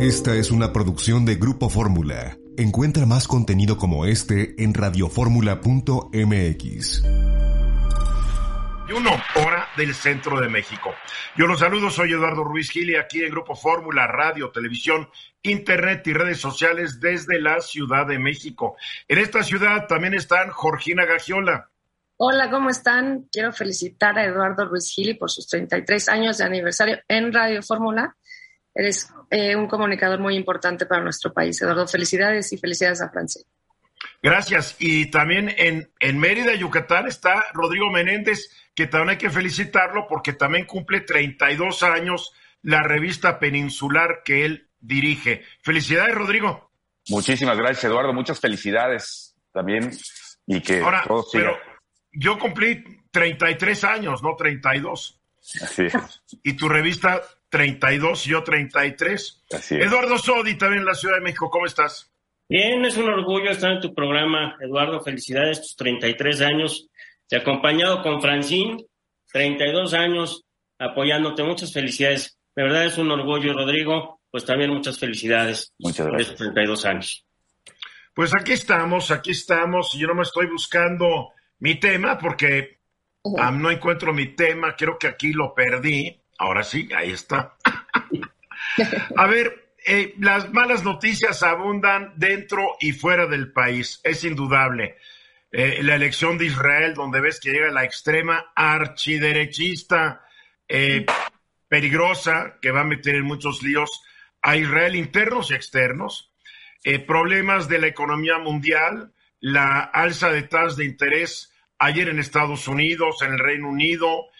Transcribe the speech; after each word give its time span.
Esta 0.00 0.36
es 0.36 0.52
una 0.52 0.72
producción 0.72 1.24
de 1.24 1.34
Grupo 1.34 1.68
Fórmula. 1.68 2.36
Encuentra 2.56 3.04
más 3.04 3.26
contenido 3.26 3.76
como 3.76 4.06
este 4.06 4.54
en 4.62 4.72
radioformula.mx. 4.72 7.02
Y 8.88 8.92
uno 8.92 9.10
hora 9.34 9.66
del 9.76 9.96
centro 9.96 10.40
de 10.40 10.48
México. 10.48 10.94
Yo 11.36 11.48
los 11.48 11.58
saludo, 11.58 11.90
soy 11.90 12.12
Eduardo 12.12 12.44
Ruiz 12.44 12.70
Gil 12.70 12.90
y 12.90 12.94
aquí 12.94 13.24
en 13.24 13.32
Grupo 13.32 13.56
Fórmula, 13.56 14.06
radio, 14.06 14.52
televisión, 14.52 15.08
internet 15.42 16.06
y 16.06 16.12
redes 16.12 16.38
sociales 16.38 17.00
desde 17.00 17.40
la 17.40 17.60
Ciudad 17.60 18.06
de 18.06 18.20
México. 18.20 18.76
En 19.08 19.18
esta 19.18 19.42
ciudad 19.42 19.88
también 19.88 20.14
están 20.14 20.52
Georgina 20.52 21.06
Gagiola. 21.06 21.70
Hola, 22.18 22.50
¿cómo 22.50 22.70
están? 22.70 23.26
Quiero 23.32 23.52
felicitar 23.52 24.16
a 24.16 24.24
Eduardo 24.24 24.64
Ruiz 24.64 24.92
Gili 24.92 25.14
por 25.14 25.30
sus 25.30 25.48
33 25.48 26.08
años 26.08 26.38
de 26.38 26.44
aniversario 26.44 27.00
en 27.08 27.32
Radio 27.32 27.64
Fórmula. 27.64 28.16
Eres 28.78 29.12
eh, 29.28 29.56
un 29.56 29.66
comunicador 29.66 30.20
muy 30.20 30.36
importante 30.36 30.86
para 30.86 31.02
nuestro 31.02 31.32
país. 31.32 31.60
Eduardo, 31.60 31.88
felicidades 31.88 32.52
y 32.52 32.58
felicidades 32.58 33.02
a 33.02 33.10
Francia. 33.10 33.42
Gracias. 34.22 34.76
Y 34.78 35.10
también 35.10 35.52
en, 35.58 35.90
en 35.98 36.18
Mérida, 36.18 36.54
Yucatán, 36.54 37.08
está 37.08 37.44
Rodrigo 37.54 37.90
Menéndez, 37.90 38.48
que 38.76 38.86
también 38.86 39.10
hay 39.10 39.18
que 39.18 39.30
felicitarlo 39.30 40.06
porque 40.08 40.32
también 40.32 40.64
cumple 40.64 41.00
32 41.00 41.82
años 41.82 42.32
la 42.62 42.84
revista 42.84 43.40
peninsular 43.40 44.22
que 44.24 44.44
él 44.44 44.68
dirige. 44.78 45.42
Felicidades, 45.60 46.14
Rodrigo. 46.14 46.70
Muchísimas 47.08 47.58
gracias, 47.58 47.82
Eduardo. 47.82 48.12
Muchas 48.12 48.38
felicidades 48.38 49.34
también 49.52 49.90
y 50.46 50.60
que 50.60 50.82
Ahora, 50.82 51.02
todo 51.04 51.24
siga. 51.24 51.44
pero 51.44 51.58
yo 52.12 52.38
cumplí 52.38 52.84
33 53.10 53.82
años, 53.82 54.22
no 54.22 54.36
32. 54.36 55.20
Así 55.62 55.86
es. 55.86 55.94
Y 56.44 56.52
tu 56.52 56.68
revista 56.68 57.20
32 57.50 58.26
y 58.26 58.30
yo 58.30 58.42
33. 58.42 59.44
Así 59.52 59.76
es. 59.76 59.86
Eduardo 59.86 60.18
Sodi, 60.18 60.56
también 60.56 60.80
en 60.80 60.86
la 60.86 60.94
Ciudad 60.94 61.16
de 61.16 61.22
México, 61.22 61.50
¿cómo 61.50 61.66
estás? 61.66 62.10
Bien, 62.48 62.84
es 62.84 62.96
un 62.96 63.08
orgullo 63.10 63.50
estar 63.50 63.72
en 63.72 63.80
tu 63.80 63.94
programa, 63.94 64.56
Eduardo. 64.60 65.00
Felicidades, 65.00 65.60
tus 65.60 65.76
33 65.76 66.40
años. 66.40 66.88
Te 67.28 67.36
he 67.36 67.40
acompañado 67.40 68.02
con 68.02 68.22
Francine, 68.22 68.84
32 69.32 69.92
años, 69.94 70.44
apoyándote. 70.78 71.42
Muchas 71.42 71.72
felicidades. 71.72 72.38
De 72.56 72.62
verdad 72.62 72.86
es 72.86 72.96
un 72.98 73.10
orgullo, 73.10 73.52
Rodrigo. 73.52 74.20
Pues 74.30 74.44
también 74.44 74.70
muchas 74.70 74.98
felicidades 74.98 75.72
Muchas 75.78 76.06
por 76.06 76.16
gracias. 76.16 76.32
estos 76.32 76.46
32 76.54 76.84
años. 76.84 77.26
Pues 78.14 78.32
aquí 78.34 78.52
estamos, 78.52 79.10
aquí 79.10 79.30
estamos. 79.30 79.94
y 79.94 79.98
Yo 80.00 80.06
no 80.08 80.14
me 80.14 80.22
estoy 80.22 80.46
buscando 80.46 81.30
mi 81.60 81.76
tema 81.76 82.18
porque 82.18 82.78
no 83.24 83.70
encuentro 83.70 84.12
mi 84.12 84.34
tema. 84.34 84.74
Creo 84.76 84.98
que 84.98 85.06
aquí 85.06 85.32
lo 85.32 85.54
perdí. 85.54 86.20
Ahora 86.38 86.62
sí, 86.62 86.88
ahí 86.96 87.10
está. 87.10 87.56
A 89.16 89.26
ver, 89.26 89.72
eh, 89.84 90.14
las 90.18 90.52
malas 90.52 90.84
noticias 90.84 91.42
abundan 91.42 92.12
dentro 92.16 92.76
y 92.80 92.92
fuera 92.92 93.26
del 93.26 93.52
país. 93.52 94.00
Es 94.04 94.22
indudable. 94.24 94.96
Eh, 95.50 95.80
la 95.82 95.94
elección 95.94 96.38
de 96.38 96.46
Israel, 96.46 96.94
donde 96.94 97.20
ves 97.20 97.40
que 97.40 97.50
llega 97.50 97.70
la 97.70 97.84
extrema 97.84 98.52
archiderechista 98.54 100.26
eh, 100.68 101.06
peligrosa, 101.68 102.58
que 102.60 102.70
va 102.70 102.82
a 102.82 102.84
meter 102.84 103.14
en 103.14 103.24
muchos 103.24 103.62
líos 103.62 104.02
a 104.42 104.56
Israel 104.56 104.94
internos 104.94 105.50
y 105.50 105.54
externos 105.54 106.32
problemas 107.06 107.68
de 107.68 107.78
la 107.78 107.86
economía 107.88 108.38
mundial, 108.38 109.12
la 109.40 109.80
alza 109.80 110.30
de 110.30 110.42
tasas 110.44 110.76
de 110.76 110.86
interés 110.86 111.52
ayer 111.78 112.08
en 112.08 112.18
Estados 112.18 112.66
Unidos, 112.66 113.20
en 113.20 113.32
el 113.32 113.38
Reino 113.38 113.68
Unido, 113.68 114.30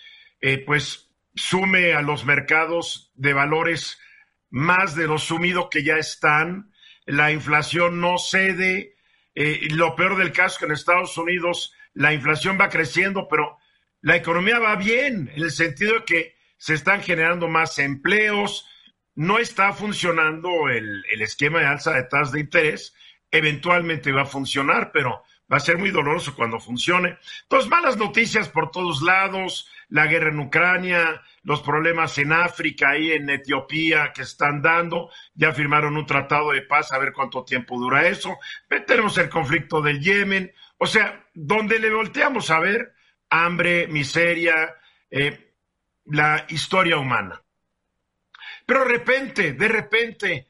pues 0.65 1.08
sume 1.39 1.95
a 1.95 2.03
los 2.03 2.25
mercados 2.25 3.13
de 3.15 3.33
valores 3.33 3.99
más 4.51 4.95
de 4.95 5.07
lo 5.07 5.19
sumido 5.19 5.71
que 5.71 5.85
ya 5.85 5.97
están, 5.97 6.73
la 7.07 7.33
inflación 7.33 8.01
no 8.01 8.19
cede, 8.19 8.97
eh, 9.35 9.69
lo 9.71 9.95
peor 9.95 10.17
del 10.17 10.33
caso 10.33 10.55
es 10.55 10.59
que 10.59 10.65
en 10.67 10.73
Estados 10.73 11.17
Unidos 11.17 11.73
la 11.95 12.13
inflación 12.13 12.59
va 12.61 12.69
creciendo, 12.69 13.29
pero 13.29 13.57
la 14.01 14.17
economía 14.17 14.59
va 14.59 14.77
bien, 14.77 15.31
en 15.35 15.43
el 15.43 15.51
sentido 15.51 15.95
de 15.95 16.05
que 16.05 16.37
se 16.57 16.75
están 16.75 17.03
generando 17.03 17.47
más 17.47 17.79
empleos, 17.79 18.67
no 19.15 19.39
está 19.39 19.73
funcionando 19.73 20.69
el, 20.69 21.05
el 21.11 21.23
esquema 21.23 21.61
de 21.61 21.67
alza 21.67 21.93
de 21.93 22.05
tasas 22.05 22.33
de 22.33 22.41
interés, 22.41 22.95
eventualmente 23.31 24.13
va 24.13 24.23
a 24.23 24.27
funcionar, 24.27 24.91
pero 24.93 25.23
va 25.51 25.57
a 25.57 25.61
ser 25.61 25.79
muy 25.79 25.91
doloroso 25.91 26.35
cuando 26.35 26.61
funcione. 26.61 27.19
Entonces, 27.43 27.71
malas 27.71 27.97
noticias 27.97 28.49
por 28.49 28.71
todos 28.71 29.03
lados, 29.03 29.69
la 29.89 30.07
guerra 30.07 30.31
en 30.31 30.41
Ucrania, 30.41 31.23
los 31.43 31.63
problemas 31.63 32.17
en 32.19 32.33
África 32.33 32.97
y 32.99 33.13
en 33.13 33.31
Etiopía 33.31 34.13
que 34.13 34.23
están 34.23 34.61
dando, 34.61 35.11
ya 35.35 35.53
firmaron 35.53 35.97
un 35.97 36.07
tratado 36.07 36.53
de 36.53 36.63
paz, 36.63 36.93
a 36.93 36.99
ver 36.99 37.13
cuánto 37.13 37.45
tiempo 37.45 37.79
dura 37.79 38.07
eso, 38.07 38.37
tenemos 38.87 39.17
el 39.19 39.29
conflicto 39.29 39.81
del 39.81 40.01
Yemen, 40.01 40.53
o 40.79 40.87
sea, 40.87 41.27
donde 41.35 41.79
le 41.79 41.91
volteamos 41.91 42.51
a 42.51 42.61
ver 42.61 42.95
hambre, 43.31 43.87
miseria, 43.89 44.77
eh, 45.11 45.53
la 46.07 46.45
historia 46.49 46.99
humana. 46.99 47.43
Pero 48.67 48.81
de 48.81 48.91
repente, 48.91 49.53
de 49.53 49.69
repente, 49.69 50.49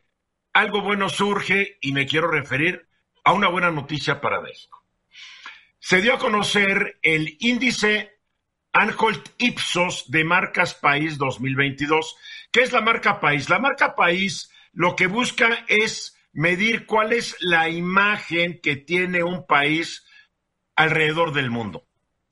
algo 0.52 0.82
bueno 0.82 1.08
surge 1.08 1.78
y 1.80 1.92
me 1.92 2.06
quiero 2.06 2.28
referir 2.28 2.88
a 3.24 3.32
una 3.32 3.48
buena 3.48 3.70
noticia 3.70 4.20
para 4.20 4.40
México. 4.40 4.84
Se 5.78 6.00
dio 6.00 6.14
a 6.14 6.18
conocer 6.18 6.98
el 7.02 7.36
índice 7.40 8.17
Anholt 8.78 9.30
Ipsos 9.38 10.08
de 10.08 10.22
Marcas 10.22 10.72
País 10.74 11.18
2022. 11.18 12.14
¿Qué 12.52 12.60
es 12.60 12.72
la 12.72 12.80
marca 12.80 13.18
País? 13.18 13.48
La 13.48 13.58
marca 13.58 13.96
País 13.96 14.52
lo 14.72 14.94
que 14.94 15.08
busca 15.08 15.64
es 15.66 16.16
medir 16.32 16.86
cuál 16.86 17.12
es 17.12 17.36
la 17.40 17.68
imagen 17.68 18.60
que 18.60 18.76
tiene 18.76 19.24
un 19.24 19.46
país 19.48 20.06
alrededor 20.76 21.32
del 21.32 21.50
mundo. 21.50 21.88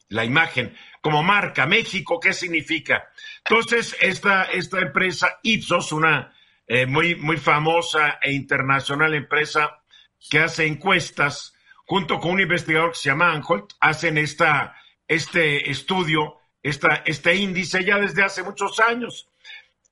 La 0.08 0.24
imagen 0.24 0.76
como 1.00 1.24
marca, 1.24 1.66
México, 1.66 2.20
¿qué 2.20 2.32
significa? 2.32 3.08
Entonces, 3.44 3.96
esta, 4.00 4.44
esta 4.44 4.78
empresa 4.78 5.40
Ipsos, 5.42 5.90
una 5.90 6.32
eh, 6.68 6.86
muy, 6.86 7.16
muy 7.16 7.38
famosa 7.38 8.20
e 8.22 8.32
internacional 8.32 9.14
empresa 9.14 9.82
que 10.30 10.38
hace 10.38 10.66
encuestas, 10.66 11.54
junto 11.86 12.20
con 12.20 12.32
un 12.32 12.40
investigador 12.40 12.90
que 12.90 12.98
se 12.98 13.08
llama 13.08 13.32
Anholt, 13.32 13.72
hacen 13.80 14.16
esta, 14.16 14.76
este 15.08 15.70
estudio, 15.70 16.38
esta, 16.62 17.02
este 17.06 17.34
índice 17.36 17.84
ya 17.84 17.98
desde 17.98 18.22
hace 18.22 18.42
muchos 18.42 18.80
años. 18.80 19.28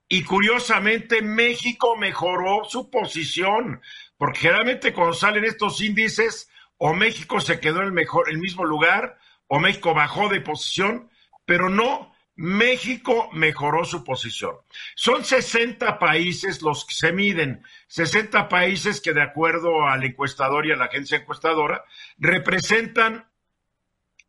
Y 0.07 0.23
curiosamente, 0.23 1.21
México 1.21 1.95
mejoró 1.95 2.63
su 2.65 2.89
posición, 2.89 3.81
porque 4.17 4.41
generalmente 4.41 4.93
cuando 4.93 5.13
salen 5.13 5.45
estos 5.45 5.81
índices, 5.81 6.49
o 6.77 6.93
México 6.93 7.39
se 7.39 7.59
quedó 7.59 7.79
en 7.79 7.87
el, 7.87 7.91
mejor, 7.91 8.29
el 8.29 8.37
mismo 8.37 8.65
lugar, 8.65 9.17
o 9.47 9.59
México 9.59 9.93
bajó 9.93 10.29
de 10.29 10.41
posición, 10.41 11.09
pero 11.45 11.69
no, 11.69 12.13
México 12.35 13.29
mejoró 13.31 13.85
su 13.85 14.03
posición. 14.03 14.55
Son 14.95 15.23
60 15.23 15.97
países 15.99 16.61
los 16.61 16.85
que 16.85 16.93
se 16.93 17.13
miden, 17.13 17.63
60 17.87 18.49
países 18.49 18.99
que 18.99 19.13
de 19.13 19.21
acuerdo 19.21 19.87
al 19.87 20.03
encuestador 20.03 20.65
y 20.65 20.71
a 20.71 20.75
la 20.75 20.85
agencia 20.85 21.17
encuestadora 21.17 21.85
representan 22.17 23.25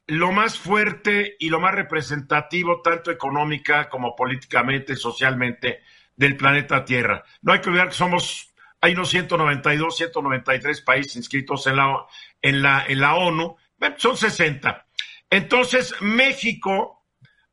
lo 0.07 0.33
más 0.33 0.59
fuerte 0.59 1.37
y 1.39 1.49
lo 1.49 1.61
más 1.61 1.75
representativo, 1.75 2.81
tanto 2.83 3.11
económica 3.11 3.89
como 3.89 4.15
políticamente, 4.15 4.97
socialmente, 4.97 5.83
del 6.15 6.37
planeta 6.37 6.85
Tierra. 6.85 7.25
No 7.43 7.53
hay 7.53 7.61
que 7.61 7.69
olvidar 7.69 7.89
que 7.89 7.95
somos, 7.95 8.55
hay 8.81 8.93
unos 8.93 9.11
192, 9.11 9.97
193 9.97 10.81
países 10.83 11.17
inscritos 11.17 11.67
en 11.67 11.77
la, 11.77 12.07
en 12.41 12.63
la, 12.63 12.85
en 12.87 13.01
la 13.01 13.15
ONU, 13.17 13.57
son 13.99 14.17
60. 14.17 14.87
Entonces, 15.31 15.95
México 16.01 17.05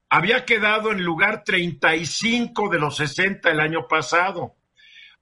había 0.09 0.45
quedado 0.45 0.91
en 0.91 1.03
lugar 1.03 1.43
35 1.43 2.69
de 2.69 2.79
los 2.79 2.97
60 2.97 3.49
el 3.49 3.59
año 3.59 3.87
pasado. 3.87 4.55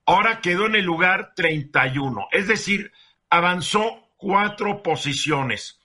Ahora 0.06 0.42
quedó 0.42 0.66
en 0.66 0.76
el 0.76 0.84
lugar 0.84 1.34
31, 1.36 2.28
es 2.32 2.48
decir, 2.48 2.92
avanzó 3.30 4.10
cuatro 4.18 4.84
posiciones, 4.84 5.80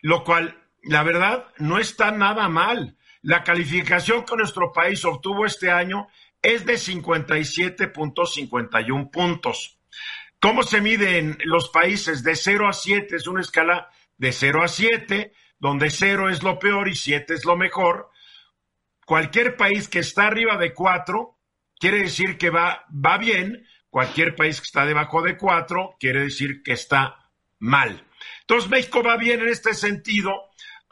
lo 0.00 0.24
cual, 0.24 0.61
la 0.82 1.02
verdad, 1.02 1.46
no 1.58 1.78
está 1.78 2.10
nada 2.10 2.48
mal. 2.48 2.96
La 3.22 3.44
calificación 3.44 4.24
que 4.24 4.36
nuestro 4.36 4.72
país 4.72 5.04
obtuvo 5.04 5.44
este 5.46 5.70
año 5.70 6.08
es 6.42 6.66
de 6.66 6.74
57.51 6.74 9.10
puntos. 9.10 9.78
¿Cómo 10.40 10.64
se 10.64 10.80
miden 10.80 11.38
los 11.44 11.68
países? 11.68 12.24
De 12.24 12.34
0 12.34 12.68
a 12.68 12.72
7 12.72 13.14
es 13.14 13.28
una 13.28 13.42
escala 13.42 13.90
de 14.18 14.32
0 14.32 14.64
a 14.64 14.68
7, 14.68 15.32
donde 15.60 15.90
0 15.90 16.30
es 16.30 16.42
lo 16.42 16.58
peor 16.58 16.88
y 16.88 16.96
7 16.96 17.34
es 17.34 17.44
lo 17.44 17.56
mejor. 17.56 18.10
Cualquier 19.06 19.56
país 19.56 19.88
que 19.88 20.00
está 20.00 20.26
arriba 20.26 20.56
de 20.56 20.74
4 20.74 21.38
quiere 21.78 21.98
decir 21.98 22.36
que 22.38 22.50
va, 22.50 22.86
va 22.90 23.18
bien. 23.18 23.64
Cualquier 23.88 24.34
país 24.34 24.60
que 24.60 24.64
está 24.64 24.84
debajo 24.84 25.22
de 25.22 25.36
4 25.36 25.94
quiere 26.00 26.24
decir 26.24 26.64
que 26.64 26.72
está 26.72 27.30
mal. 27.60 28.04
Entonces 28.40 28.68
México 28.68 29.02
va 29.02 29.16
bien 29.16 29.40
en 29.40 29.48
este 29.48 29.72
sentido, 29.74 30.32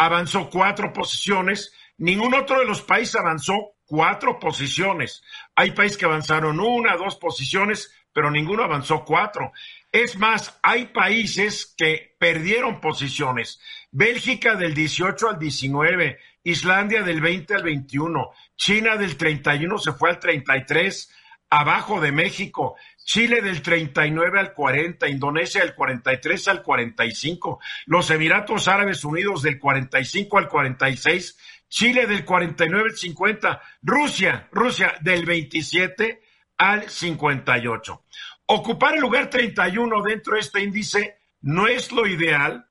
avanzó 0.00 0.48
cuatro 0.48 0.94
posiciones, 0.94 1.74
ningún 1.98 2.32
otro 2.32 2.58
de 2.58 2.64
los 2.64 2.80
países 2.80 3.16
avanzó 3.16 3.74
cuatro 3.84 4.38
posiciones. 4.38 5.22
Hay 5.54 5.72
países 5.72 5.98
que 5.98 6.06
avanzaron 6.06 6.58
una, 6.58 6.96
dos 6.96 7.16
posiciones, 7.16 7.92
pero 8.10 8.30
ninguno 8.30 8.64
avanzó 8.64 9.04
cuatro. 9.04 9.52
Es 9.92 10.16
más, 10.16 10.58
hay 10.62 10.86
países 10.86 11.74
que 11.76 12.16
perdieron 12.18 12.80
posiciones. 12.80 13.60
Bélgica 13.90 14.54
del 14.54 14.72
18 14.72 15.28
al 15.28 15.38
19, 15.38 16.18
Islandia 16.44 17.02
del 17.02 17.20
20 17.20 17.56
al 17.56 17.62
21, 17.62 18.30
China 18.56 18.96
del 18.96 19.18
31 19.18 19.76
se 19.76 19.92
fue 19.92 20.08
al 20.08 20.18
33, 20.18 21.14
abajo 21.50 22.00
de 22.00 22.12
México, 22.12 22.76
Chile 23.04 23.42
del 23.42 23.60
39 23.60 24.38
al 24.38 24.54
40, 24.54 25.08
Indonesia 25.08 25.62
del 25.62 25.74
43 25.74 26.48
al 26.48 26.62
45, 26.62 27.60
los 27.86 28.10
Emiratos 28.10 28.68
Árabes 28.68 29.04
Unidos 29.04 29.42
del 29.42 29.58
45 29.58 30.38
al 30.38 30.48
46, 30.48 31.38
Chile 31.68 32.06
del 32.06 32.24
49 32.24 32.90
al 32.90 32.96
50, 32.96 33.62
Rusia, 33.82 34.48
Rusia 34.52 34.94
del 35.00 35.26
27 35.26 36.22
al 36.56 36.88
58. 36.88 38.04
Ocupar 38.46 38.94
el 38.94 39.00
lugar 39.00 39.28
31 39.28 40.02
dentro 40.02 40.34
de 40.34 40.40
este 40.40 40.62
índice 40.62 41.18
no 41.40 41.66
es 41.66 41.90
lo 41.90 42.06
ideal, 42.06 42.68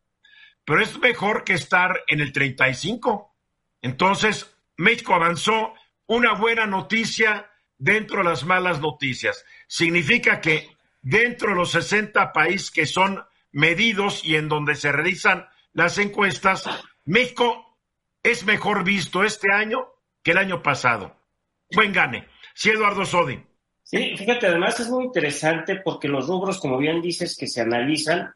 pero 0.64 0.82
es 0.82 0.98
mejor 1.00 1.44
que 1.44 1.54
estar 1.54 2.02
en 2.08 2.22
el 2.22 2.32
35. 2.32 3.36
Entonces, 3.82 4.56
México 4.78 5.16
avanzó 5.16 5.74
una 6.06 6.34
buena 6.34 6.66
noticia 6.66 7.49
dentro 7.80 8.20
de 8.20 8.26
las 8.26 8.44
malas 8.46 8.80
noticias. 8.80 9.44
Significa 9.68 10.40
que 10.42 10.70
dentro 11.02 11.50
de 11.50 11.56
los 11.56 11.72
60 11.72 12.32
países 12.32 12.70
que 12.70 12.86
son 12.86 13.24
medidos 13.52 14.24
y 14.24 14.36
en 14.36 14.48
donde 14.48 14.76
se 14.76 14.92
realizan 14.92 15.48
las 15.74 15.98
encuestas, 15.98 16.66
México 17.06 17.78
es 18.22 18.46
mejor 18.46 18.84
visto 18.84 19.24
este 19.24 19.52
año 19.52 19.88
que 20.22 20.32
el 20.32 20.38
año 20.38 20.62
pasado. 20.62 21.16
Buen 21.72 21.94
gane. 21.94 22.28
Sí, 22.54 22.70
Eduardo 22.70 23.06
Sodi. 23.06 23.42
Sí, 23.84 24.16
fíjate, 24.18 24.48
además 24.48 24.80
es 24.80 24.90
muy 24.90 25.06
interesante 25.06 25.78
porque 25.78 26.08
los 26.08 26.28
rubros, 26.28 26.60
como 26.60 26.78
bien 26.78 27.02
dices, 27.02 27.36
que 27.36 27.48
se 27.48 27.62
analizan 27.62 28.34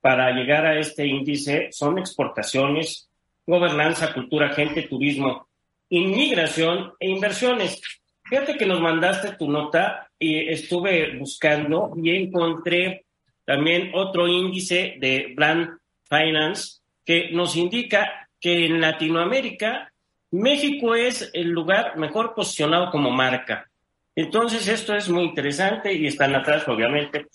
para 0.00 0.32
llegar 0.32 0.66
a 0.66 0.78
este 0.78 1.06
índice 1.06 1.68
son 1.70 1.98
exportaciones, 1.98 3.08
gobernanza, 3.46 4.12
cultura, 4.12 4.50
gente, 4.50 4.82
turismo, 4.82 5.48
inmigración 5.88 6.94
e 6.98 7.10
inversiones. 7.10 7.80
Fíjate 8.28 8.56
que 8.56 8.66
nos 8.66 8.80
mandaste 8.80 9.32
tu 9.32 9.50
nota 9.50 10.10
y 10.18 10.48
estuve 10.48 11.16
buscando 11.16 11.94
y 11.96 12.10
encontré 12.10 13.06
también 13.44 13.90
otro 13.94 14.28
índice 14.28 14.96
de 15.00 15.32
Brand 15.34 15.78
Finance 16.08 16.80
que 17.04 17.30
nos 17.30 17.56
indica 17.56 18.28
que 18.38 18.66
en 18.66 18.80
Latinoamérica 18.80 19.90
México 20.30 20.94
es 20.94 21.30
el 21.32 21.48
lugar 21.48 21.96
mejor 21.96 22.34
posicionado 22.34 22.90
como 22.90 23.10
marca. 23.10 23.68
Entonces, 24.14 24.68
esto 24.68 24.94
es 24.94 25.08
muy 25.08 25.24
interesante 25.24 25.92
y 25.92 26.06
están 26.06 26.34
atrás, 26.34 26.68
obviamente, 26.68 27.26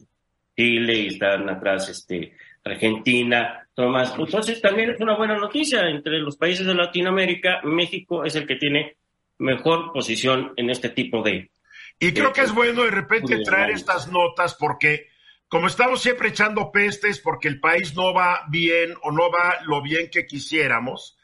Chile 0.56 0.94
y 0.96 1.08
están 1.08 1.50
atrás 1.50 1.90
este, 1.90 2.34
Argentina, 2.64 3.68
Tomás. 3.74 4.14
Entonces, 4.18 4.62
también 4.62 4.92
es 4.92 5.00
una 5.00 5.16
buena 5.16 5.38
noticia. 5.38 5.90
Entre 5.90 6.20
los 6.20 6.38
países 6.38 6.68
de 6.68 6.76
Latinoamérica, 6.76 7.62
México 7.64 8.24
es 8.24 8.36
el 8.36 8.46
que 8.46 8.58
tiene 8.58 8.98
mejor 9.44 9.92
posición 9.92 10.54
en 10.56 10.70
este 10.70 10.90
tipo 10.90 11.22
de. 11.22 11.52
Y 12.00 12.14
creo 12.14 12.34
que 12.34 12.42
es 12.42 12.54
bueno 12.54 12.84
de 12.84 12.92
repente 12.92 13.44
traer 13.44 13.72
estas 13.72 14.08
notas 14.08 14.56
porque, 14.56 15.10
como 15.48 15.68
estamos 15.68 16.02
siempre 16.02 16.30
echando 16.30 16.72
pestes 16.72 17.20
porque 17.20 17.48
el 17.48 17.60
país 17.60 17.94
no 17.96 18.14
va 18.14 18.42
bien 18.50 18.96
o 19.04 19.12
no 19.12 19.30
va 19.30 19.58
lo 19.66 19.82
bien 19.82 20.10
que 20.10 20.26
quisiéramos, 20.26 21.18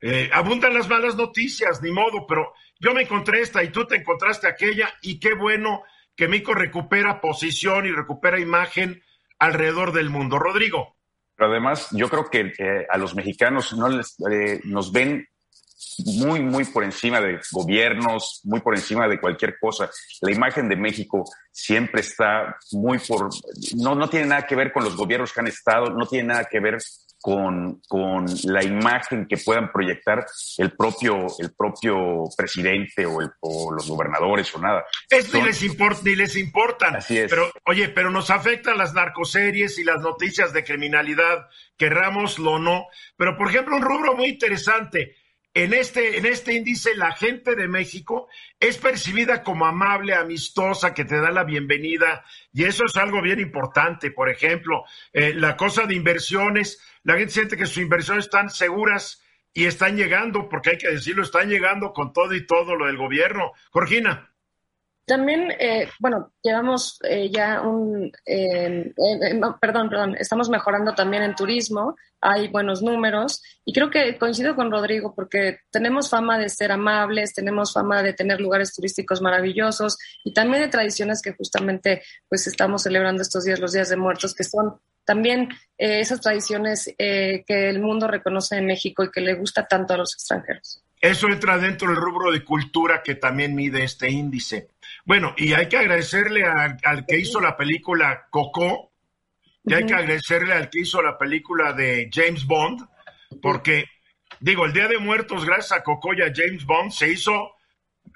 eh, 0.00 0.28
abundan 0.32 0.74
las 0.74 0.88
malas 0.88 1.16
noticias, 1.16 1.80
ni 1.80 1.90
modo, 1.90 2.26
pero 2.26 2.52
yo 2.78 2.92
me 2.92 3.02
encontré 3.02 3.40
esta 3.40 3.64
y 3.64 3.70
tú 3.70 3.86
te 3.86 3.96
encontraste 3.96 4.46
aquella 4.46 4.92
y 5.00 5.18
qué 5.18 5.34
bueno 5.34 5.82
que 6.14 6.28
Mico 6.28 6.54
recupera 6.54 7.20
posición 7.20 7.86
y 7.86 7.90
recupera 7.90 8.38
imagen 8.38 9.02
alrededor 9.38 9.92
del 9.92 10.10
mundo. 10.10 10.38
Rodrigo. 10.38 10.96
Pero 11.34 11.50
además, 11.50 11.88
yo 11.92 12.08
creo 12.08 12.30
que 12.30 12.52
eh, 12.58 12.86
a 12.88 12.98
los 12.98 13.14
mexicanos 13.14 13.72
no 13.72 13.88
les, 13.88 14.16
eh, 14.30 14.60
nos 14.64 14.92
ven 14.92 15.26
muy, 16.06 16.40
muy 16.40 16.64
por 16.64 16.84
encima 16.84 17.20
de 17.20 17.40
gobiernos, 17.50 18.40
muy 18.44 18.60
por 18.60 18.74
encima 18.74 19.08
de 19.08 19.20
cualquier 19.20 19.58
cosa. 19.58 19.90
La 20.20 20.32
imagen 20.32 20.68
de 20.68 20.76
México 20.76 21.24
siempre 21.52 22.00
está 22.00 22.56
muy 22.72 22.98
por, 22.98 23.30
no, 23.76 23.94
no 23.94 24.08
tiene 24.08 24.26
nada 24.26 24.46
que 24.46 24.56
ver 24.56 24.72
con 24.72 24.84
los 24.84 24.96
gobiernos 24.96 25.32
que 25.32 25.40
han 25.40 25.46
estado, 25.46 25.90
no 25.90 26.06
tiene 26.06 26.28
nada 26.28 26.44
que 26.50 26.60
ver 26.60 26.78
con, 27.24 27.80
con 27.88 28.26
la 28.44 28.62
imagen 28.62 29.26
que 29.26 29.38
puedan 29.38 29.72
proyectar 29.72 30.26
el 30.58 30.72
propio, 30.72 31.26
el 31.38 31.54
propio 31.54 32.24
presidente 32.36 33.06
o, 33.06 33.22
el, 33.22 33.30
o 33.40 33.72
los 33.72 33.88
gobernadores 33.88 34.54
o 34.54 34.60
nada. 34.60 34.84
Esto 35.08 35.38
ni 35.38 35.44
les 35.44 35.62
importa, 35.62 36.00
ni 36.04 36.16
les 36.16 36.36
importan. 36.36 36.96
Así 36.96 37.16
es. 37.16 37.30
Pero, 37.30 37.50
oye, 37.64 37.88
pero 37.88 38.10
nos 38.10 38.28
afectan 38.28 38.76
las 38.76 38.92
narcoseries 38.92 39.78
y 39.78 39.84
las 39.84 40.02
noticias 40.02 40.52
de 40.52 40.64
criminalidad, 40.64 41.48
querrámoslo 41.78 42.52
o 42.52 42.58
no. 42.58 42.88
Pero, 43.16 43.38
por 43.38 43.48
ejemplo, 43.48 43.74
un 43.76 43.82
rubro 43.82 44.14
muy 44.14 44.26
interesante. 44.26 45.16
En 45.56 45.72
este, 45.72 46.18
en 46.18 46.26
este 46.26 46.52
índice, 46.52 46.96
la 46.96 47.12
gente 47.12 47.54
de 47.54 47.68
México 47.68 48.26
es 48.58 48.76
percibida 48.76 49.44
como 49.44 49.66
amable, 49.66 50.12
amistosa, 50.12 50.92
que 50.92 51.04
te 51.04 51.20
da 51.20 51.30
la 51.30 51.44
bienvenida, 51.44 52.24
y 52.52 52.64
eso 52.64 52.84
es 52.84 52.96
algo 52.96 53.22
bien 53.22 53.38
importante. 53.38 54.10
Por 54.10 54.28
ejemplo, 54.28 54.82
eh, 55.12 55.32
la 55.32 55.56
cosa 55.56 55.86
de 55.86 55.94
inversiones, 55.94 56.82
la 57.04 57.14
gente 57.14 57.34
siente 57.34 57.56
que 57.56 57.66
sus 57.66 57.78
inversiones 57.78 58.24
están 58.24 58.50
seguras 58.50 59.22
y 59.52 59.66
están 59.66 59.96
llegando, 59.96 60.48
porque 60.48 60.70
hay 60.70 60.78
que 60.78 60.90
decirlo, 60.90 61.22
están 61.22 61.48
llegando 61.48 61.92
con 61.92 62.12
todo 62.12 62.34
y 62.34 62.44
todo 62.44 62.74
lo 62.74 62.86
del 62.86 62.96
gobierno. 62.96 63.52
Georgina. 63.72 64.33
También, 65.06 65.50
eh, 65.58 65.88
bueno, 66.00 66.32
llevamos 66.42 66.98
eh, 67.02 67.28
ya 67.30 67.60
un, 67.60 68.10
eh, 68.24 68.94
perdón, 69.60 69.90
perdón, 69.90 70.16
estamos 70.18 70.48
mejorando 70.48 70.94
también 70.94 71.22
en 71.22 71.34
turismo, 71.34 71.94
hay 72.22 72.48
buenos 72.48 72.80
números 72.80 73.42
y 73.66 73.74
creo 73.74 73.90
que 73.90 74.16
coincido 74.16 74.56
con 74.56 74.70
Rodrigo 74.70 75.14
porque 75.14 75.58
tenemos 75.70 76.08
fama 76.08 76.38
de 76.38 76.48
ser 76.48 76.72
amables, 76.72 77.34
tenemos 77.34 77.74
fama 77.74 78.02
de 78.02 78.14
tener 78.14 78.40
lugares 78.40 78.72
turísticos 78.72 79.20
maravillosos 79.20 79.98
y 80.24 80.32
también 80.32 80.62
de 80.62 80.68
tradiciones 80.68 81.20
que 81.20 81.34
justamente 81.34 82.02
pues 82.26 82.46
estamos 82.46 82.82
celebrando 82.82 83.20
estos 83.20 83.44
días, 83.44 83.60
los 83.60 83.72
días 83.72 83.90
de 83.90 83.96
muertos, 83.96 84.34
que 84.34 84.44
son 84.44 84.80
también 85.04 85.50
esas 85.76 86.22
tradiciones 86.22 86.94
que 86.96 87.44
el 87.46 87.78
mundo 87.78 88.08
reconoce 88.08 88.56
en 88.56 88.64
México 88.64 89.04
y 89.04 89.10
que 89.10 89.20
le 89.20 89.34
gusta 89.34 89.66
tanto 89.66 89.92
a 89.92 89.98
los 89.98 90.14
extranjeros. 90.14 90.82
Eso 91.04 91.28
entra 91.28 91.58
dentro 91.58 91.88
del 91.88 91.98
rubro 91.98 92.32
de 92.32 92.42
cultura 92.42 93.02
que 93.02 93.16
también 93.16 93.54
mide 93.54 93.84
este 93.84 94.10
índice. 94.10 94.70
Bueno, 95.04 95.34
y 95.36 95.52
hay 95.52 95.68
que 95.68 95.76
agradecerle 95.76 96.44
al 96.46 97.06
que 97.06 97.18
hizo 97.18 97.40
la 97.40 97.56
película 97.56 98.26
Coco, 98.30 98.92
y 99.64 99.74
hay 99.74 99.86
que 99.86 99.94
agradecerle 99.94 100.54
al 100.54 100.70
que 100.70 100.80
hizo 100.80 101.02
la 101.02 101.18
película 101.18 101.72
de 101.72 102.08
James 102.12 102.46
Bond, 102.46 102.86
porque, 103.42 103.86
digo, 104.40 104.64
el 104.64 104.72
Día 104.72 104.88
de 104.88 104.98
Muertos, 104.98 105.44
gracias 105.44 105.72
a 105.72 105.82
Coco 105.82 106.14
y 106.14 106.22
a 106.22 106.32
James 106.34 106.64
Bond, 106.64 106.90
se 106.90 107.10
hizo 107.10 107.54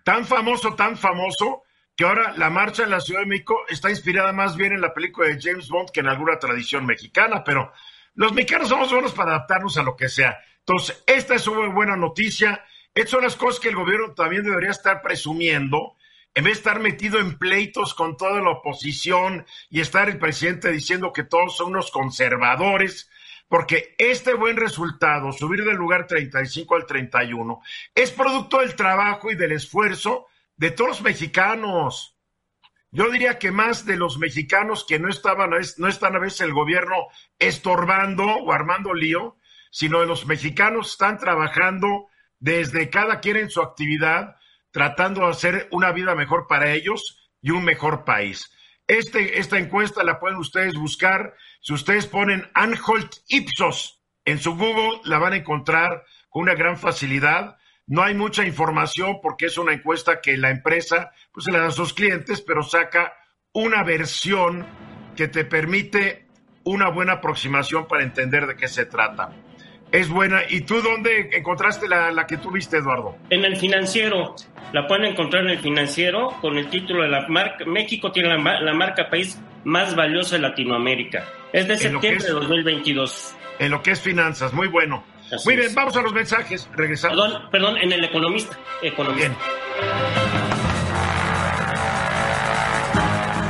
tan 0.04 0.25
famoso, 0.25 0.75
tan 0.75 0.97
famoso, 0.97 1.62
que 1.95 2.04
ahora 2.04 2.33
la 2.37 2.49
marcha 2.49 2.85
en 2.85 2.90
la 2.90 3.00
Ciudad 3.00 3.21
de 3.21 3.26
México 3.26 3.61
está 3.68 3.90
inspirada 3.90 4.33
más 4.33 4.57
bien 4.57 4.73
en 4.73 4.80
la 4.80 4.95
película 4.95 5.28
de 5.28 5.38
James 5.40 5.68
Bond 5.68 5.90
que 5.90 6.00
en 6.00 6.07
alguna 6.07 6.38
tradición 6.38 6.87
mexicana, 6.87 7.42
pero 7.45 7.73
los 8.14 8.33
mexicanos 8.33 8.68
somos 8.68 8.92
buenos 8.92 9.12
para 9.12 9.33
adaptarnos 9.33 9.76
a 9.76 9.83
lo 9.83 9.97
que 9.97 10.09
sea. 10.09 10.38
Entonces, 10.61 11.02
esta 11.07 11.35
es 11.35 11.47
una 11.49 11.68
buena 11.75 11.97
noticia. 11.97 12.64
Estas 12.95 13.11
son 13.11 13.25
las 13.25 13.37
cosas 13.37 13.61
que 13.61 13.68
el 13.68 13.75
gobierno 13.75 14.14
también 14.14 14.45
debería 14.45 14.71
estar 14.71 15.02
presumiendo, 15.02 15.97
en 16.38 16.45
vez 16.45 16.54
de 16.54 16.59
estar 16.59 16.78
metido 16.78 17.18
en 17.18 17.37
pleitos 17.37 17.95
con 17.95 18.16
toda 18.16 18.40
la 18.40 18.50
oposición 18.50 19.45
y 19.71 19.80
estar 19.80 20.09
el 20.09 20.21
presidente 20.21 20.71
diciendo 20.71 21.12
que 21.12 21.25
todos 21.25 21.57
son 21.57 21.71
unos 21.71 21.90
conservadores, 21.90 23.11
porque 23.49 23.97
este 23.99 24.35
buen 24.35 24.57
resultado, 24.57 25.33
subir 25.33 25.64
del 25.64 25.75
lugar 25.75 26.07
35 26.07 26.76
al 26.76 26.87
31, 26.87 27.61
es 27.92 28.12
producto 28.12 28.61
del 28.61 28.76
trabajo 28.76 29.33
y 29.33 29.35
del 29.35 29.50
esfuerzo 29.50 30.28
de 30.57 30.71
todos 30.71 30.90
los 30.90 31.02
mexicanos. 31.02 32.16
Yo 32.92 33.11
diría 33.11 33.40
que 33.40 33.50
más 33.50 33.85
de 33.85 33.97
los 33.97 34.16
mexicanos 34.18 34.87
que 34.87 35.00
no 35.00 35.09
estaban, 35.09 35.50
no 35.50 35.88
están 35.88 36.14
a 36.14 36.21
veces 36.21 36.42
el 36.42 36.52
gobierno 36.52 37.09
estorbando 37.40 38.25
o 38.25 38.52
armando 38.52 38.95
lío, 38.95 39.38
sino 39.73 39.99
de 39.99 40.07
los 40.07 40.25
mexicanos 40.25 40.92
están 40.92 41.18
trabajando 41.18 42.07
desde 42.38 42.90
cada 42.90 43.18
quien 43.18 43.38
en 43.38 43.50
su 43.50 43.61
actividad 43.61 44.37
tratando 44.70 45.22
de 45.22 45.30
hacer 45.30 45.68
una 45.70 45.92
vida 45.92 46.14
mejor 46.14 46.46
para 46.46 46.72
ellos 46.72 47.30
y 47.40 47.50
un 47.50 47.64
mejor 47.64 48.04
país. 48.04 48.50
Este, 48.87 49.38
esta 49.38 49.58
encuesta 49.58 50.02
la 50.02 50.18
pueden 50.18 50.38
ustedes 50.38 50.75
buscar. 50.75 51.34
Si 51.60 51.72
ustedes 51.72 52.06
ponen 52.06 52.50
Anholt 52.54 53.16
Ipsos 53.28 54.02
en 54.25 54.38
su 54.38 54.56
Google, 54.56 55.00
la 55.04 55.18
van 55.18 55.34
a 55.34 55.37
encontrar 55.37 56.04
con 56.30 56.42
una 56.42 56.54
gran 56.54 56.78
facilidad. 56.78 57.58
No 57.87 58.02
hay 58.02 58.14
mucha 58.14 58.46
información 58.46 59.20
porque 59.22 59.46
es 59.46 59.58
una 59.58 59.72
encuesta 59.72 60.20
que 60.20 60.37
la 60.37 60.50
empresa 60.50 61.10
pues, 61.32 61.44
se 61.44 61.52
la 61.52 61.60
da 61.60 61.66
a 61.66 61.70
sus 61.70 61.92
clientes, 61.92 62.40
pero 62.40 62.62
saca 62.62 63.14
una 63.52 63.82
versión 63.82 64.66
que 65.16 65.28
te 65.28 65.44
permite 65.44 66.26
una 66.64 66.88
buena 66.90 67.14
aproximación 67.14 67.87
para 67.87 68.02
entender 68.02 68.46
de 68.46 68.56
qué 68.56 68.68
se 68.68 68.87
trata. 68.87 69.32
Es 69.90 70.09
buena. 70.09 70.42
¿Y 70.49 70.62
tú 70.62 70.83
dónde 70.83 71.30
encontraste 71.33 71.88
la, 71.88 72.11
la 72.11 72.26
que 72.26 72.37
tuviste, 72.37 72.76
Eduardo? 72.76 73.16
En 73.30 73.45
el 73.45 73.57
financiero. 73.57 74.35
La 74.73 74.87
pueden 74.87 75.07
encontrar 75.07 75.45
en 75.45 75.50
el 75.50 75.59
financiero 75.61 76.37
con 76.42 76.59
el 76.59 76.68
título 76.68 77.02
de 77.02 77.09
la 77.09 77.26
marca. 77.28 77.64
México 77.64 78.12
tiene 78.12 78.28
la, 78.37 78.75
marca 78.75 79.09
país 79.09 79.40
más 79.64 79.97
valiosa 79.97 80.37
de 80.37 80.42
Latinoamérica. 80.42 81.25
Es 81.52 81.66
de 81.66 81.76
septiembre 81.78 82.26
de 82.26 82.33
2022. 82.33 83.35
En 83.59 83.71
lo 83.71 83.83
que 83.83 83.92
es 83.92 84.00
finanzas. 84.00 84.52
Muy 84.52 84.68
bueno. 84.68 85.04
Muy 85.45 85.57
bien, 85.57 85.75
vamos 85.75 85.97
a 85.97 86.02
los 86.02 86.12
mensajes. 86.12 86.68
Regresamos. 86.75 87.16
Perdón, 87.16 87.50
perdón, 87.50 87.76
en 87.78 87.92
el 87.92 88.04
economista. 88.04 88.59
economista. 88.83 89.28
Bien. 89.28 89.37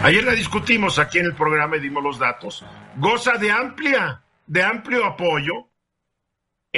Ayer 0.05 0.25
la 0.25 0.33
discutimos 0.33 1.01
aquí 1.01 1.19
en 1.19 1.27
el 1.27 1.35
programa 1.35 1.77
y 1.77 1.81
dimos 1.81 2.03
los 2.03 2.19
datos. 2.19 2.65
Goza 2.97 3.33
de 3.39 3.51
amplia, 3.51 4.23
de 4.47 4.63
amplio 4.63 5.05
apoyo 5.05 5.68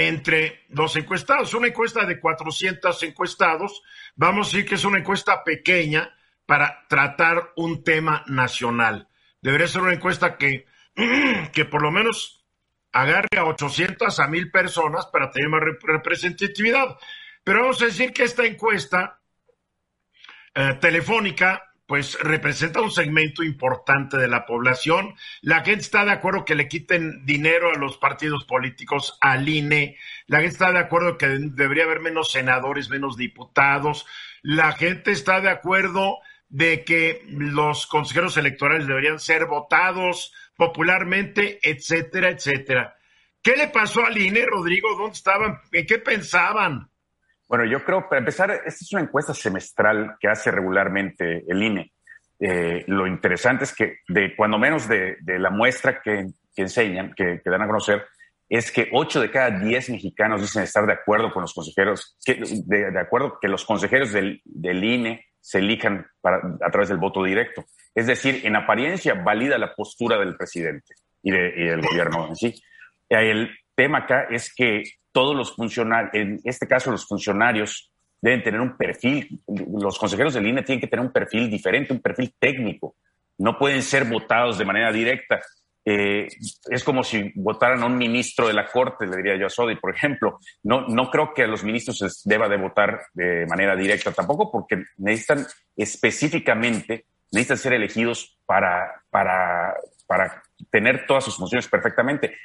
entre 0.08 0.64
los 0.70 0.96
encuestados. 0.96 1.54
Una 1.54 1.68
encuesta 1.68 2.04
de 2.04 2.20
400 2.20 3.02
encuestados, 3.02 3.82
vamos 4.16 4.48
a 4.48 4.50
decir 4.50 4.68
que 4.68 4.76
es 4.76 4.84
una 4.84 4.98
encuesta 4.98 5.44
pequeña 5.44 6.14
para 6.46 6.86
tratar 6.88 7.52
un 7.56 7.84
tema 7.84 8.24
nacional. 8.26 9.08
Debería 9.40 9.68
ser 9.68 9.82
una 9.82 9.94
encuesta 9.94 10.36
que, 10.36 10.66
que 11.52 11.64
por 11.64 11.82
lo 11.82 11.90
menos 11.90 12.44
agarre 12.92 13.38
a 13.38 13.44
800 13.44 14.18
a 14.18 14.26
1000 14.26 14.50
personas 14.50 15.06
para 15.06 15.30
tener 15.30 15.48
más 15.48 15.62
representatividad. 15.82 16.96
Pero 17.44 17.60
vamos 17.60 17.80
a 17.82 17.86
decir 17.86 18.12
que 18.12 18.24
esta 18.24 18.44
encuesta 18.44 19.20
eh, 20.54 20.78
telefónica 20.80 21.69
pues 21.90 22.16
representa 22.20 22.80
un 22.80 22.92
segmento 22.92 23.42
importante 23.42 24.16
de 24.16 24.28
la 24.28 24.46
población. 24.46 25.16
La 25.40 25.64
gente 25.64 25.80
está 25.80 26.04
de 26.04 26.12
acuerdo 26.12 26.44
que 26.44 26.54
le 26.54 26.68
quiten 26.68 27.26
dinero 27.26 27.72
a 27.72 27.78
los 27.78 27.96
partidos 27.96 28.44
políticos, 28.44 29.18
al 29.20 29.48
INE. 29.48 29.96
La 30.28 30.36
gente 30.36 30.52
está 30.52 30.70
de 30.70 30.78
acuerdo 30.78 31.18
que 31.18 31.26
debería 31.26 31.82
haber 31.82 31.98
menos 31.98 32.30
senadores, 32.30 32.90
menos 32.90 33.16
diputados. 33.16 34.06
La 34.40 34.70
gente 34.70 35.10
está 35.10 35.40
de 35.40 35.50
acuerdo 35.50 36.18
de 36.48 36.84
que 36.84 37.24
los 37.26 37.88
consejeros 37.88 38.36
electorales 38.36 38.86
deberían 38.86 39.18
ser 39.18 39.46
votados 39.46 40.32
popularmente, 40.54 41.58
etcétera, 41.60 42.28
etcétera. 42.28 42.98
¿Qué 43.42 43.56
le 43.56 43.66
pasó 43.66 44.06
al 44.06 44.16
INE, 44.16 44.46
Rodrigo? 44.46 44.94
¿Dónde 44.96 45.14
estaban? 45.14 45.58
¿En 45.72 45.86
qué 45.86 45.98
pensaban? 45.98 46.88
Bueno, 47.50 47.64
yo 47.64 47.84
creo, 47.84 48.08
para 48.08 48.20
empezar, 48.20 48.52
esta 48.52 48.68
es 48.68 48.92
una 48.92 49.02
encuesta 49.02 49.34
semestral 49.34 50.14
que 50.20 50.28
hace 50.28 50.52
regularmente 50.52 51.42
el 51.48 51.60
INE. 51.60 51.92
Eh, 52.38 52.84
lo 52.86 53.08
interesante 53.08 53.64
es 53.64 53.74
que, 53.74 53.96
de 54.06 54.36
cuando 54.36 54.56
menos 54.56 54.86
de, 54.86 55.16
la 55.26 55.50
muestra 55.50 56.00
que, 56.00 56.28
enseñan, 56.54 57.12
que, 57.12 57.40
dan 57.44 57.62
a 57.62 57.66
conocer, 57.66 58.06
es 58.48 58.70
que 58.70 58.88
8 58.92 59.22
de 59.22 59.30
cada 59.32 59.50
10 59.50 59.90
mexicanos 59.90 60.42
dicen 60.42 60.62
estar 60.62 60.86
de 60.86 60.92
acuerdo 60.92 61.32
con 61.32 61.42
los 61.42 61.52
consejeros, 61.52 62.16
de, 62.24 63.00
acuerdo 63.00 63.38
que 63.42 63.48
los 63.48 63.64
consejeros 63.64 64.12
del, 64.12 64.40
INE 64.44 65.26
se 65.40 65.58
elijan 65.58 66.06
a 66.22 66.70
través 66.70 66.88
del 66.88 66.98
voto 66.98 67.24
directo. 67.24 67.64
Es 67.92 68.06
decir, 68.06 68.42
en 68.46 68.54
apariencia 68.54 69.14
valida 69.14 69.58
la 69.58 69.74
postura 69.74 70.20
del 70.20 70.36
presidente 70.36 70.94
y, 71.20 71.34
y 71.34 71.64
del 71.66 71.80
gobierno 71.80 72.28
en 72.28 72.36
sí. 72.36 72.62
El 73.08 73.50
tema 73.74 73.98
acá 73.98 74.28
es 74.30 74.54
que 74.54 74.84
todos 75.12 75.36
los 75.36 75.54
funcionarios, 75.54 76.10
en 76.14 76.40
este 76.44 76.66
caso 76.66 76.90
los 76.90 77.06
funcionarios, 77.06 77.90
deben 78.20 78.42
tener 78.42 78.60
un 78.60 78.76
perfil, 78.76 79.40
los 79.46 79.98
consejeros 79.98 80.34
de 80.34 80.40
línea 80.40 80.64
tienen 80.64 80.80
que 80.80 80.86
tener 80.86 81.04
un 81.04 81.12
perfil 81.12 81.50
diferente, 81.50 81.92
un 81.92 82.00
perfil 82.00 82.34
técnico. 82.38 82.96
No 83.38 83.58
pueden 83.58 83.82
ser 83.82 84.04
votados 84.04 84.58
de 84.58 84.64
manera 84.66 84.92
directa. 84.92 85.40
Eh, 85.82 86.28
es 86.68 86.84
como 86.84 87.02
si 87.02 87.32
votaran 87.34 87.82
a 87.82 87.86
un 87.86 87.96
ministro 87.96 88.46
de 88.46 88.52
la 88.52 88.66
Corte, 88.66 89.06
le 89.06 89.16
diría 89.16 89.36
yo 89.36 89.46
a 89.46 89.50
Sodi, 89.50 89.76
por 89.76 89.94
ejemplo. 89.94 90.38
No, 90.62 90.86
no 90.88 91.10
creo 91.10 91.32
que 91.32 91.44
a 91.44 91.46
los 91.46 91.64
ministros 91.64 91.98
se 91.98 92.28
deba 92.28 92.48
de 92.48 92.58
votar 92.58 93.00
de 93.14 93.46
manera 93.46 93.74
directa 93.74 94.12
tampoco, 94.12 94.52
porque 94.52 94.84
necesitan 94.98 95.46
específicamente, 95.76 97.06
necesitan 97.32 97.56
ser 97.56 97.72
elegidos 97.72 98.38
para, 98.44 99.02
para, 99.08 99.74
para 100.06 100.42
tener 100.70 101.06
todas 101.06 101.24
sus 101.24 101.36
funciones 101.36 101.66
perfectamente. 101.66 102.36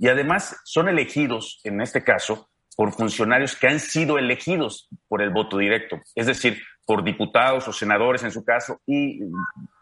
Y 0.00 0.08
además 0.08 0.56
son 0.64 0.88
elegidos, 0.88 1.60
en 1.62 1.82
este 1.82 2.02
caso, 2.02 2.48
por 2.74 2.94
funcionarios 2.94 3.54
que 3.54 3.66
han 3.66 3.78
sido 3.78 4.16
elegidos 4.18 4.88
por 5.06 5.20
el 5.20 5.28
voto 5.28 5.58
directo, 5.58 6.00
es 6.14 6.26
decir, 6.26 6.62
por 6.86 7.04
diputados 7.04 7.68
o 7.68 7.72
senadores 7.74 8.22
en 8.22 8.30
su 8.30 8.42
caso 8.42 8.80
y 8.86 9.20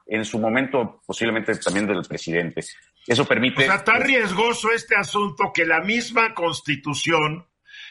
en 0.06 0.24
su 0.24 0.40
momento 0.40 1.00
posiblemente 1.06 1.54
también 1.58 1.86
del 1.86 2.02
presidente. 2.02 2.64
Eso 3.06 3.24
permite... 3.24 3.62
O 3.62 3.66
sea, 3.66 3.76
está 3.76 4.00
riesgoso 4.00 4.72
este 4.72 4.96
asunto 4.96 5.52
que 5.54 5.64
la 5.64 5.80
misma 5.82 6.34
constitución 6.34 7.46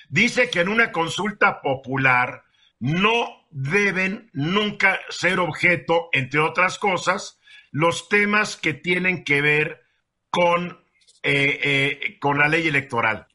dice 0.10 0.50
que 0.50 0.60
en 0.60 0.68
una 0.68 0.92
consulta 0.92 1.62
popular 1.62 2.44
no 2.82 3.48
deben 3.52 4.30
nunca 4.34 5.00
ser 5.08 5.40
objeto, 5.40 6.10
entre 6.12 6.42
otras 6.42 6.78
cosas, 6.78 7.40
los 7.72 8.10
temas 8.10 8.58
que 8.58 8.74
tienen 8.74 9.24
que 9.24 9.42
ver 9.42 9.84
con 10.30 10.86
eh, 11.30 11.60
eh, 11.62 12.20
con 12.20 12.38
la 12.40 12.48
ley 12.48 12.68
electoral. 12.68 13.28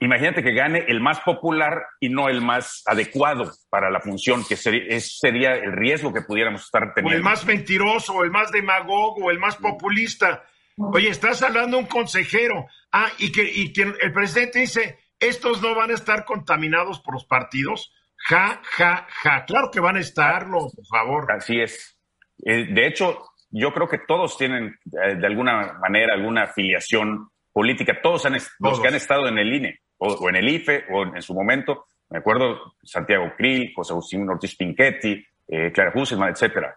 Imagínate 0.00 0.42
que 0.42 0.52
gane 0.52 0.84
el 0.88 1.00
más 1.00 1.20
popular 1.20 1.86
y 2.00 2.08
no 2.08 2.28
el 2.28 2.40
más 2.40 2.82
adecuado 2.84 3.52
para 3.70 3.88
la 3.90 4.00
función, 4.00 4.44
que 4.44 4.56
sería, 4.56 4.98
sería 4.98 5.54
el 5.54 5.72
riesgo 5.72 6.12
que 6.12 6.22
pudiéramos 6.22 6.64
estar 6.64 6.92
teniendo. 6.94 7.14
O 7.14 7.16
el 7.16 7.22
más 7.22 7.46
mentiroso, 7.46 8.24
el 8.24 8.32
más 8.32 8.50
demagogo, 8.50 9.30
el 9.30 9.38
más 9.38 9.54
populista. 9.54 10.42
Oye, 10.76 11.10
estás 11.10 11.40
hablando 11.42 11.76
de 11.76 11.84
un 11.84 11.88
consejero. 11.88 12.66
Ah, 12.90 13.08
y 13.18 13.30
que, 13.30 13.44
y 13.44 13.72
que 13.72 13.82
el 13.82 14.12
presidente 14.12 14.58
dice, 14.58 14.98
estos 15.20 15.62
no 15.62 15.76
van 15.76 15.92
a 15.92 15.94
estar 15.94 16.24
contaminados 16.24 16.98
por 16.98 17.14
los 17.14 17.24
partidos. 17.24 17.92
Ja, 18.16 18.60
ja, 18.64 19.06
ja. 19.22 19.44
Claro 19.44 19.70
que 19.70 19.78
van 19.78 19.96
a 19.96 20.00
estarlo, 20.00 20.68
por 20.74 20.86
favor. 20.86 21.30
Así 21.30 21.60
es. 21.60 21.96
Eh, 22.44 22.66
de 22.68 22.86
hecho, 22.88 23.30
yo 23.50 23.72
creo 23.72 23.88
que 23.88 23.98
todos 23.98 24.36
tienen 24.36 24.78
eh, 25.02 25.14
de 25.16 25.26
alguna 25.26 25.74
manera 25.74 26.14
alguna 26.14 26.44
afiliación 26.44 27.28
política, 27.52 28.00
todos, 28.02 28.26
han, 28.26 28.36
los 28.60 28.80
que 28.80 28.88
han 28.88 28.94
estado 28.94 29.26
en 29.28 29.38
el 29.38 29.52
INE 29.52 29.80
o, 29.98 30.28
en 30.28 30.36
el 30.36 30.48
IFE 30.48 30.84
o 30.90 31.02
en, 31.02 31.22
su 31.22 31.34
momento, 31.34 31.86
me 32.10 32.18
acuerdo 32.18 32.74
Santiago 32.82 33.32
Krill, 33.36 33.72
José 33.74 33.92
Agustín 33.92 34.28
Ortiz 34.28 34.54
Pinchetti, 34.56 35.24
eh, 35.48 35.72
Clara 35.72 35.92
Husselman, 35.94 36.30
etcétera. 36.30 36.76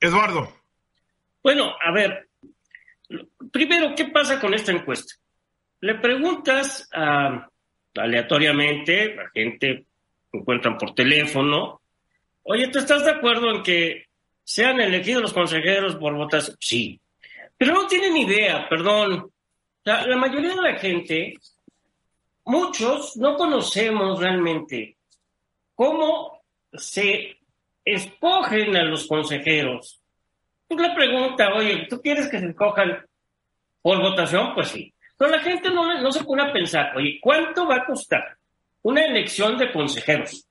Eduardo. 0.00 0.52
Bueno, 1.42 1.74
a 1.82 1.90
ver, 1.92 2.28
primero, 3.52 3.94
¿qué 3.96 4.06
pasa 4.06 4.40
con 4.40 4.54
esta 4.54 4.72
encuesta? 4.72 5.14
Le 5.80 5.96
preguntas 5.96 6.88
aleatoriamente, 7.94 9.14
la 9.14 9.28
gente 9.30 9.86
encuentran 10.32 10.78
por 10.78 10.94
teléfono, 10.94 11.82
Oye, 12.46 12.68
¿tú 12.68 12.78
estás 12.78 13.04
de 13.04 13.10
acuerdo 13.10 13.50
en 13.50 13.62
que 13.62 14.06
sean 14.44 14.78
elegidos 14.78 15.22
los 15.22 15.32
consejeros 15.32 15.96
por 15.96 16.14
votación? 16.14 16.56
Sí. 16.60 17.00
Pero 17.56 17.72
no 17.72 17.86
tienen 17.86 18.16
idea, 18.16 18.68
perdón. 18.68 19.30
La, 19.84 20.16
mayoría 20.16 20.54
de 20.54 20.62
la 20.62 20.74
gente, 20.78 21.34
muchos 22.44 23.16
no 23.16 23.36
conocemos 23.36 24.20
realmente 24.20 24.98
cómo 25.74 26.42
se 26.72 27.38
escogen 27.82 28.76
a 28.76 28.84
los 28.84 29.06
consejeros. 29.06 30.02
Tú 30.68 30.76
le 30.76 30.94
preguntas, 30.94 31.48
oye, 31.54 31.86
¿tú 31.88 32.00
quieres 32.02 32.28
que 32.28 32.40
se 32.40 32.48
escojan 32.48 33.06
por 33.80 34.00
votación? 34.00 34.54
Pues 34.54 34.68
sí. 34.68 34.92
Pero 35.16 35.30
la 35.30 35.40
gente 35.40 35.70
no, 35.70 35.98
no 36.00 36.12
se 36.12 36.24
pone 36.24 36.42
a 36.42 36.52
pensar, 36.52 36.94
oye, 36.94 37.18
¿cuánto 37.22 37.66
va 37.66 37.76
a 37.76 37.86
costar 37.86 38.36
una 38.82 39.02
elección 39.02 39.56
de 39.56 39.72
consejeros? 39.72 40.46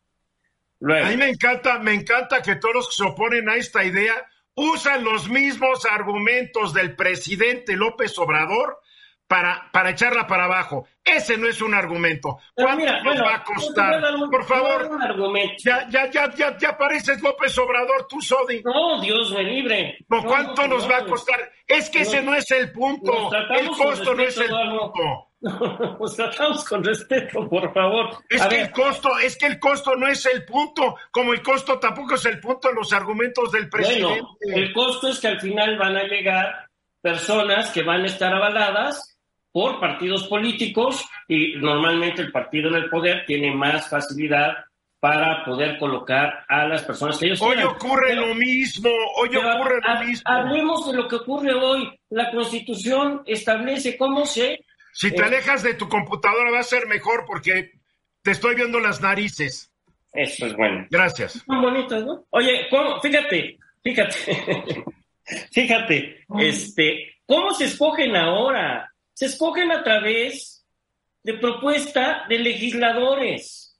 A 0.83 1.09
mí 1.09 1.17
me 1.17 1.29
encanta, 1.29 1.79
me 1.79 1.93
encanta 1.93 2.41
que 2.41 2.55
todos 2.55 2.75
los 2.75 2.87
que 2.89 2.95
se 2.95 3.03
oponen 3.03 3.49
a 3.49 3.55
esta 3.55 3.83
idea 3.85 4.13
usan 4.55 5.03
los 5.03 5.29
mismos 5.29 5.85
argumentos 5.85 6.73
del 6.73 6.95
presidente 6.95 7.75
López 7.75 8.17
Obrador 8.19 8.79
para, 9.27 9.69
para 9.71 9.91
echarla 9.91 10.27
para 10.27 10.45
abajo. 10.45 10.87
Ese 11.03 11.37
no 11.37 11.47
es 11.47 11.61
un 11.61 11.73
argumento. 11.73 12.37
¿Cuánto 12.53 12.85
nos 13.03 13.21
va 13.21 13.35
a 13.35 13.43
costar? 13.43 14.01
Por 14.29 14.43
favor. 14.45 14.89
Ya, 15.63 15.87
ya, 15.89 16.09
ya, 16.11 16.33
ya, 16.35 16.57
ya 16.57 16.77
pareces 16.77 17.21
López 17.21 17.57
Obrador, 17.57 18.05
tú, 18.07 18.21
Sodi. 18.21 18.61
No, 18.63 19.01
Dios 19.01 19.31
me 19.31 19.43
libre. 19.43 19.97
¿Cuánto 20.07 20.67
nos 20.67 20.89
va 20.89 20.97
a 20.97 21.05
costar? 21.05 21.51
Es 21.65 21.89
que 21.89 22.01
ese 22.01 22.21
no 22.21 22.35
es 22.35 22.49
el 22.51 22.71
punto. 22.71 23.31
El 23.51 23.67
costo 23.69 24.13
no 24.13 24.23
es 24.23 24.37
el 24.37 24.49
punto. 24.49 25.32
Nos 26.00 26.15
tratamos 26.15 26.63
con 26.63 26.83
respeto, 26.83 27.50
por 27.50 27.73
favor. 27.73 28.17
Es 28.29 28.45
que 28.47 28.62
el 28.62 28.71
costo, 28.71 29.17
es 29.19 29.38
que 29.38 29.47
el 29.47 29.59
costo 29.59 29.95
no 29.95 30.07
es 30.07 30.25
el 30.25 30.45
punto, 30.45 30.95
como 31.12 31.33
el 31.33 31.41
costo 31.41 31.77
tampoco 31.79 32.15
es 32.15 32.25
el 32.25 32.39
punto 32.39 32.69
de 32.69 32.75
los 32.75 32.93
argumentos 32.93 33.51
del 33.51 33.69
presidente. 33.69 34.21
Bueno, 34.21 34.38
el 34.41 34.73
costo 34.73 35.09
es 35.09 35.19
que 35.19 35.27
al 35.27 35.41
final 35.41 35.77
van 35.77 35.97
a 35.97 36.03
llegar 36.03 36.67
personas 37.01 37.71
que 37.71 37.83
van 37.83 38.03
a 38.03 38.07
estar 38.07 38.33
avaladas 38.33 39.17
por 39.51 39.81
partidos 39.81 40.27
políticos 40.27 41.05
y 41.27 41.55
normalmente 41.57 42.21
el 42.21 42.31
partido 42.31 42.69
en 42.69 42.75
el 42.75 42.89
poder 42.89 43.25
tiene 43.25 43.53
más 43.53 43.89
facilidad 43.89 44.53
para 45.01 45.43
poder 45.43 45.77
colocar 45.77 46.45
a 46.47 46.65
las 46.65 46.83
personas 46.83 47.17
que 47.17 47.25
ellos 47.25 47.41
Hoy 47.41 47.62
ocurre 47.62 48.15
lo 48.15 48.33
mismo, 48.33 48.89
hoy 49.17 49.35
ocurre 49.35 49.81
lo 49.81 50.05
mismo. 50.05 50.23
Hablemos 50.23 50.89
de 50.89 50.93
lo 50.93 51.09
que 51.09 51.17
ocurre 51.17 51.53
hoy. 51.53 51.93
La 52.09 52.31
Constitución 52.31 53.21
establece 53.25 53.97
cómo 53.97 54.25
se... 54.25 54.63
Si 54.93 55.12
te 55.12 55.21
eh, 55.21 55.25
alejas 55.25 55.63
de 55.63 55.73
tu 55.73 55.89
computadora 55.89 56.51
va 56.51 56.59
a 56.59 56.63
ser 56.63 56.88
mejor 56.88 57.25
porque 57.25 57.71
te 58.21 58.31
estoy 58.31 58.55
viendo 58.55 58.79
las 58.79 59.01
narices. 59.01 59.71
Eso 60.13 60.45
es 60.45 60.55
bueno. 60.55 60.85
Gracias. 60.89 61.43
Son 61.45 61.62
bonitas, 61.62 62.05
¿no? 62.05 62.25
Oye, 62.29 62.67
fíjate, 63.01 63.57
fíjate, 63.83 64.15
fíjate, 65.51 66.25
este, 66.39 67.15
¿cómo 67.25 67.51
se 67.53 67.65
escogen 67.65 68.15
ahora? 68.15 68.93
Se 69.13 69.25
escogen 69.25 69.71
a 69.71 69.83
través 69.83 70.65
de 71.23 71.33
propuesta 71.35 72.25
de 72.29 72.39
legisladores 72.39 73.79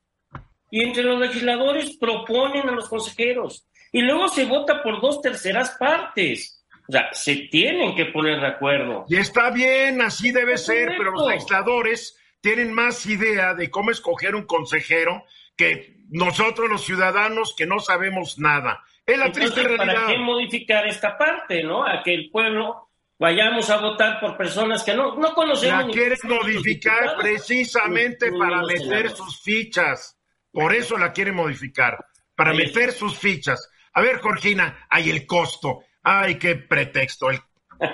y 0.72 0.82
entre 0.82 1.04
los 1.04 1.20
legisladores 1.20 1.98
proponen 1.98 2.68
a 2.68 2.72
los 2.72 2.90
consejeros 2.90 3.68
y 3.92 4.02
luego 4.02 4.28
se 4.28 4.46
vota 4.46 4.82
por 4.82 5.00
dos 5.00 5.22
terceras 5.22 5.78
partes. 5.80 6.63
O 6.88 6.92
sea, 6.92 7.10
se 7.14 7.36
tienen 7.50 7.96
que 7.96 8.06
poner 8.06 8.40
de 8.42 8.48
acuerdo. 8.48 9.06
Y 9.08 9.18
está 9.18 9.50
bien, 9.52 10.02
así 10.02 10.32
debe 10.32 10.58
ser, 10.58 10.96
pero 10.98 11.12
los 11.12 11.28
legisladores 11.28 12.20
tienen 12.42 12.74
más 12.74 13.06
idea 13.06 13.54
de 13.54 13.70
cómo 13.70 13.92
escoger 13.92 14.36
un 14.36 14.46
consejero 14.46 15.24
que 15.56 15.96
nosotros 16.10 16.70
los 16.70 16.84
ciudadanos 16.84 17.56
que 17.58 17.66
no 17.66 17.80
sabemos 17.80 18.38
nada. 18.38 18.84
Es 19.06 19.18
la 19.18 19.32
triste 19.32 19.64
realidad. 19.64 19.96
¿Para 19.96 20.08
qué 20.08 20.18
modificar 20.18 20.88
esta 20.88 21.18
parte, 21.18 21.64
no? 21.64 21.86
A 21.86 22.02
que 22.04 22.14
el 22.14 22.30
pueblo 22.30 22.90
vayamos 23.18 23.70
a 23.70 23.78
votar 23.78 24.20
por 24.20 24.36
personas 24.38 24.84
que 24.84 24.94
no, 24.94 25.16
no 25.16 25.34
conocemos. 25.34 25.88
La 25.88 25.94
quieren 25.94 26.18
modificar 26.24 27.16
precisamente 27.18 28.32
para 28.32 28.62
meter 28.64 29.10
sus 29.12 29.42
fichas. 29.42 30.20
Por 30.52 30.74
eso 30.74 30.98
la 30.98 31.12
quiere 31.14 31.32
modificar, 31.32 32.06
para 32.36 32.54
meter 32.54 32.92
sus 32.92 33.18
fichas. 33.18 33.70
A 33.94 34.02
ver, 34.02 34.20
Jorgina, 34.20 34.86
hay 34.90 35.10
el 35.10 35.26
costo. 35.26 35.80
Ay, 36.04 36.38
qué 36.38 36.56
pretexto, 36.56 37.30
el 37.30 37.40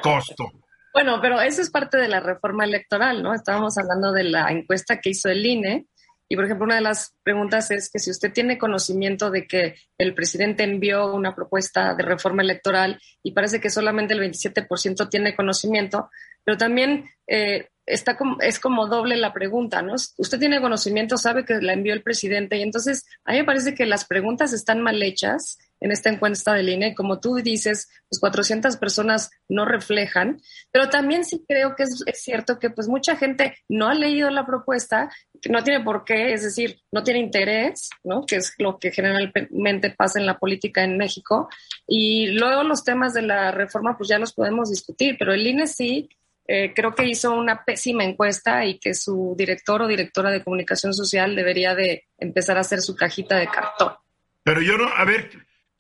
costo. 0.02 0.52
Bueno, 0.94 1.20
pero 1.22 1.40
eso 1.40 1.62
es 1.62 1.70
parte 1.70 1.98
de 1.98 2.08
la 2.08 2.20
reforma 2.20 2.66
electoral, 2.66 3.22
¿no? 3.22 3.34
Estábamos 3.34 3.78
hablando 3.78 4.12
de 4.12 4.24
la 4.24 4.50
encuesta 4.50 5.00
que 5.00 5.12
hizo 5.12 5.30
el 5.30 5.46
INE. 5.46 5.86
Y, 6.28 6.36
por 6.36 6.46
ejemplo, 6.46 6.66
una 6.66 6.76
de 6.76 6.82
las 6.82 7.16
preguntas 7.24 7.72
es 7.72 7.90
que 7.90 8.00
si 8.00 8.12
usted 8.12 8.32
tiene 8.32 8.60
conocimiento 8.60 9.32
de 9.32 9.48
que 9.48 9.76
el 9.98 10.14
presidente 10.14 10.64
envió 10.64 11.14
una 11.14 11.34
propuesta 11.34 11.96
de 11.96 12.04
reforma 12.04 12.44
electoral 12.44 13.00
y 13.24 13.32
parece 13.32 13.60
que 13.60 13.72
solamente 13.72 14.14
el 14.14 14.20
27% 14.20 15.10
tiene 15.10 15.36
conocimiento, 15.36 16.10
pero 16.44 16.58
también 16.58 17.10
eh, 17.26 17.70
está 17.86 18.16
como, 18.16 18.40
es 18.42 18.60
como 18.60 18.88
doble 18.88 19.16
la 19.16 19.34
pregunta, 19.34 19.82
¿no? 19.82 19.96
Usted 20.18 20.40
tiene 20.40 20.62
conocimiento, 20.62 21.18
sabe 21.18 21.46
que 21.46 21.62
la 21.62 21.74
envió 21.74 21.94
el 21.94 22.04
presidente 22.04 22.58
y 22.58 22.62
entonces 22.62 23.06
a 23.26 23.32
mí 23.32 23.40
me 23.40 23.46
parece 23.46 23.74
que 23.74 23.88
las 23.88 24.06
preguntas 24.06 24.54
están 24.54 24.82
mal 24.82 25.02
hechas 25.02 25.58
en 25.80 25.92
esta 25.92 26.10
encuesta 26.10 26.54
del 26.54 26.70
INE. 26.70 26.96
Como 26.96 27.20
tú 27.20 27.36
dices, 27.36 27.90
pues 28.10 28.20
400 28.20 28.78
personas 28.78 29.32
no 29.48 29.66
reflejan, 29.66 30.42
pero 30.72 30.90
también 30.90 31.26
sí 31.26 31.44
creo 31.48 31.76
que 31.76 31.84
es, 31.84 32.04
cierto 32.14 32.60
que 32.60 32.70
pues 32.70 32.88
mucha 32.88 33.16
gente 33.16 33.58
no 33.68 33.88
ha 33.88 33.94
leído 33.94 34.30
la 34.30 34.46
propuesta, 34.46 35.10
no 35.50 35.64
tiene 35.64 35.84
por 35.84 36.04
qué, 36.04 36.34
es 36.34 36.44
decir, 36.44 36.80
no 36.92 37.04
tiene 37.04 37.20
interés, 37.20 37.90
¿no? 38.04 38.26
Que 38.26 38.38
es 38.38 38.54
lo 38.58 38.78
que 38.78 38.92
generalmente 38.92 39.92
pasa 39.92 40.20
en 40.20 40.26
la 40.26 40.38
política 40.38 40.84
en 40.84 40.98
México. 40.98 41.50
Y 41.88 42.28
luego 42.28 42.64
los 42.64 42.84
temas 42.84 43.14
de 43.14 43.22
la 43.22 43.52
reforma 43.52 43.98
pues 43.98 44.10
ya 44.10 44.20
los 44.20 44.34
podemos 44.34 44.70
discutir, 44.70 45.16
pero 45.18 45.34
el 45.34 45.46
INE 45.46 45.68
sí 45.68 46.10
eh, 46.52 46.74
creo 46.74 46.96
que 46.96 47.06
hizo 47.06 47.32
una 47.36 47.64
pésima 47.64 48.04
encuesta 48.04 48.66
y 48.66 48.80
que 48.80 48.96
su 48.96 49.36
director 49.38 49.84
o 49.84 49.88
directora 49.88 50.32
de 50.32 50.44
comunicación 50.44 50.96
social 50.96 51.36
debería 51.36 51.76
de 51.76 52.08
empezar 52.18 52.58
a 52.58 52.62
hacer 52.62 52.82
su 52.82 52.96
cajita 52.96 53.38
de 53.38 53.48
cartón. 53.48 53.94
Pero 54.42 54.60
yo 54.64 54.76
no, 54.76 54.88
a 54.88 55.06
ver, 55.06 55.30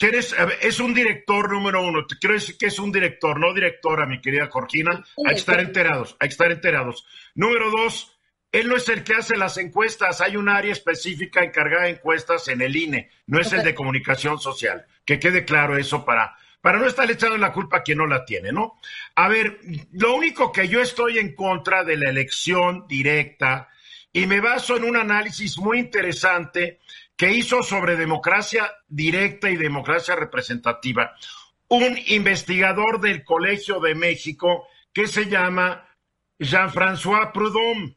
eres? 0.08 0.36
es 0.62 0.80
un 0.80 0.94
director 0.94 1.52
número 1.52 1.84
uno. 1.84 2.06
Te 2.06 2.18
quiero 2.18 2.36
decir 2.36 2.58
que 2.58 2.68
es 2.68 2.80
un 2.80 2.92
director, 2.92 3.40
no 3.40 3.54
directora, 3.54 4.06
mi 4.06 4.22
querida 4.22 4.48
Jorgina. 4.48 5.04
Hay 5.26 5.34
que 5.34 5.40
estar 5.40 5.60
enterados, 5.60 6.16
hay 6.20 6.30
que 6.30 6.34
estar 6.34 6.52
enterados. 6.52 7.06
Número 7.36 7.70
dos, 7.70 8.18
él 8.52 8.68
no 8.68 8.76
es 8.76 8.88
el 8.90 9.04
que 9.04 9.16
hace 9.16 9.38
las 9.38 9.58
encuestas. 9.58 10.22
Hay 10.22 10.38
un 10.38 10.50
área 10.50 10.72
específica 10.72 11.44
encargada 11.44 11.84
de 11.84 11.92
encuestas 11.92 12.48
en 12.48 12.62
el 12.62 12.76
INE. 12.76 13.10
No 13.28 13.40
es 13.40 13.52
el 13.54 13.64
de 13.64 13.76
comunicación 13.76 14.40
social. 14.40 14.86
Que 15.06 15.20
quede 15.20 15.46
claro 15.46 15.78
eso 15.78 16.06
para 16.06 16.36
para 16.62 16.80
no 16.80 16.88
estar 16.88 17.10
echando 17.10 17.38
la 17.38 17.54
culpa 17.54 17.78
a 17.78 17.84
quien 17.84 18.00
no 18.00 18.06
la 18.06 18.26
tiene, 18.26 18.52
¿no? 18.52 18.80
A 19.16 19.28
ver, 19.28 19.60
lo 19.94 20.16
único 20.16 20.52
que 20.52 20.68
yo 20.68 20.82
estoy 20.82 21.18
en 21.18 21.34
contra 21.34 21.84
de 21.84 21.98
la 21.98 22.10
elección 22.10 22.86
directa 22.88 23.70
y 24.12 24.26
me 24.26 24.42
baso 24.42 24.76
en 24.76 24.84
un 24.84 24.98
análisis 24.98 25.58
muy 25.58 25.80
interesante 25.80 26.80
que 27.20 27.34
hizo 27.34 27.62
sobre 27.64 27.98
democracia 27.98 28.72
directa 28.88 29.50
y 29.50 29.58
democracia 29.58 30.16
representativa 30.16 31.14
un 31.68 32.00
investigador 32.08 33.02
del 33.02 33.26
Colegio 33.26 33.82
de 33.82 33.94
México 33.94 34.70
que 34.94 35.06
se 35.06 35.26
llama 35.26 35.86
Jean-François 36.40 37.34
Proudhon. 37.34 37.94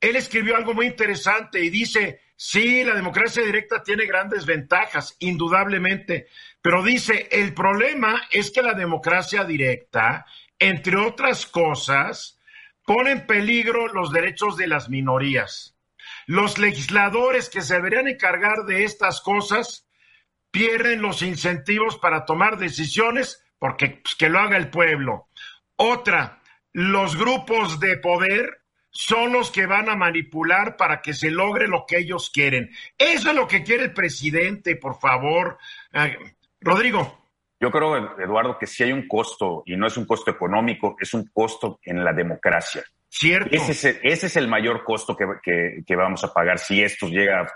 Él 0.00 0.14
escribió 0.14 0.54
algo 0.54 0.74
muy 0.74 0.86
interesante 0.86 1.60
y 1.60 1.70
dice, 1.70 2.20
sí, 2.36 2.84
la 2.84 2.94
democracia 2.94 3.42
directa 3.42 3.82
tiene 3.82 4.06
grandes 4.06 4.46
ventajas, 4.46 5.16
indudablemente, 5.18 6.28
pero 6.62 6.84
dice, 6.84 7.28
el 7.32 7.52
problema 7.52 8.28
es 8.30 8.52
que 8.52 8.62
la 8.62 8.74
democracia 8.74 9.42
directa, 9.42 10.24
entre 10.60 10.96
otras 10.98 11.46
cosas, 11.46 12.38
pone 12.84 13.10
en 13.10 13.26
peligro 13.26 13.88
los 13.88 14.12
derechos 14.12 14.56
de 14.56 14.68
las 14.68 14.88
minorías. 14.88 15.75
Los 16.26 16.58
legisladores 16.58 17.48
que 17.48 17.62
se 17.62 17.74
deberían 17.74 18.08
encargar 18.08 18.64
de 18.64 18.84
estas 18.84 19.20
cosas 19.20 19.86
pierden 20.50 21.02
los 21.02 21.22
incentivos 21.22 21.98
para 21.98 22.24
tomar 22.24 22.58
decisiones 22.58 23.44
porque 23.58 24.00
pues, 24.02 24.16
que 24.16 24.28
lo 24.28 24.40
haga 24.40 24.56
el 24.56 24.70
pueblo. 24.70 25.28
Otra, 25.76 26.42
los 26.72 27.16
grupos 27.16 27.78
de 27.78 27.96
poder 27.98 28.62
son 28.90 29.32
los 29.32 29.50
que 29.50 29.66
van 29.66 29.88
a 29.88 29.94
manipular 29.94 30.76
para 30.76 31.00
que 31.00 31.12
se 31.12 31.30
logre 31.30 31.68
lo 31.68 31.84
que 31.86 31.98
ellos 31.98 32.30
quieren. 32.30 32.70
Eso 32.98 33.30
es 33.30 33.36
lo 33.36 33.46
que 33.46 33.62
quiere 33.62 33.84
el 33.84 33.92
presidente, 33.92 34.76
por 34.76 34.98
favor. 34.98 35.58
Rodrigo. 36.60 37.24
Yo 37.60 37.70
creo, 37.70 38.18
Eduardo, 38.18 38.58
que 38.58 38.66
si 38.66 38.82
hay 38.82 38.92
un 38.92 39.06
costo, 39.06 39.62
y 39.66 39.76
no 39.76 39.86
es 39.86 39.96
un 39.96 40.06
costo 40.06 40.30
económico, 40.30 40.96
es 40.98 41.14
un 41.14 41.26
costo 41.32 41.78
en 41.82 42.04
la 42.04 42.12
democracia. 42.12 42.84
Cierto. 43.18 43.48
Ese 43.50 44.02
es 44.02 44.36
el, 44.36 44.46
mayor 44.46 44.84
costo 44.84 45.16
que, 45.16 45.96
vamos 45.96 46.22
a 46.22 46.34
pagar 46.34 46.58
si 46.58 46.82
esto 46.82 47.08
llega 47.08 47.46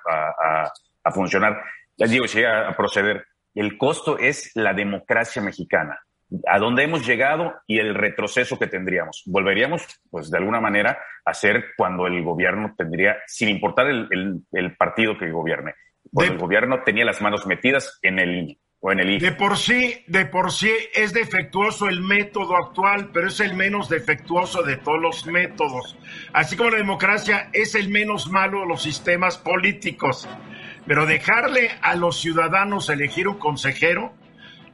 a, 1.04 1.12
funcionar. 1.12 1.62
Ya 1.98 2.06
digo, 2.06 2.26
si 2.26 2.38
llega 2.38 2.66
a 2.66 2.74
proceder. 2.74 3.26
El 3.54 3.76
costo 3.76 4.16
es 4.16 4.52
la 4.54 4.72
democracia 4.72 5.42
mexicana, 5.42 6.00
a 6.46 6.58
dónde 6.58 6.84
hemos 6.84 7.06
llegado 7.06 7.56
y 7.66 7.78
el 7.78 7.94
retroceso 7.94 8.58
que 8.58 8.68
tendríamos. 8.68 9.22
Volveríamos, 9.26 9.86
pues, 10.08 10.30
de 10.30 10.38
alguna 10.38 10.60
manera, 10.60 10.98
a 11.26 11.34
ser 11.34 11.74
cuando 11.76 12.06
el 12.06 12.22
gobierno 12.24 12.74
tendría, 12.78 13.18
sin 13.26 13.50
importar 13.50 13.88
el, 13.88 14.76
partido 14.78 15.18
que 15.18 15.30
gobierne, 15.30 15.74
cuando 16.10 16.34
el 16.34 16.38
gobierno 16.38 16.82
tenía 16.84 17.04
las 17.04 17.20
manos 17.20 17.46
metidas 17.46 17.98
en 18.00 18.18
el 18.18 18.34
INE. 18.34 18.58
De 18.82 19.32
por 19.32 19.58
sí, 19.58 20.04
de 20.06 20.24
por 20.24 20.52
sí 20.52 20.72
es 20.94 21.12
defectuoso 21.12 21.86
el 21.86 22.00
método 22.00 22.56
actual, 22.56 23.10
pero 23.12 23.28
es 23.28 23.38
el 23.40 23.52
menos 23.52 23.90
defectuoso 23.90 24.62
de 24.62 24.78
todos 24.78 24.98
los 24.98 25.26
métodos. 25.26 25.98
Así 26.32 26.56
como 26.56 26.70
la 26.70 26.78
democracia 26.78 27.50
es 27.52 27.74
el 27.74 27.90
menos 27.90 28.30
malo 28.30 28.60
de 28.60 28.66
los 28.68 28.82
sistemas 28.82 29.36
políticos. 29.36 30.26
Pero 30.86 31.04
dejarle 31.04 31.72
a 31.82 31.94
los 31.94 32.20
ciudadanos 32.20 32.88
elegir 32.88 33.28
un 33.28 33.38
consejero, 33.38 34.14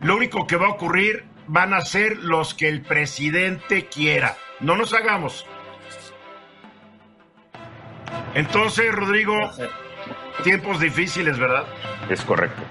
lo 0.01 0.17
único 0.17 0.47
que 0.47 0.55
va 0.55 0.67
a 0.67 0.71
ocurrir 0.71 1.25
van 1.49 1.75
a 1.75 1.81
ser 1.81 2.17
los 2.19 2.55
que 2.55 2.69
el 2.69 2.83
presidente 2.83 3.87
quiera. 3.87 4.37
No 4.61 4.77
nos 4.77 4.95
hagamos. 4.95 5.45
Entonces, 8.35 8.93
Rodrigo, 8.95 9.51
tiempos 10.45 10.79
difíciles, 10.79 11.41
¿verdad? 11.41 11.65
Es 12.09 12.21
correcto. 12.21 12.63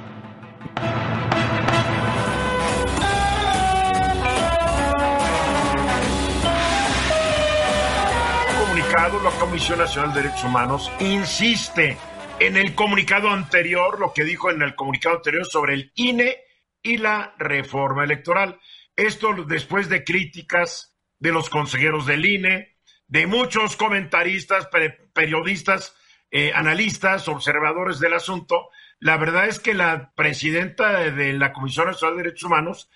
La 8.96 9.30
Comisión 9.42 9.80
Nacional 9.80 10.14
de 10.14 10.22
Derechos 10.22 10.46
Humanos 10.46 10.90
insiste 11.02 11.98
en 12.40 12.56
el 12.56 12.74
comunicado 12.76 13.30
anterior, 13.30 14.00
lo 14.00 14.14
que 14.14 14.24
dijo 14.24 14.50
en 14.50 14.62
el 14.62 14.74
comunicado 14.74 15.18
anterior 15.18 15.46
sobre 15.46 15.74
el 15.74 15.92
INE 15.96 16.38
y 16.82 16.96
la 16.96 17.36
reforma 17.38 18.06
electoral. 18.06 18.58
Esto 18.96 19.34
después 19.46 19.90
de 19.90 20.06
críticas 20.06 20.96
de 21.20 21.34
los 21.34 21.50
consejeros 21.50 22.06
del 22.06 22.26
INE, 22.26 22.78
de 23.08 23.28
muchos 23.28 23.76
comentaristas, 23.76 24.70
periodistas, 25.14 25.94
eh, 26.32 26.54
analistas, 26.56 27.28
observadores 27.28 28.00
del 28.00 28.14
asunto, 28.14 28.70
la 29.00 29.18
verdad 29.18 29.48
es 29.48 29.60
que 29.60 29.74
la 29.74 30.14
presidenta 30.16 31.12
de 31.12 31.34
la 31.34 31.52
Comisión 31.52 31.88
Nacional 31.88 32.16
de 32.16 32.24
Derechos 32.24 32.44
Humanos, 32.44 32.90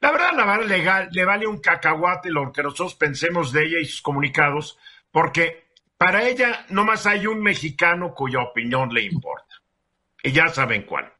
la 0.00 0.10
verdad, 0.10 0.32
la 0.34 0.44
verdad 0.44 0.66
legal, 0.66 1.08
le 1.12 1.24
vale 1.24 1.46
un 1.46 1.60
cacahuate 1.60 2.30
lo 2.30 2.52
que 2.52 2.64
nosotros 2.64 2.96
pensemos 2.96 3.52
de 3.52 3.64
ella 3.64 3.78
y 3.78 3.84
sus 3.84 4.02
comunicados, 4.02 4.76
porque 5.10 5.66
para 5.96 6.28
ella 6.28 6.66
nomás 6.68 7.06
hay 7.06 7.26
un 7.26 7.42
mexicano 7.42 8.14
cuya 8.14 8.40
opinión 8.40 8.92
le 8.92 9.02
importa. 9.02 9.54
Y 10.22 10.32
ya 10.32 10.48
saben 10.48 10.82
cuál. 10.82 11.12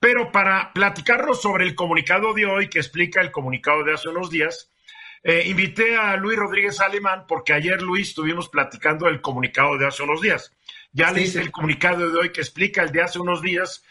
Pero 0.00 0.30
para 0.30 0.72
platicarnos 0.72 1.40
sobre 1.40 1.64
el 1.64 1.74
comunicado 1.74 2.32
de 2.32 2.46
hoy, 2.46 2.68
que 2.68 2.78
explica 2.78 3.20
el 3.20 3.32
comunicado 3.32 3.82
de 3.82 3.94
hace 3.94 4.08
unos 4.08 4.30
días, 4.30 4.70
eh, 5.22 5.44
invité 5.46 5.96
a 5.96 6.16
Luis 6.16 6.38
Rodríguez 6.38 6.80
Alemán 6.80 7.24
porque 7.26 7.52
ayer, 7.52 7.82
Luis, 7.82 8.10
estuvimos 8.10 8.48
platicando 8.48 9.08
el 9.08 9.20
comunicado 9.20 9.76
de 9.76 9.86
hace 9.86 10.02
unos 10.02 10.20
días. 10.20 10.52
Ya 10.92 11.10
le 11.10 11.22
hice 11.22 11.40
el 11.40 11.50
comunicado 11.50 12.08
de 12.10 12.18
hoy 12.18 12.30
que 12.30 12.40
explica 12.40 12.82
el 12.82 12.92
de 12.92 13.02
hace 13.02 13.18
unos 13.18 13.42
días. 13.42 13.84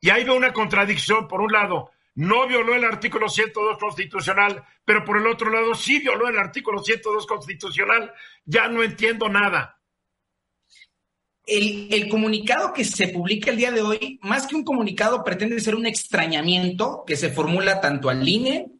y 0.00 0.10
ahí 0.10 0.24
veo 0.24 0.36
una 0.36 0.52
contradicción. 0.52 1.26
Por 1.26 1.40
un 1.40 1.52
lado, 1.52 1.90
no 2.16 2.48
violó 2.48 2.74
el 2.74 2.84
artículo 2.84 3.28
102 3.28 3.78
constitucional, 3.78 4.64
pero 4.84 5.04
por 5.04 5.18
el 5.18 5.26
otro 5.26 5.50
lado 5.50 5.74
sí 5.74 5.98
violó 5.98 6.28
el 6.28 6.38
artículo 6.38 6.82
102 6.82 7.26
constitucional. 7.26 8.12
Ya 8.44 8.68
no 8.68 8.82
entiendo 8.82 9.28
nada. 9.28 9.78
El, 11.44 12.08
comunicado 12.08 12.72
que 12.72 12.84
se 12.84 13.08
publica 13.08 13.50
el 13.50 13.58
día 13.58 13.70
de 13.70 13.82
hoy, 13.82 14.18
más 14.22 14.46
que 14.46 14.56
un 14.56 14.64
comunicado, 14.64 15.22
pretende 15.22 15.60
ser 15.60 15.74
un 15.74 15.86
extrañamiento 15.86 17.04
que 17.06 17.16
se 17.16 17.30
formula 17.30 17.80
tanto 17.80 18.08
al 18.08 18.26
INE 18.26 18.72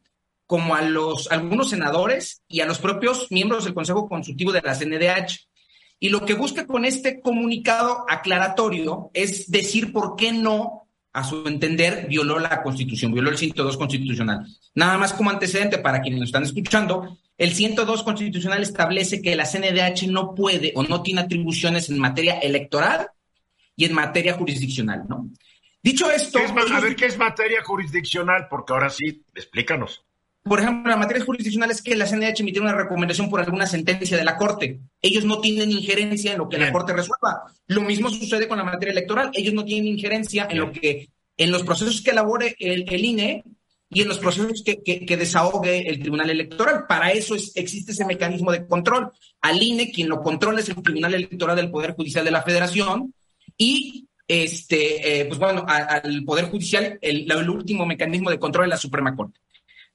como 0.47 0.75
a 0.75 0.81
los 0.81 1.31
algunos 1.31 1.71
senadores 1.71 2.43
y 2.49 2.61
a 2.61 2.67
los 2.67 2.79
propios 2.79 3.31
miembros 3.31 3.65
del 3.65 3.75
Consejo 3.75 4.09
Consultivo 4.09 4.51
de 4.51 4.63
la 4.63 4.75
CNDH. 4.75 5.47
Y 6.01 6.09
lo 6.09 6.25
que 6.25 6.35
busca 6.35 6.67
con 6.67 6.85
este 6.87 7.21
comunicado 7.21 8.07
aclaratorio 8.09 9.11
es 9.13 9.51
decir 9.51 9.93
por 9.93 10.17
qué 10.17 10.33
no 10.33 10.86
a 11.17 11.25
su 11.25 11.49
entender, 11.49 12.07
violó 12.09 12.39
la 12.39 12.63
Constitución, 12.63 13.11
violó 13.11 13.31
el 13.31 13.39
102 13.39 13.79
constitucional. 13.79 14.47
Nada 14.75 14.99
más 14.99 15.15
como 15.15 15.31
antecedente 15.31 15.79
para 15.79 16.03
quienes 16.03 16.21
nos 16.21 16.29
están 16.29 16.43
escuchando, 16.43 17.17
el 17.39 17.53
102 17.53 18.03
constitucional 18.03 18.63
establece 18.63 19.23
que 19.23 19.35
la 19.35 19.47
CNDH 19.47 20.09
no 20.09 20.35
puede 20.35 20.73
o 20.75 20.83
no 20.83 21.03
tiene 21.03 21.23
atribuciones 21.23 21.89
en 21.89 21.99
materia 21.99 22.39
electoral 22.41 23.09
y 23.75 23.87
en 23.87 23.95
materia 23.95 24.35
jurisdiccional, 24.35 25.05
¿no? 25.09 25.31
Dicho 25.83 26.11
esto... 26.11 26.39
a 26.39 26.81
ver, 26.81 26.95
¿qué 26.95 27.07
es 27.07 27.17
materia 27.17 27.63
jurisdiccional? 27.65 28.49
Porque 28.51 28.75
ahora 28.75 28.91
sí, 28.91 29.23
explícanos. 29.35 30.05
Por 30.49 30.61
ejemplo, 30.61 30.91
la 30.91 30.97
materia 30.97 31.25
jurisdiccional 31.25 31.73
es 31.73 31.83
que 31.83 31.97
la 31.97 32.07
CNDH 32.07 32.41
emitió 32.41 32.63
una 32.63 32.73
recomendación 32.73 33.29
por 33.29 33.41
alguna 33.41 33.67
sentencia 33.67 34.17
de 34.17 34.25
la 34.25 34.37
Corte. 34.37 34.79
Ellos 35.03 35.25
no 35.25 35.41
tienen 35.41 35.73
injerencia 35.73 36.33
en 36.33 36.39
lo 36.39 36.49
que 36.49 36.57
la 36.57 36.71
Corte 36.71 36.93
resuelva. 36.93 37.43
Lo 37.67 37.81
mismo 37.81 38.11
sucede 38.11 38.47
con 38.47 38.59
la 38.59 38.63
materia 38.63 38.93
electoral. 38.93 39.31
Ellos 39.33 39.55
no 39.55 39.65
tienen 39.65 39.89
injerencia 39.89 40.47
en 40.49 40.59
lo 40.59 40.71
que, 40.71 41.09
en 41.37 41.51
los 41.51 41.65
procesos 41.65 42.01
que 42.01 42.13
elabore 42.13 42.55
el, 42.61 43.05
INE 43.05 43.43
y 43.91 44.03
en 44.03 44.09
los 44.09 44.19
procesos 44.19 44.63
que, 44.63 45.17
desahogue 45.17 45.89
el 45.89 45.99
Tribunal 45.99 46.31
Electoral. 46.31 46.85
Para 46.87 47.11
eso 47.11 47.35
existe 47.35 47.91
ese 47.91 48.05
mecanismo 48.05 48.53
de 48.53 48.69
control. 48.69 49.11
Al 49.41 49.61
INE, 49.61 49.91
quien 49.91 50.09
lo 50.09 50.23
controla 50.23 50.61
es 50.61 50.69
el 50.69 50.81
Tribunal 50.81 51.15
Electoral 51.15 51.57
del 51.57 51.73
Poder 51.73 51.95
Judicial 51.95 52.25
de 52.25 52.31
la 52.31 52.43
Federación 52.43 53.13
y 53.59 54.07
este, 54.29 55.23
eh, 55.23 55.25
pues 55.25 55.41
bueno, 55.41 55.65
al 55.67 56.23
Poder 56.25 56.45
Judicial, 56.45 57.01
el, 57.03 57.31
el 57.31 57.51
último 57.51 57.85
mecanismo 57.85 58.31
de 58.31 58.39
control 58.39 58.67
es 58.67 58.71
la 58.71 58.77
Suprema 58.77 59.17
Corte. 59.17 59.41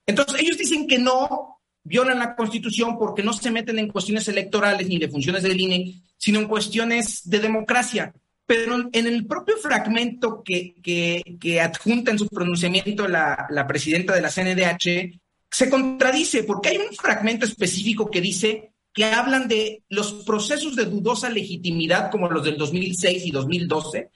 Entonces, 0.05 0.41
ellos 0.41 0.57
dicen 0.57 0.87
que 0.87 0.99
no 0.99 1.59
violan 1.83 2.19
la 2.19 2.35
Constitución 2.35 2.97
porque 2.97 3.23
no 3.23 3.33
se 3.33 3.51
meten 3.51 3.79
en 3.79 3.87
cuestiones 3.87 4.27
electorales 4.27 4.87
ni 4.87 4.97
de 4.97 5.09
funciones 5.09 5.43
del 5.43 5.59
INE, 5.59 6.01
sino 6.17 6.39
en 6.39 6.47
cuestiones 6.47 7.21
de 7.29 7.39
democracia. 7.39 8.13
Pero 8.45 8.89
en 8.91 9.07
el 9.07 9.25
propio 9.25 9.57
fragmento 9.57 10.43
que, 10.43 10.75
que, 10.83 11.61
adjunta 11.61 12.11
en 12.11 12.19
su 12.19 12.27
pronunciamiento 12.27 13.07
la, 13.07 13.47
la 13.49 13.65
presidenta 13.65 14.13
de 14.13 14.21
la 14.21 14.29
CNDH, 14.29 15.19
se 15.49 15.69
contradice 15.69 16.43
porque 16.43 16.69
hay 16.69 16.77
un 16.77 16.93
fragmento 16.95 17.45
específico 17.45 18.09
que 18.09 18.21
dice 18.21 18.71
que 18.93 19.05
hablan 19.05 19.47
de 19.47 19.83
los 19.89 20.13
procesos 20.25 20.75
de 20.75 20.85
dudosa 20.85 21.29
legitimidad 21.29 22.11
como 22.11 22.29
los 22.29 22.43
del 22.43 22.57
2006 22.57 23.25
y 23.25 23.31
2012, 23.31 24.09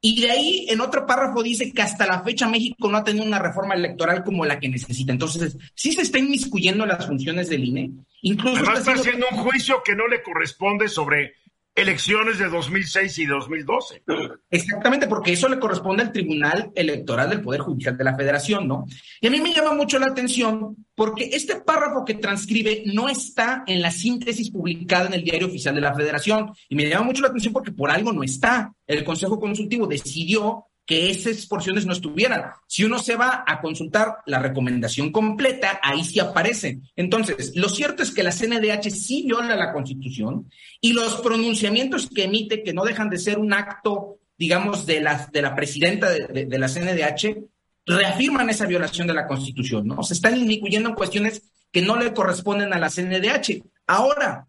y 0.00 0.20
de 0.20 0.30
ahí, 0.30 0.66
en 0.68 0.80
otro 0.80 1.06
párrafo, 1.06 1.42
dice 1.42 1.72
que 1.72 1.82
hasta 1.82 2.06
la 2.06 2.22
fecha 2.22 2.48
México 2.48 2.90
no 2.90 2.98
ha 2.98 3.04
tenido 3.04 3.24
una 3.24 3.38
reforma 3.38 3.74
electoral 3.74 4.22
como 4.22 4.44
la 4.44 4.60
que 4.60 4.68
necesita. 4.68 5.12
Entonces, 5.12 5.56
sí 5.74 5.92
se 5.92 6.02
está 6.02 6.18
inmiscuyendo 6.18 6.84
las 6.86 7.06
funciones 7.06 7.48
del 7.48 7.64
INE. 7.64 7.90
Incluso 8.22 8.58
Además, 8.58 8.78
está, 8.80 8.92
haciendo 8.92 9.26
un 9.30 9.38
juicio 9.38 9.82
que 9.84 9.96
no 9.96 10.06
le 10.06 10.22
corresponde 10.22 10.88
sobre 10.88 11.34
elecciones 11.76 12.38
de 12.38 12.48
2006 12.48 13.18
y 13.18 13.26
2012. 13.26 14.02
Exactamente, 14.50 15.06
porque 15.06 15.32
eso 15.32 15.48
le 15.48 15.60
corresponde 15.60 16.02
al 16.02 16.10
Tribunal 16.10 16.72
Electoral 16.74 17.28
del 17.28 17.42
Poder 17.42 17.60
Judicial 17.60 17.96
de 17.96 18.04
la 18.04 18.16
Federación, 18.16 18.66
¿no? 18.66 18.86
Y 19.20 19.26
a 19.26 19.30
mí 19.30 19.40
me 19.40 19.52
llama 19.52 19.74
mucho 19.74 19.98
la 19.98 20.06
atención 20.06 20.74
porque 20.94 21.30
este 21.34 21.56
párrafo 21.56 22.04
que 22.06 22.14
transcribe 22.14 22.84
no 22.86 23.10
está 23.10 23.62
en 23.66 23.82
la 23.82 23.90
síntesis 23.90 24.50
publicada 24.50 25.08
en 25.08 25.14
el 25.14 25.22
Diario 25.22 25.48
Oficial 25.48 25.74
de 25.74 25.82
la 25.82 25.94
Federación. 25.94 26.50
Y 26.70 26.74
me 26.74 26.88
llama 26.88 27.04
mucho 27.04 27.20
la 27.20 27.28
atención 27.28 27.52
porque 27.52 27.72
por 27.72 27.90
algo 27.90 28.12
no 28.12 28.22
está. 28.22 28.72
El 28.86 29.04
Consejo 29.04 29.38
Consultivo 29.38 29.86
decidió 29.86 30.64
que 30.86 31.10
esas 31.10 31.46
porciones 31.46 31.84
no 31.84 31.92
estuvieran. 31.92 32.52
Si 32.68 32.84
uno 32.84 33.00
se 33.00 33.16
va 33.16 33.44
a 33.44 33.60
consultar 33.60 34.18
la 34.24 34.38
recomendación 34.38 35.10
completa, 35.10 35.80
ahí 35.82 36.04
sí 36.04 36.20
aparece. 36.20 36.80
Entonces, 36.94 37.52
lo 37.56 37.68
cierto 37.68 38.04
es 38.04 38.12
que 38.12 38.22
la 38.22 38.30
CNDH 38.30 38.90
sí 38.90 39.24
viola 39.26 39.56
la 39.56 39.72
Constitución 39.72 40.48
y 40.80 40.92
los 40.92 41.16
pronunciamientos 41.16 42.08
que 42.08 42.24
emite, 42.24 42.62
que 42.62 42.72
no 42.72 42.84
dejan 42.84 43.10
de 43.10 43.18
ser 43.18 43.38
un 43.38 43.52
acto, 43.52 44.20
digamos, 44.38 44.86
de 44.86 45.00
la, 45.00 45.28
de 45.32 45.42
la 45.42 45.56
presidenta 45.56 46.08
de, 46.08 46.58
la 46.58 46.68
CNDH, 46.68 47.36
reafirman 47.84 48.48
esa 48.48 48.66
violación 48.66 49.08
de 49.08 49.14
la 49.14 49.26
Constitución, 49.26 49.88
¿no? 49.88 50.02
Se 50.04 50.14
están 50.14 50.38
incluyendo 50.38 50.88
en 50.88 50.94
cuestiones 50.94 51.42
que 51.72 51.82
no 51.82 51.96
le 51.96 52.14
corresponden 52.14 52.72
a 52.72 52.78
la 52.78 52.90
CNDH. 52.90 53.60
Ahora, 53.88 54.46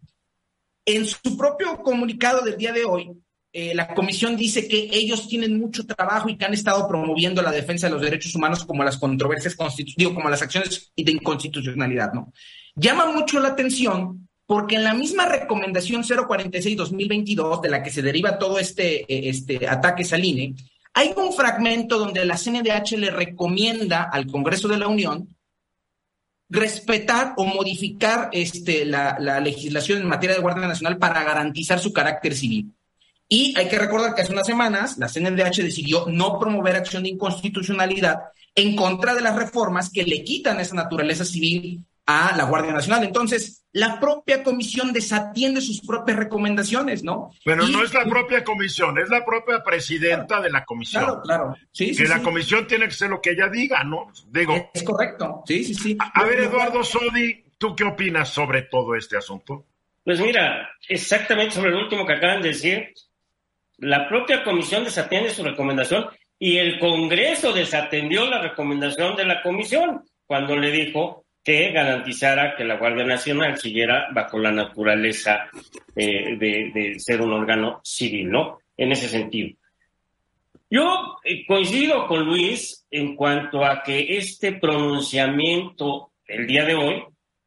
en 0.84 1.04
su 1.04 1.36
propio 1.36 1.82
comunicado 1.82 2.42
del 2.42 2.56
día 2.56 2.72
de 2.72 2.84
hoy, 2.84 3.10
eh, 3.60 3.74
la 3.74 3.92
comisión 3.92 4.36
dice 4.36 4.68
que 4.68 4.88
ellos 4.92 5.26
tienen 5.26 5.58
mucho 5.58 5.84
trabajo 5.84 6.28
y 6.28 6.36
que 6.36 6.44
han 6.44 6.54
estado 6.54 6.86
promoviendo 6.86 7.42
la 7.42 7.50
defensa 7.50 7.88
de 7.88 7.92
los 7.92 8.02
derechos 8.02 8.32
humanos 8.36 8.64
como 8.64 8.84
las 8.84 8.98
controversias 8.98 9.56
constitutivas, 9.56 10.14
como 10.14 10.30
las 10.30 10.42
acciones 10.42 10.92
de 10.96 11.10
inconstitucionalidad, 11.10 12.12
¿no? 12.12 12.32
Llama 12.76 13.10
mucho 13.10 13.40
la 13.40 13.48
atención 13.48 14.28
porque 14.46 14.76
en 14.76 14.84
la 14.84 14.94
misma 14.94 15.26
recomendación 15.26 16.04
046-2022, 16.04 17.60
de 17.60 17.68
la 17.68 17.82
que 17.82 17.90
se 17.90 18.00
deriva 18.00 18.38
todo 18.38 18.60
este, 18.60 19.00
eh, 19.12 19.28
este 19.28 19.66
ataque 19.66 20.06
al 20.12 20.24
INE, 20.24 20.54
hay 20.94 21.12
un 21.16 21.32
fragmento 21.32 21.98
donde 21.98 22.24
la 22.24 22.36
CNDH 22.36 22.92
le 22.96 23.10
recomienda 23.10 24.04
al 24.04 24.28
Congreso 24.28 24.68
de 24.68 24.78
la 24.78 24.86
Unión 24.86 25.36
respetar 26.48 27.34
o 27.36 27.44
modificar 27.44 28.30
este, 28.32 28.84
la 28.84 29.40
legislación 29.40 30.00
en 30.00 30.06
materia 30.06 30.36
de 30.36 30.42
Guardia 30.42 30.68
Nacional 30.68 30.96
para 30.96 31.24
garantizar 31.24 31.80
su 31.80 31.92
carácter 31.92 32.36
civil. 32.36 32.72
Y 33.28 33.54
hay 33.58 33.68
que 33.68 33.78
recordar 33.78 34.14
que 34.14 34.22
hace 34.22 34.32
unas 34.32 34.46
semanas 34.46 34.96
la 34.98 35.08
CNDH 35.08 35.62
decidió 35.62 36.06
no 36.08 36.38
promover 36.38 36.76
acción 36.76 37.02
de 37.02 37.10
inconstitucionalidad 37.10 38.18
en 38.54 38.74
contra 38.74 39.14
de 39.14 39.20
las 39.20 39.36
reformas 39.36 39.90
que 39.90 40.02
le 40.02 40.24
quitan 40.24 40.60
esa 40.60 40.74
naturaleza 40.74 41.24
civil 41.24 41.84
a 42.06 42.34
la 42.34 42.44
Guardia 42.44 42.72
Nacional. 42.72 43.04
Entonces, 43.04 43.66
la 43.72 44.00
propia 44.00 44.42
comisión 44.42 44.94
desatiende 44.94 45.60
sus 45.60 45.82
propias 45.82 46.16
recomendaciones, 46.16 47.04
¿no? 47.04 47.30
Pero 47.44 47.68
no 47.68 47.84
es 47.84 47.92
la 47.92 48.06
propia 48.06 48.42
comisión, 48.42 48.98
es 48.98 49.10
la 49.10 49.26
propia 49.26 49.62
presidenta 49.62 50.40
de 50.40 50.50
la 50.50 50.64
comisión. 50.64 51.04
Claro, 51.04 51.20
claro. 51.22 51.56
Sí, 51.70 51.94
que 51.94 52.08
la 52.08 52.22
comisión 52.22 52.66
tiene 52.66 52.86
que 52.86 52.94
ser 52.94 53.10
lo 53.10 53.20
que 53.20 53.32
ella 53.32 53.48
diga, 53.48 53.84
¿no? 53.84 54.10
Digo. 54.28 54.70
Es, 54.72 54.82
correcto. 54.82 55.42
Sí, 55.46 55.64
sí, 55.64 55.74
sí. 55.74 55.96
A, 56.00 56.22
a 56.22 56.24
ver, 56.24 56.40
Eduardo 56.40 56.82
Sodi, 56.82 57.44
¿tú 57.58 57.76
qué 57.76 57.84
opinas 57.84 58.30
sobre 58.30 58.62
todo 58.62 58.94
este 58.94 59.18
asunto? 59.18 59.66
Pues 60.02 60.18
mira, 60.18 60.70
exactamente 60.88 61.56
sobre 61.56 61.72
lo 61.72 61.80
último 61.80 62.06
que 62.06 62.14
acaban 62.14 62.40
de 62.40 62.48
decir, 62.48 62.94
la 63.78 64.08
propia 64.08 64.42
comisión 64.42 64.84
desatiende 64.84 65.30
su 65.30 65.42
recomendación 65.42 66.06
y 66.38 66.58
el 66.58 66.78
Congreso 66.78 67.52
desatendió 67.52 68.26
la 68.26 68.40
recomendación 68.40 69.16
de 69.16 69.24
la 69.24 69.42
comisión 69.42 70.02
cuando 70.26 70.56
le 70.56 70.70
dijo 70.70 71.24
que 71.42 71.72
garantizara 71.72 72.54
que 72.56 72.64
la 72.64 72.76
Guardia 72.76 73.04
Nacional 73.04 73.56
siguiera 73.56 74.08
bajo 74.12 74.38
la 74.38 74.52
naturaleza 74.52 75.48
eh, 75.96 76.36
de, 76.36 76.98
ser 76.98 77.22
un 77.22 77.32
órgano 77.32 77.80
civil, 77.82 78.30
¿no? 78.30 78.58
En 78.76 78.92
ese 78.92 79.08
sentido. 79.08 79.56
Yo 80.70 81.16
eh, 81.24 81.46
coincido 81.46 82.06
con 82.06 82.24
Luis 82.26 82.86
en 82.90 83.16
cuanto 83.16 83.64
a 83.64 83.82
que 83.82 84.18
este 84.18 84.52
pronunciamiento 84.52 86.12
el 86.26 86.46
día 86.46 86.64
de 86.64 86.74
hoy 86.74 87.04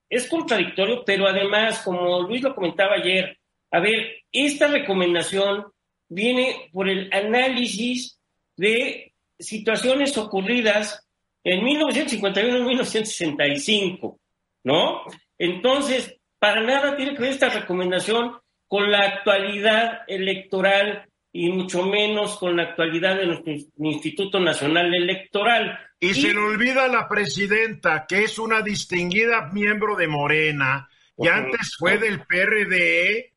es 0.10 0.28
contradictorio, 0.28 1.04
pero 1.06 1.28
además, 1.28 1.82
como 1.84 2.22
Luis 2.24 2.42
lo 2.42 2.56
comentaba 2.56 2.96
ayer, 2.96 3.38
a 3.70 3.80
ver, 3.80 4.24
esta 4.32 4.68
recomendación 4.68 5.71
viene 6.12 6.70
por 6.74 6.90
el 6.90 7.10
análisis 7.14 8.20
de 8.58 9.14
situaciones 9.40 10.18
ocurridas 10.18 11.08
en 11.44 11.64
1951 11.64 12.58
y 12.58 12.62
1965, 12.64 14.20
¿no? 14.66 15.04
Entonces, 15.38 16.18
para 16.38 16.62
nada 16.62 16.98
tiene 16.98 17.14
que 17.14 17.22
ver 17.22 17.32
esta 17.32 17.50
recomendación 17.50 18.34
con 18.68 18.92
la 18.92 19.00
actualidad 19.00 20.02
electoral 20.08 21.08
y 21.32 21.50
mucho 21.50 21.86
menos 21.86 22.38
con 22.38 22.58
la 22.58 22.64
actualidad 22.64 23.16
de 23.16 23.28
nuestro 23.28 23.54
Instituto 23.78 24.40
Nacional 24.40 24.94
Electoral. 24.94 25.80
Y, 25.98 26.14
se 26.14 26.34
le 26.34 26.40
olvida 26.40 26.86
a 26.86 26.90
la 26.90 27.08
presidenta, 27.08 28.06
que 28.06 28.26
es 28.26 28.38
una 28.38 28.62
distinguida 28.62 29.50
miembro 29.54 29.96
de 29.96 30.08
Morena, 30.08 30.90
y 31.18 31.28
antes 31.28 31.76
fue 31.78 31.98
del 31.98 32.22
PRD, 32.26 33.31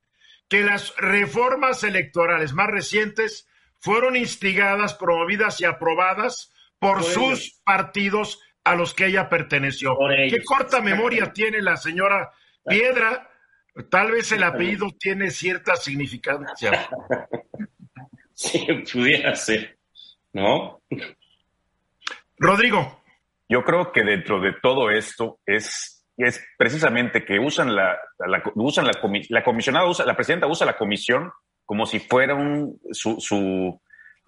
que 0.49 0.63
las 0.63 0.95
reformas 0.97 1.85
electorales 1.85 2.53
más 2.53 2.69
recientes 2.69 3.49
fueron 3.79 4.17
instigadas, 4.17 4.95
promovidas 4.95 5.61
y 5.61 5.65
aprobadas 5.65 6.53
por, 6.79 7.03
sus 7.03 7.61
partidos 7.65 8.41
a 8.65 8.75
los 8.75 8.95
que 8.95 9.07
ella 9.07 9.29
perteneció. 9.29 9.97
Qué 10.31 10.43
corta 10.45 10.81
memoria 10.81 11.33
tiene 11.33 11.61
la 11.61 11.77
señora 11.77 12.33
Piedra. 12.67 13.31
Tal 13.91 14.13
vez 14.13 14.33
el 14.33 14.43
apellido 14.43 14.89
tiene 14.99 15.31
cierta 15.31 15.77
significancia. 15.77 16.89
Sí, 18.37 18.67
pudiera 18.93 19.37
ser, 19.37 19.79
¿no? 20.33 20.83
Rodrigo. 22.37 23.05
Yo 23.49 23.63
creo 23.63 23.93
que 23.93 24.03
dentro 24.03 24.41
de 24.41 24.55
todo 24.61 24.91
esto 24.91 25.39
es, 25.47 25.94
es 26.17 26.45
precisamente 26.57 27.25
que 27.25 27.39
usan 27.39 27.75
la, 27.75 27.99
usan 28.55 28.87
la, 28.87 28.93
la 29.29 29.45
comisionada, 29.45 29.87
usa, 29.89 30.07
la 30.07 30.15
presidenta 30.15 30.47
usa 30.47 30.67
la 30.67 30.77
comisión 30.77 31.33
como 31.65 31.87
si 31.87 31.99
fuera 31.99 32.35
un, 32.35 32.79
su, 32.93 33.17
su, 33.21 33.81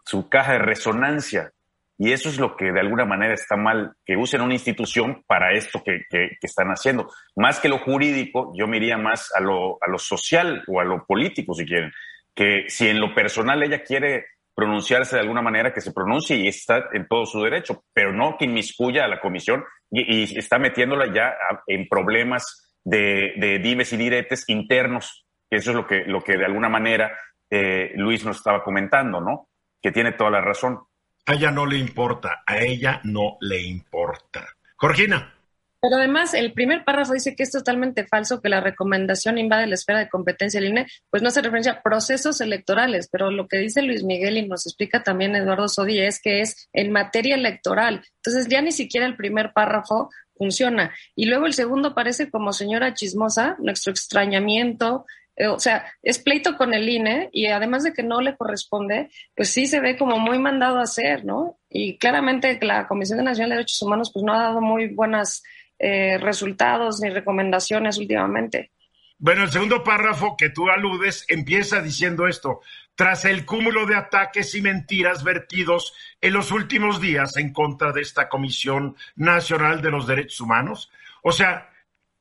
su 0.04 0.28
caja 0.28 0.52
de 0.52 0.58
resonancia. 0.58 1.52
Y 1.98 2.12
eso 2.12 2.28
es 2.28 2.38
lo 2.38 2.56
que 2.56 2.72
de 2.72 2.80
alguna 2.80 3.06
manera 3.06 3.32
está 3.32 3.56
mal, 3.56 3.94
que 4.04 4.16
usen 4.16 4.42
una 4.42 4.52
institución 4.52 5.24
para 5.26 5.54
esto 5.54 5.82
que, 5.82 6.02
que, 6.10 6.36
están 6.42 6.68
haciendo. 6.68 7.10
Más 7.36 7.58
que 7.58 7.70
lo 7.70 7.78
jurídico, 7.78 8.52
yo 8.54 8.66
me 8.66 8.76
iría 8.76 8.98
más 8.98 9.32
a 9.34 9.40
lo, 9.40 9.78
a 9.80 9.88
lo 9.88 9.98
social 9.98 10.62
o 10.66 10.80
a 10.80 10.84
lo 10.84 11.06
político, 11.06 11.54
si 11.54 11.64
quieren 11.64 11.90
que 12.36 12.66
si 12.68 12.86
en 12.86 13.00
lo 13.00 13.14
personal 13.14 13.62
ella 13.62 13.82
quiere 13.82 14.26
pronunciarse 14.56 15.16
de 15.16 15.22
alguna 15.22 15.42
manera, 15.42 15.72
que 15.72 15.82
se 15.82 15.92
pronuncie 15.92 16.34
y 16.34 16.48
está 16.48 16.88
en 16.94 17.06
todo 17.06 17.26
su 17.26 17.42
derecho, 17.42 17.84
pero 17.92 18.10
no 18.10 18.36
que 18.38 18.46
inmiscuya 18.46 19.04
a 19.04 19.08
la 19.08 19.20
comisión 19.20 19.62
y, 19.90 20.38
está 20.38 20.58
metiéndola 20.58 21.12
ya 21.12 21.34
en 21.66 21.86
problemas 21.86 22.74
de, 22.82 23.34
de, 23.36 23.58
dimes 23.58 23.92
y 23.92 23.98
diretes 23.98 24.48
internos, 24.48 25.26
que 25.50 25.58
eso 25.58 25.70
es 25.72 25.76
lo 25.76 25.86
que, 25.86 26.04
lo 26.06 26.24
que 26.24 26.38
de 26.38 26.46
alguna 26.46 26.70
manera 26.70 27.12
eh, 27.50 27.92
Luis 27.96 28.24
nos 28.24 28.38
estaba 28.38 28.64
comentando, 28.64 29.20
¿no? 29.20 29.50
Que 29.82 29.92
tiene 29.92 30.12
toda 30.12 30.30
la 30.30 30.40
razón. 30.40 30.80
A 31.26 31.34
ella 31.34 31.50
no 31.50 31.66
le 31.66 31.76
importa, 31.76 32.42
a 32.46 32.58
ella 32.58 33.00
no 33.04 33.36
le 33.40 33.60
importa. 33.60 34.46
Georgina. 34.80 35.35
Pero 35.80 35.96
además, 35.96 36.34
el 36.34 36.52
primer 36.52 36.84
párrafo 36.84 37.12
dice 37.12 37.36
que 37.36 37.42
es 37.42 37.50
totalmente 37.50 38.06
falso, 38.06 38.40
que 38.40 38.48
la 38.48 38.60
recomendación 38.60 39.38
invade 39.38 39.66
la 39.66 39.74
esfera 39.74 39.98
de 39.98 40.08
competencia 40.08 40.60
del 40.60 40.70
INE, 40.70 40.86
pues 41.10 41.22
no 41.22 41.28
hace 41.28 41.42
referencia 41.42 41.72
a 41.72 41.82
procesos 41.82 42.40
electorales, 42.40 43.08
pero 43.10 43.30
lo 43.30 43.46
que 43.46 43.58
dice 43.58 43.82
Luis 43.82 44.02
Miguel 44.02 44.38
y 44.38 44.48
nos 44.48 44.66
explica 44.66 45.02
también 45.02 45.36
Eduardo 45.36 45.68
Sodi 45.68 46.00
es 46.00 46.20
que 46.20 46.40
es 46.40 46.68
en 46.72 46.92
materia 46.92 47.34
electoral. 47.34 48.02
Entonces, 48.16 48.48
ya 48.48 48.62
ni 48.62 48.72
siquiera 48.72 49.06
el 49.06 49.16
primer 49.16 49.52
párrafo 49.52 50.10
funciona. 50.36 50.94
Y 51.14 51.26
luego 51.26 51.46
el 51.46 51.54
segundo 51.54 51.94
parece 51.94 52.30
como 52.30 52.52
señora 52.52 52.94
chismosa, 52.94 53.56
nuestro 53.58 53.92
extrañamiento, 53.92 55.06
eh, 55.36 55.48
o 55.48 55.58
sea, 55.58 55.84
es 56.02 56.18
pleito 56.18 56.56
con 56.56 56.72
el 56.72 56.88
INE 56.88 57.28
y 57.30 57.46
además 57.46 57.84
de 57.84 57.92
que 57.92 58.02
no 58.02 58.20
le 58.22 58.36
corresponde, 58.36 59.10
pues 59.34 59.50
sí 59.50 59.66
se 59.66 59.80
ve 59.80 59.98
como 59.98 60.18
muy 60.18 60.38
mandado 60.38 60.78
a 60.78 60.82
hacer, 60.82 61.24
¿no? 61.24 61.58
Y 61.68 61.98
claramente 61.98 62.58
la 62.62 62.88
Comisión 62.88 63.22
Nacional 63.22 63.50
de 63.50 63.56
Derechos 63.56 63.82
Humanos 63.82 64.10
pues 64.12 64.24
no 64.24 64.32
ha 64.32 64.44
dado 64.44 64.60
muy 64.62 64.88
buenas 64.94 65.42
eh, 65.78 66.18
resultados 66.18 67.00
ni 67.00 67.10
recomendaciones 67.10 67.98
últimamente. 67.98 68.70
Bueno, 69.18 69.44
el 69.44 69.50
segundo 69.50 69.82
párrafo 69.82 70.36
que 70.36 70.50
tú 70.50 70.68
aludes 70.68 71.24
empieza 71.28 71.80
diciendo 71.80 72.26
esto. 72.26 72.60
Tras 72.94 73.24
el 73.24 73.46
cúmulo 73.46 73.86
de 73.86 73.96
ataques 73.96 74.54
y 74.54 74.60
mentiras 74.60 75.24
vertidos 75.24 75.94
en 76.20 76.34
los 76.34 76.50
últimos 76.50 77.00
días 77.00 77.36
en 77.36 77.52
contra 77.52 77.92
de 77.92 78.02
esta 78.02 78.28
Comisión 78.28 78.96
Nacional 79.14 79.80
de 79.80 79.90
los 79.90 80.06
Derechos 80.06 80.40
Humanos. 80.40 80.90
O 81.22 81.32
sea, 81.32 81.70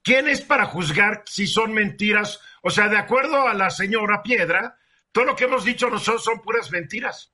¿quién 0.03 0.27
es 0.27 0.41
para 0.41 0.65
juzgar 0.65 1.23
si 1.25 1.47
son 1.47 1.73
mentiras? 1.73 2.41
O 2.61 2.69
sea, 2.69 2.87
de 2.87 2.97
acuerdo 2.97 3.47
a 3.47 3.53
la 3.53 3.69
señora 3.69 4.23
Piedra, 4.23 4.77
todo 5.11 5.25
lo 5.25 5.35
que 5.35 5.45
hemos 5.45 5.65
dicho 5.65 5.89
nosotros 5.89 6.23
son 6.23 6.41
puras 6.41 6.71
mentiras. 6.71 7.33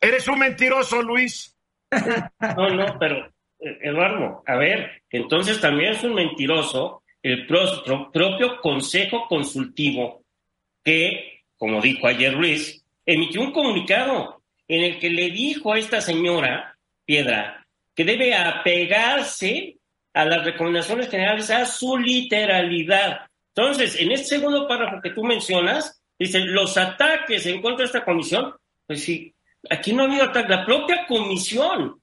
¿Eres 0.00 0.26
un 0.28 0.38
mentiroso, 0.38 1.02
Luis? 1.02 1.54
No, 2.40 2.70
no, 2.70 2.98
pero 2.98 3.32
Eduardo, 3.60 4.42
a 4.46 4.56
ver, 4.56 5.02
entonces 5.10 5.60
también 5.60 5.92
es 5.92 6.04
un 6.04 6.14
mentiroso 6.14 7.02
el 7.22 7.46
propio 7.46 8.60
Consejo 8.60 9.26
Consultivo 9.28 10.22
que, 10.84 11.42
como 11.56 11.80
dijo 11.80 12.06
ayer 12.06 12.32
Luis, 12.34 12.84
emitió 13.04 13.40
un 13.40 13.52
comunicado 13.52 14.42
en 14.68 14.84
el 14.84 14.98
que 14.98 15.10
le 15.10 15.30
dijo 15.30 15.72
a 15.72 15.78
esta 15.78 16.00
señora, 16.00 16.76
Piedra, 17.04 17.66
que 17.94 18.04
debe 18.04 18.34
apegarse 18.34 19.76
a 20.14 20.24
las 20.24 20.44
recomendaciones 20.44 21.08
generales, 21.08 21.50
a 21.50 21.66
su 21.66 21.96
literalidad. 21.96 23.22
Entonces, 23.54 24.00
en 24.00 24.12
este 24.12 24.36
segundo 24.36 24.68
párrafo 24.68 25.00
que 25.02 25.10
tú 25.10 25.24
mencionas, 25.24 26.00
dice, 26.18 26.40
los 26.40 26.76
ataques 26.76 27.46
en 27.46 27.60
contra 27.60 27.78
de 27.78 27.86
esta 27.86 28.04
comisión, 28.04 28.54
pues 28.86 29.02
sí, 29.02 29.34
aquí 29.68 29.92
no 29.92 30.02
ha 30.02 30.06
habido 30.06 30.24
ataques, 30.24 30.50
la 30.50 30.64
propia 30.64 31.06
comisión 31.06 32.00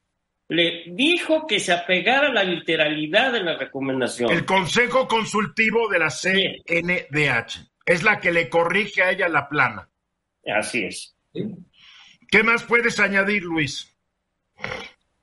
le 0.48 0.84
dijo 0.88 1.48
que 1.48 1.60
se 1.60 1.74
apegara 1.74 2.28
a 2.28 2.34
la 2.34 2.44
literalidad 2.44 3.32
de 3.32 3.42
la 3.42 3.58
recomendación. 3.58 4.32
El 4.32 4.46
Consejo 4.46 5.08
Consultivo 5.08 5.88
de 5.90 6.00
la 6.00 6.10
CNDH 6.10 7.72
es 7.86 8.04
la 8.04 8.20
que 8.20 8.32
le 8.32 8.50
corrige 8.50 9.04
a 9.04 9.12
ella 9.12 9.28
la 9.28 9.50
plana. 9.50 9.90
Así 10.46 10.84
es. 10.84 11.16
¿Qué 12.30 12.44
más 12.44 12.64
puedes 12.64 13.00
añadir, 13.00 13.44
Luis? 13.44 13.96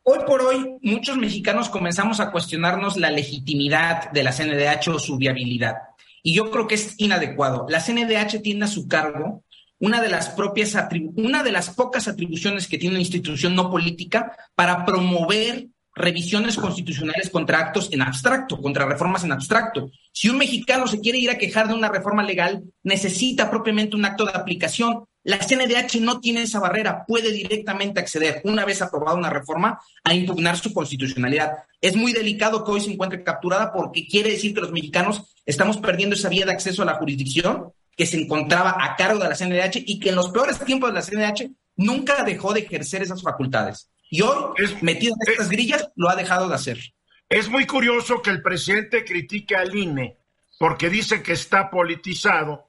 Hoy 0.04 0.18
por 0.26 0.42
hoy, 0.42 0.78
muchos 0.82 1.16
mexicanos 1.16 1.68
comenzamos 1.68 2.18
a 2.18 2.32
cuestionarnos 2.32 2.96
la 2.96 3.10
legitimidad 3.10 4.10
de 4.10 4.24
la 4.24 4.32
CNDH 4.32 4.88
o 4.88 4.98
su 4.98 5.16
viabilidad. 5.16 5.76
Y 6.24 6.34
yo 6.34 6.50
creo 6.50 6.66
que 6.66 6.74
es 6.74 6.94
inadecuado. 6.98 7.66
La 7.68 7.80
CNDH 7.80 8.42
tiene 8.42 8.64
a 8.64 8.68
su 8.68 8.88
cargo 8.88 9.44
una 9.82 10.00
de 10.00 10.08
las 10.08 10.28
propias 10.30 10.76
una 11.16 11.42
de 11.42 11.50
las 11.50 11.70
pocas 11.70 12.06
atribuciones 12.06 12.68
que 12.68 12.78
tiene 12.78 12.94
una 12.94 13.00
institución 13.00 13.56
no 13.56 13.68
política 13.68 14.32
para 14.54 14.84
promover 14.84 15.66
revisiones 15.94 16.56
constitucionales 16.56 17.30
contra 17.30 17.58
actos 17.58 17.92
en 17.92 18.00
abstracto, 18.00 18.62
contra 18.62 18.86
reformas 18.86 19.24
en 19.24 19.32
abstracto. 19.32 19.90
Si 20.12 20.28
un 20.28 20.38
mexicano 20.38 20.86
se 20.86 21.00
quiere 21.00 21.18
ir 21.18 21.30
a 21.30 21.36
quejar 21.36 21.66
de 21.66 21.74
una 21.74 21.88
reforma 21.88 22.22
legal, 22.22 22.62
necesita 22.84 23.50
propiamente 23.50 23.96
un 23.96 24.04
acto 24.04 24.24
de 24.24 24.32
aplicación. 24.32 25.04
La 25.24 25.38
CNDH 25.38 26.00
no 26.00 26.20
tiene 26.20 26.42
esa 26.42 26.60
barrera, 26.60 27.04
puede 27.04 27.32
directamente 27.32 27.98
acceder, 27.98 28.40
una 28.44 28.64
vez 28.64 28.82
aprobada 28.82 29.18
una 29.18 29.30
reforma, 29.30 29.80
a 30.04 30.14
impugnar 30.14 30.56
su 30.56 30.72
constitucionalidad. 30.72 31.54
Es 31.80 31.96
muy 31.96 32.12
delicado 32.12 32.64
que 32.64 32.70
hoy 32.70 32.80
se 32.80 32.92
encuentre 32.92 33.24
capturada 33.24 33.72
porque 33.72 34.06
quiere 34.06 34.30
decir 34.30 34.54
que 34.54 34.60
los 34.60 34.72
mexicanos 34.72 35.34
estamos 35.44 35.78
perdiendo 35.78 36.14
esa 36.14 36.28
vía 36.28 36.46
de 36.46 36.52
acceso 36.52 36.82
a 36.82 36.86
la 36.86 36.94
jurisdicción 36.94 37.72
que 37.96 38.06
se 38.06 38.20
encontraba 38.20 38.76
a 38.78 38.96
cargo 38.96 39.20
de 39.20 39.28
la 39.28 39.36
CNDH 39.36 39.82
y 39.86 40.00
que 40.00 40.10
en 40.10 40.16
los 40.16 40.30
peores 40.30 40.58
tiempos 40.64 40.90
de 40.90 40.94
la 40.94 41.02
CNDH 41.02 41.50
nunca 41.76 42.24
dejó 42.24 42.52
de 42.52 42.60
ejercer 42.60 43.02
esas 43.02 43.22
facultades. 43.22 43.90
Y 44.10 44.22
hoy, 44.22 44.54
metido 44.82 45.14
en 45.14 45.32
estas 45.32 45.48
grillas, 45.48 45.88
lo 45.96 46.08
ha 46.08 46.16
dejado 46.16 46.48
de 46.48 46.54
hacer. 46.54 46.78
Es 47.28 47.48
muy 47.48 47.66
curioso 47.66 48.20
que 48.20 48.30
el 48.30 48.42
presidente 48.42 49.04
critique 49.04 49.56
al 49.56 49.74
INE 49.74 50.18
porque 50.58 50.90
dice 50.90 51.22
que 51.22 51.32
está 51.32 51.70
politizado 51.70 52.68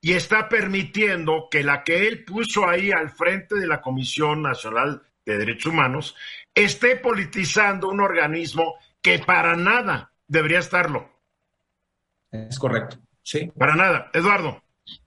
y 0.00 0.12
está 0.12 0.48
permitiendo 0.48 1.48
que 1.50 1.64
la 1.64 1.82
que 1.82 2.06
él 2.06 2.24
puso 2.24 2.68
ahí 2.68 2.92
al 2.92 3.10
frente 3.10 3.56
de 3.56 3.66
la 3.66 3.80
Comisión 3.80 4.42
Nacional 4.42 5.02
de 5.24 5.36
Derechos 5.36 5.72
Humanos 5.72 6.14
esté 6.54 6.96
politizando 6.96 7.88
un 7.88 8.00
organismo 8.00 8.76
que 9.02 9.18
para 9.18 9.56
nada 9.56 10.12
debería 10.26 10.60
estarlo. 10.60 11.10
Es 12.30 12.58
correcto. 12.58 12.98
Sí. 13.26 13.50
Para 13.58 13.74
nada. 13.74 14.08
Eduardo. 14.14 14.62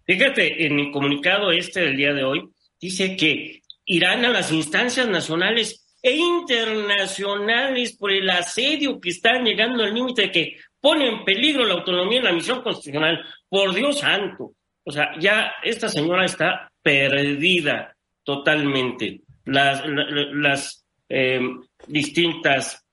Fíjate, 0.05 0.65
en 0.65 0.77
el 0.77 0.91
comunicado 0.91 1.53
este 1.53 1.79
del 1.79 1.95
día 1.95 2.13
de 2.13 2.25
hoy, 2.25 2.49
dice 2.77 3.15
que 3.15 3.61
irán 3.85 4.25
a 4.25 4.29
las 4.29 4.51
instancias 4.51 5.07
nacionales 5.07 5.97
e 6.01 6.17
internacionales 6.17 7.95
por 7.95 8.11
el 8.11 8.29
asedio 8.29 8.99
que 8.99 9.11
están 9.11 9.45
llegando 9.45 9.85
al 9.85 9.93
límite 9.93 10.23
de 10.23 10.31
que 10.31 10.57
pone 10.81 11.07
en 11.07 11.23
peligro 11.23 11.63
la 11.63 11.75
autonomía 11.75 12.19
y 12.19 12.23
la 12.23 12.33
misión 12.33 12.61
constitucional. 12.61 13.23
Por 13.47 13.73
Dios 13.73 13.99
santo. 13.99 14.51
O 14.83 14.91
sea, 14.91 15.17
ya 15.17 15.53
esta 15.63 15.87
señora 15.87 16.25
está 16.25 16.69
perdida 16.81 17.95
totalmente. 18.25 19.21
Las, 19.45 19.81
las 19.85 20.85
eh, 21.07 21.39
distintas 21.87 22.85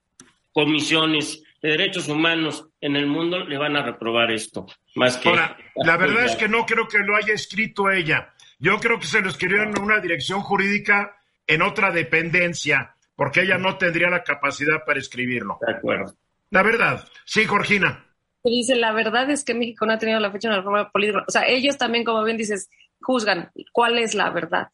comisiones 0.52 1.42
de 1.66 1.72
derechos 1.72 2.08
humanos 2.08 2.68
en 2.80 2.94
el 2.94 3.06
mundo 3.06 3.40
le 3.40 3.58
van 3.58 3.76
a 3.76 3.82
reprobar 3.82 4.30
esto. 4.30 4.66
Más 4.94 5.16
que 5.16 5.28
Ahora, 5.28 5.56
la 5.74 5.96
verdad 5.96 6.24
es 6.24 6.36
que 6.36 6.48
no 6.48 6.64
creo 6.64 6.86
que 6.86 6.98
lo 6.98 7.16
haya 7.16 7.34
escrito 7.34 7.90
ella. 7.90 8.32
Yo 8.60 8.78
creo 8.78 9.00
que 9.00 9.06
se 9.06 9.20
lo 9.20 9.28
escribió 9.28 9.64
en 9.64 9.76
una 9.80 9.98
dirección 9.98 10.42
jurídica 10.42 11.16
en 11.44 11.62
otra 11.62 11.90
dependencia, 11.90 12.94
porque 13.16 13.42
ella 13.42 13.58
no 13.58 13.78
tendría 13.78 14.08
la 14.08 14.22
capacidad 14.22 14.84
para 14.86 15.00
escribirlo. 15.00 15.58
De 15.66 15.72
acuerdo. 15.72 16.14
La 16.50 16.62
verdad. 16.62 17.08
Sí, 17.24 17.46
Jorgina. 17.46 18.06
dice, 18.44 18.76
la 18.76 18.92
verdad 18.92 19.28
es 19.30 19.44
que 19.44 19.52
México 19.52 19.86
no 19.86 19.94
ha 19.94 19.98
tenido 19.98 20.20
la 20.20 20.30
fecha 20.30 20.48
de 20.48 20.54
la 20.54 20.60
reforma 20.60 20.90
política. 20.90 21.24
O 21.26 21.30
sea, 21.32 21.48
ellos 21.48 21.76
también, 21.76 22.04
como 22.04 22.22
bien 22.22 22.36
dices, 22.36 22.70
juzgan 23.00 23.50
cuál 23.72 23.98
es 23.98 24.14
la 24.14 24.30
verdad. 24.30 24.68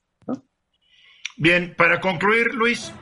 Bien, 1.38 1.74
para 1.74 2.00
concluir, 2.00 2.52
Luis. 2.52 2.92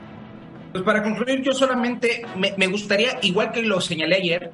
Pues 0.71 0.83
para 0.83 1.03
concluir, 1.03 1.41
yo 1.41 1.53
solamente 1.53 2.25
me, 2.35 2.67
gustaría, 2.67 3.19
igual 3.21 3.51
que 3.51 3.61
lo 3.61 3.81
señalé 3.81 4.15
ayer, 4.15 4.51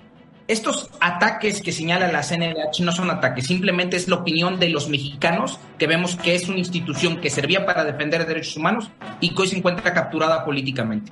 estos 0.48 0.90
ataques 1.00 1.62
que 1.62 1.72
señala 1.72 2.12
la 2.12 2.24
CNDH 2.24 2.80
no 2.82 2.92
son 2.92 3.12
ataques, 3.12 3.46
simplemente 3.46 3.98
es 3.98 4.08
la 4.08 4.16
opinión 4.16 4.60
de 4.60 4.70
los 4.70 4.90
mexicanos 4.90 5.60
que 5.78 5.86
vemos 5.86 6.16
que 6.16 6.36
es 6.36 6.48
una 6.48 6.58
institución 6.58 7.20
que 7.20 7.30
servía 7.30 7.66
para 7.66 7.84
defender 7.84 8.26
derechos 8.26 8.58
humanos 8.58 8.90
y 9.20 9.36
que 9.36 9.42
hoy 9.42 9.48
se 9.48 9.58
encuentra 9.58 9.94
capturada 9.94 10.44
políticamente. 10.44 11.12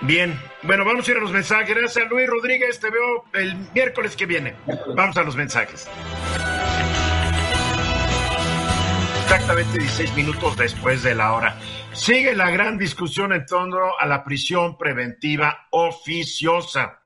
Bien, 0.00 0.38
bueno, 0.62 0.84
vamos 0.84 1.08
a 1.08 1.10
ir 1.10 1.16
a 1.16 1.20
los 1.20 1.32
mensajes. 1.32 1.74
Gracias, 1.74 2.08
Luis 2.10 2.28
Rodríguez. 2.28 2.78
Te 2.78 2.90
veo 2.90 3.24
el 3.32 3.56
miércoles 3.74 4.14
que 4.14 4.26
viene. 4.26 4.54
Vamos 4.94 5.16
a 5.16 5.22
los 5.22 5.36
mensajes. 5.36 5.88
Exactamente 9.26 9.80
16 9.80 10.14
minutos 10.14 10.56
después 10.56 11.02
de 11.02 11.16
la 11.16 11.32
hora. 11.32 11.58
Sigue 11.92 12.36
la 12.36 12.48
gran 12.48 12.78
discusión 12.78 13.32
en 13.32 13.44
torno 13.44 13.98
a 13.98 14.06
la 14.06 14.22
prisión 14.22 14.78
preventiva 14.78 15.66
oficiosa. 15.72 17.02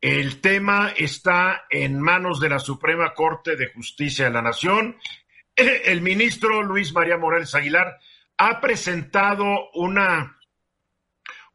El 0.00 0.40
tema 0.40 0.92
está 0.96 1.64
en 1.68 2.00
manos 2.00 2.38
de 2.38 2.48
la 2.48 2.60
Suprema 2.60 3.12
Corte 3.12 3.56
de 3.56 3.72
Justicia 3.72 4.26
de 4.26 4.30
la 4.30 4.40
Nación. 4.40 4.98
El 5.56 6.00
ministro 6.00 6.62
Luis 6.62 6.92
María 6.92 7.18
Morales 7.18 7.56
Aguilar 7.56 7.98
ha 8.36 8.60
presentado 8.60 9.72
una, 9.74 10.38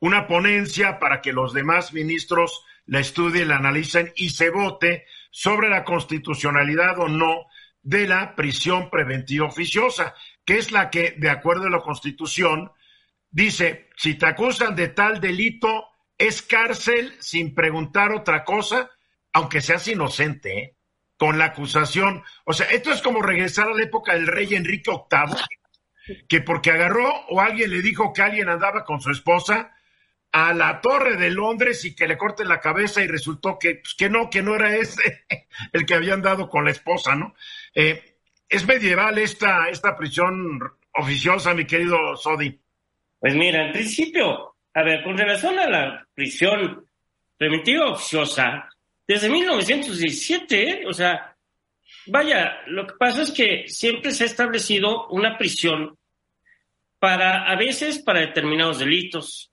una 0.02 0.28
ponencia 0.28 1.00
para 1.00 1.22
que 1.22 1.32
los 1.32 1.54
demás 1.54 1.94
ministros 1.94 2.66
la 2.88 3.00
estudien, 3.00 3.48
la 3.48 3.56
analicen 3.56 4.12
y 4.18 4.32
se 4.32 4.50
vote 4.50 5.06
sobre 5.30 5.70
la 5.70 5.86
constitucionalidad 5.86 7.00
o 7.00 7.08
no 7.08 7.46
de 7.84 8.08
la 8.08 8.36
prisión 8.36 8.90
preventiva 8.90 9.48
oficiosa, 9.48 10.14
que 10.46 10.58
es 10.58 10.72
la 10.72 10.90
que, 10.90 11.16
de 11.18 11.30
acuerdo 11.30 11.68
a 11.68 11.72
la 11.72 11.82
Constitución, 11.82 12.72
dice, 13.30 13.90
si 13.98 14.16
te 14.16 14.28
acusan 14.28 14.76
de 14.76 14.90
tal 14.90 15.20
delito, 15.20 15.88
es 16.18 16.42
cárcel 16.42 17.16
sin 17.20 17.56
preguntar 17.56 18.12
otra 18.12 18.44
cosa, 18.44 18.92
aunque 19.34 19.62
seas 19.62 19.88
inocente, 19.88 20.60
¿eh? 20.60 20.76
con 21.18 21.38
la 21.38 21.46
acusación. 21.46 22.24
O 22.46 22.54
sea, 22.54 22.68
esto 22.68 22.92
es 22.92 23.02
como 23.02 23.22
regresar 23.22 23.68
a 23.68 23.76
la 23.76 23.84
época 23.84 24.14
del 24.14 24.28
rey 24.28 24.56
Enrique 24.56 24.92
VIII, 24.92 26.18
que 26.28 26.42
porque 26.42 26.72
agarró 26.72 27.10
o 27.30 27.42
alguien 27.42 27.70
le 27.70 27.82
dijo 27.82 28.12
que 28.14 28.22
alguien 28.22 28.50
andaba 28.50 28.84
con 28.84 29.02
su 29.02 29.12
esposa 29.12 29.72
a 30.32 30.54
la 30.54 30.82
torre 30.82 31.18
de 31.18 31.30
Londres 31.30 31.84
y 31.86 31.96
que 31.96 32.08
le 32.08 32.18
corten 32.18 32.48
la 32.48 32.60
cabeza 32.60 33.04
y 33.04 33.08
resultó 33.08 33.60
que, 33.60 33.76
pues, 33.76 33.94
que 33.96 34.10
no, 34.10 34.30
que 34.30 34.42
no 34.42 34.56
era 34.56 34.76
ese 34.76 35.26
el 35.74 35.86
que 35.86 35.94
habían 35.94 36.22
dado 36.22 36.50
con 36.50 36.66
la 36.66 36.72
esposa, 36.72 37.16
¿no? 37.16 37.36
Eh, 37.74 38.18
es 38.48 38.68
medieval 38.68 39.18
esta, 39.18 39.70
esta 39.70 39.96
prisión 39.96 40.60
oficiosa, 40.94 41.54
mi 41.54 41.66
querido 41.66 42.16
Sodi. 42.18 42.60
Pues 43.20 43.36
mira, 43.36 43.68
en 43.68 43.74
principio 43.74 44.52
a 44.74 44.84
ver, 44.84 45.04
con 45.04 45.18
relación 45.18 45.60
a 45.60 45.70
la 45.70 46.08
prisión 46.14 46.86
preventiva 47.38 47.92
oficiosa, 47.92 48.70
desde 49.06 49.30
1917, 49.30 50.84
o 50.88 50.94
sea, 50.94 51.36
vaya, 52.08 52.62
lo 52.68 52.88
que 52.88 52.94
pasa 52.98 53.24
es 53.24 53.32
que 53.32 53.68
siempre 53.68 54.12
se 54.12 54.24
ha 54.24 54.28
establecido 54.28 55.08
una 55.10 55.38
prisión 55.38 55.98
para, 57.00 57.52
a 57.52 57.56
veces 57.56 58.00
para 58.00 58.22
determinados 58.22 58.80
delitos, 58.80 59.52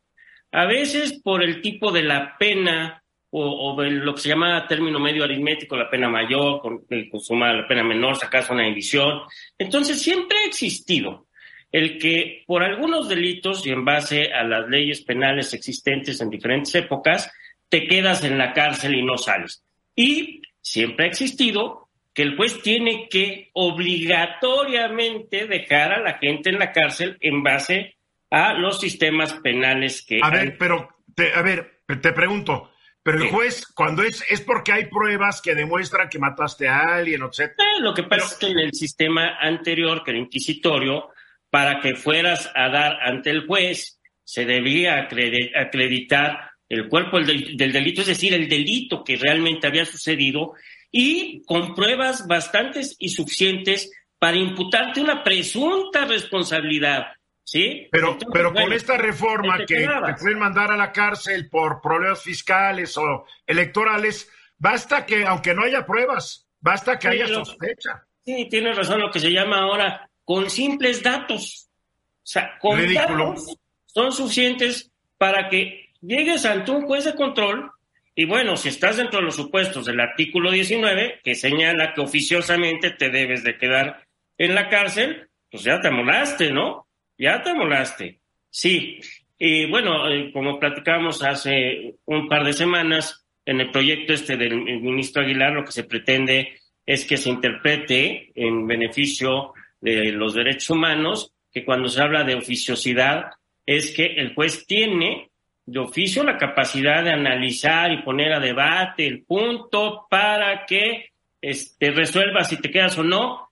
a 0.52 0.66
veces 0.66 1.20
por 1.20 1.42
el 1.42 1.60
tipo 1.60 1.90
de 1.90 2.02
la 2.02 2.36
pena 2.38 3.02
o, 3.30 3.72
o 3.74 3.82
lo 3.82 4.14
que 4.14 4.20
se 4.20 4.28
llama 4.28 4.66
término 4.66 4.98
medio 4.98 5.24
aritmético, 5.24 5.76
la 5.76 5.90
pena 5.90 6.08
mayor, 6.08 6.60
con, 6.60 6.84
consuma 7.10 7.52
la 7.52 7.68
pena 7.68 7.82
menor, 7.84 8.16
sacas 8.16 8.50
una 8.50 8.64
división. 8.64 9.20
Entonces 9.58 10.00
siempre 10.00 10.38
ha 10.38 10.46
existido 10.46 11.26
el 11.70 11.98
que 11.98 12.44
por 12.46 12.62
algunos 12.62 13.08
delitos 13.08 13.66
y 13.66 13.70
en 13.70 13.84
base 13.84 14.32
a 14.32 14.42
las 14.42 14.68
leyes 14.68 15.02
penales 15.02 15.52
existentes 15.52 16.20
en 16.20 16.30
diferentes 16.30 16.74
épocas, 16.74 17.30
te 17.68 17.86
quedas 17.86 18.24
en 18.24 18.38
la 18.38 18.52
cárcel 18.52 18.94
y 18.94 19.02
no 19.02 19.18
sales. 19.18 19.62
Y 19.94 20.40
siempre 20.60 21.04
ha 21.04 21.08
existido 21.08 21.88
que 22.14 22.22
el 22.22 22.36
juez 22.36 22.62
tiene 22.62 23.08
que 23.08 23.50
obligatoriamente 23.52 25.46
dejar 25.46 25.92
a 25.92 26.00
la 26.00 26.14
gente 26.14 26.50
en 26.50 26.58
la 26.58 26.72
cárcel 26.72 27.16
en 27.20 27.42
base 27.42 27.96
a 28.30 28.54
los 28.54 28.80
sistemas 28.80 29.34
penales 29.34 30.04
que... 30.06 30.20
A 30.22 30.30
ver, 30.30 30.56
pero, 30.58 30.88
te, 31.14 31.32
a 31.32 31.42
ver, 31.42 31.82
te 32.00 32.12
pregunto, 32.12 32.70
pero 33.10 33.24
el 33.24 33.30
juez, 33.30 33.64
cuando 33.74 34.02
es, 34.02 34.22
es 34.28 34.42
porque 34.42 34.70
hay 34.70 34.84
pruebas 34.84 35.40
que 35.40 35.54
demuestran 35.54 36.10
que 36.10 36.18
mataste 36.18 36.68
a 36.68 36.96
alguien, 36.96 37.22
etc. 37.22 37.52
Eh, 37.56 37.80
lo 37.80 37.94
que 37.94 38.02
pasa 38.02 38.26
es 38.26 38.34
que 38.34 38.48
en 38.48 38.58
el 38.58 38.74
sistema 38.74 39.38
anterior, 39.40 40.04
que 40.04 40.10
era 40.10 40.20
inquisitorio, 40.20 41.08
para 41.48 41.80
que 41.80 41.94
fueras 41.94 42.50
a 42.54 42.68
dar 42.68 42.98
ante 43.00 43.30
el 43.30 43.46
juez, 43.46 43.98
se 44.22 44.44
debía 44.44 45.08
acreditar 45.56 46.50
el 46.68 46.86
cuerpo 46.90 47.18
del, 47.18 47.56
delito, 47.56 48.02
es 48.02 48.08
decir, 48.08 48.34
el 48.34 48.46
delito 48.46 49.02
que 49.02 49.16
realmente 49.16 49.66
había 49.66 49.86
sucedido, 49.86 50.52
y 50.92 51.42
con 51.46 51.74
pruebas 51.74 52.26
bastantes 52.26 52.94
y 52.98 53.08
suficientes 53.08 53.90
para 54.18 54.36
imputarte 54.36 55.00
una 55.00 55.24
presunta 55.24 56.04
responsabilidad. 56.04 57.06
¿Sí? 57.48 57.88
Pero, 57.90 58.18
pero 58.30 58.52
con 58.52 58.74
esta 58.74 58.98
reforma 58.98 59.64
que 59.64 59.86
te 59.86 60.14
pueden 60.20 60.38
mandar 60.38 60.70
a 60.70 60.76
la 60.76 60.92
cárcel 60.92 61.48
por 61.48 61.80
problemas 61.80 62.22
fiscales 62.22 62.94
o 62.98 63.24
electorales, 63.46 64.30
basta 64.58 65.06
que, 65.06 65.24
aunque 65.24 65.54
no 65.54 65.64
haya 65.64 65.86
pruebas, 65.86 66.46
basta 66.60 66.98
que 66.98 67.08
haya 67.08 67.26
sospecha. 67.26 68.04
Sí, 68.22 68.48
tienes 68.50 68.76
razón, 68.76 69.00
lo 69.00 69.10
que 69.10 69.18
se 69.18 69.32
llama 69.32 69.60
ahora 69.60 70.10
con 70.24 70.50
simples 70.50 71.02
datos. 71.02 71.70
O 72.16 72.20
sea, 72.22 72.58
con 72.60 72.92
datos 72.92 73.56
son 73.86 74.12
suficientes 74.12 74.90
para 75.16 75.48
que 75.48 75.88
llegues 76.02 76.44
ante 76.44 76.70
un 76.70 76.82
juez 76.82 77.06
de 77.06 77.14
control 77.14 77.72
y 78.14 78.26
bueno, 78.26 78.58
si 78.58 78.68
estás 78.68 78.98
dentro 78.98 79.20
de 79.20 79.24
los 79.24 79.36
supuestos 79.36 79.86
del 79.86 80.00
artículo 80.00 80.50
19, 80.50 81.20
que 81.24 81.34
señala 81.34 81.94
que 81.94 82.02
oficiosamente 82.02 82.90
te 82.90 83.08
debes 83.08 83.42
de 83.42 83.56
quedar 83.56 84.04
en 84.36 84.54
la 84.54 84.68
cárcel, 84.68 85.30
pues 85.50 85.62
ya 85.62 85.80
te 85.80 85.90
molaste, 85.90 86.52
¿no? 86.52 86.87
Ya 87.18 87.42
te 87.42 87.52
molaste. 87.52 88.20
Sí. 88.48 89.00
Y 89.38 89.66
bueno, 89.66 90.08
eh, 90.08 90.30
como 90.32 90.58
platicábamos 90.58 91.22
hace 91.22 91.96
un 92.06 92.28
par 92.28 92.44
de 92.44 92.52
semanas, 92.52 93.26
en 93.44 93.60
el 93.60 93.70
proyecto 93.70 94.12
este 94.12 94.36
del 94.36 94.56
ministro 94.56 95.22
Aguilar, 95.22 95.52
lo 95.52 95.64
que 95.64 95.72
se 95.72 95.84
pretende 95.84 96.58
es 96.84 97.04
que 97.04 97.16
se 97.16 97.30
interprete 97.30 98.30
en 98.34 98.66
beneficio 98.66 99.52
de 99.80 100.12
los 100.12 100.34
derechos 100.34 100.70
humanos, 100.70 101.32
que 101.52 101.64
cuando 101.64 101.88
se 101.88 102.00
habla 102.00 102.24
de 102.24 102.34
oficiosidad 102.34 103.30
es 103.64 103.94
que 103.94 104.04
el 104.04 104.34
juez 104.34 104.66
tiene 104.66 105.30
de 105.66 105.78
oficio 105.78 106.24
la 106.24 106.38
capacidad 106.38 107.04
de 107.04 107.12
analizar 107.12 107.92
y 107.92 108.02
poner 108.02 108.32
a 108.32 108.40
debate 108.40 109.06
el 109.06 109.22
punto 109.24 110.06
para 110.08 110.64
que 110.64 111.10
este, 111.40 111.90
resuelva 111.90 112.44
si 112.44 112.58
te 112.58 112.70
quedas 112.70 112.96
o 112.96 113.02
no, 113.02 113.47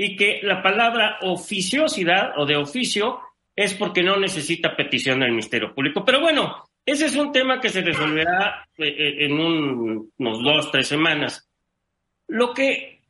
y 0.00 0.14
que 0.14 0.38
la 0.44 0.62
palabra 0.62 1.18
oficiosidad 1.22 2.38
o 2.38 2.46
de 2.46 2.56
oficio 2.56 3.18
es 3.54 3.74
porque 3.74 4.04
no 4.04 4.16
necesita 4.16 4.76
petición 4.76 5.18
del 5.18 5.32
Ministerio 5.32 5.74
Público. 5.74 6.04
Pero 6.04 6.20
bueno, 6.20 6.64
ese 6.86 7.06
es 7.06 7.16
un 7.16 7.32
tema 7.32 7.60
que 7.60 7.68
se 7.68 7.82
resolverá 7.82 8.64
eh, 8.78 8.86
eh, 8.86 9.24
en 9.24 9.32
unos 9.32 10.42
dos, 10.42 10.70
tres 10.70 10.86
semanas. 10.86 11.48
Lo 12.28 12.54
que 12.54 13.00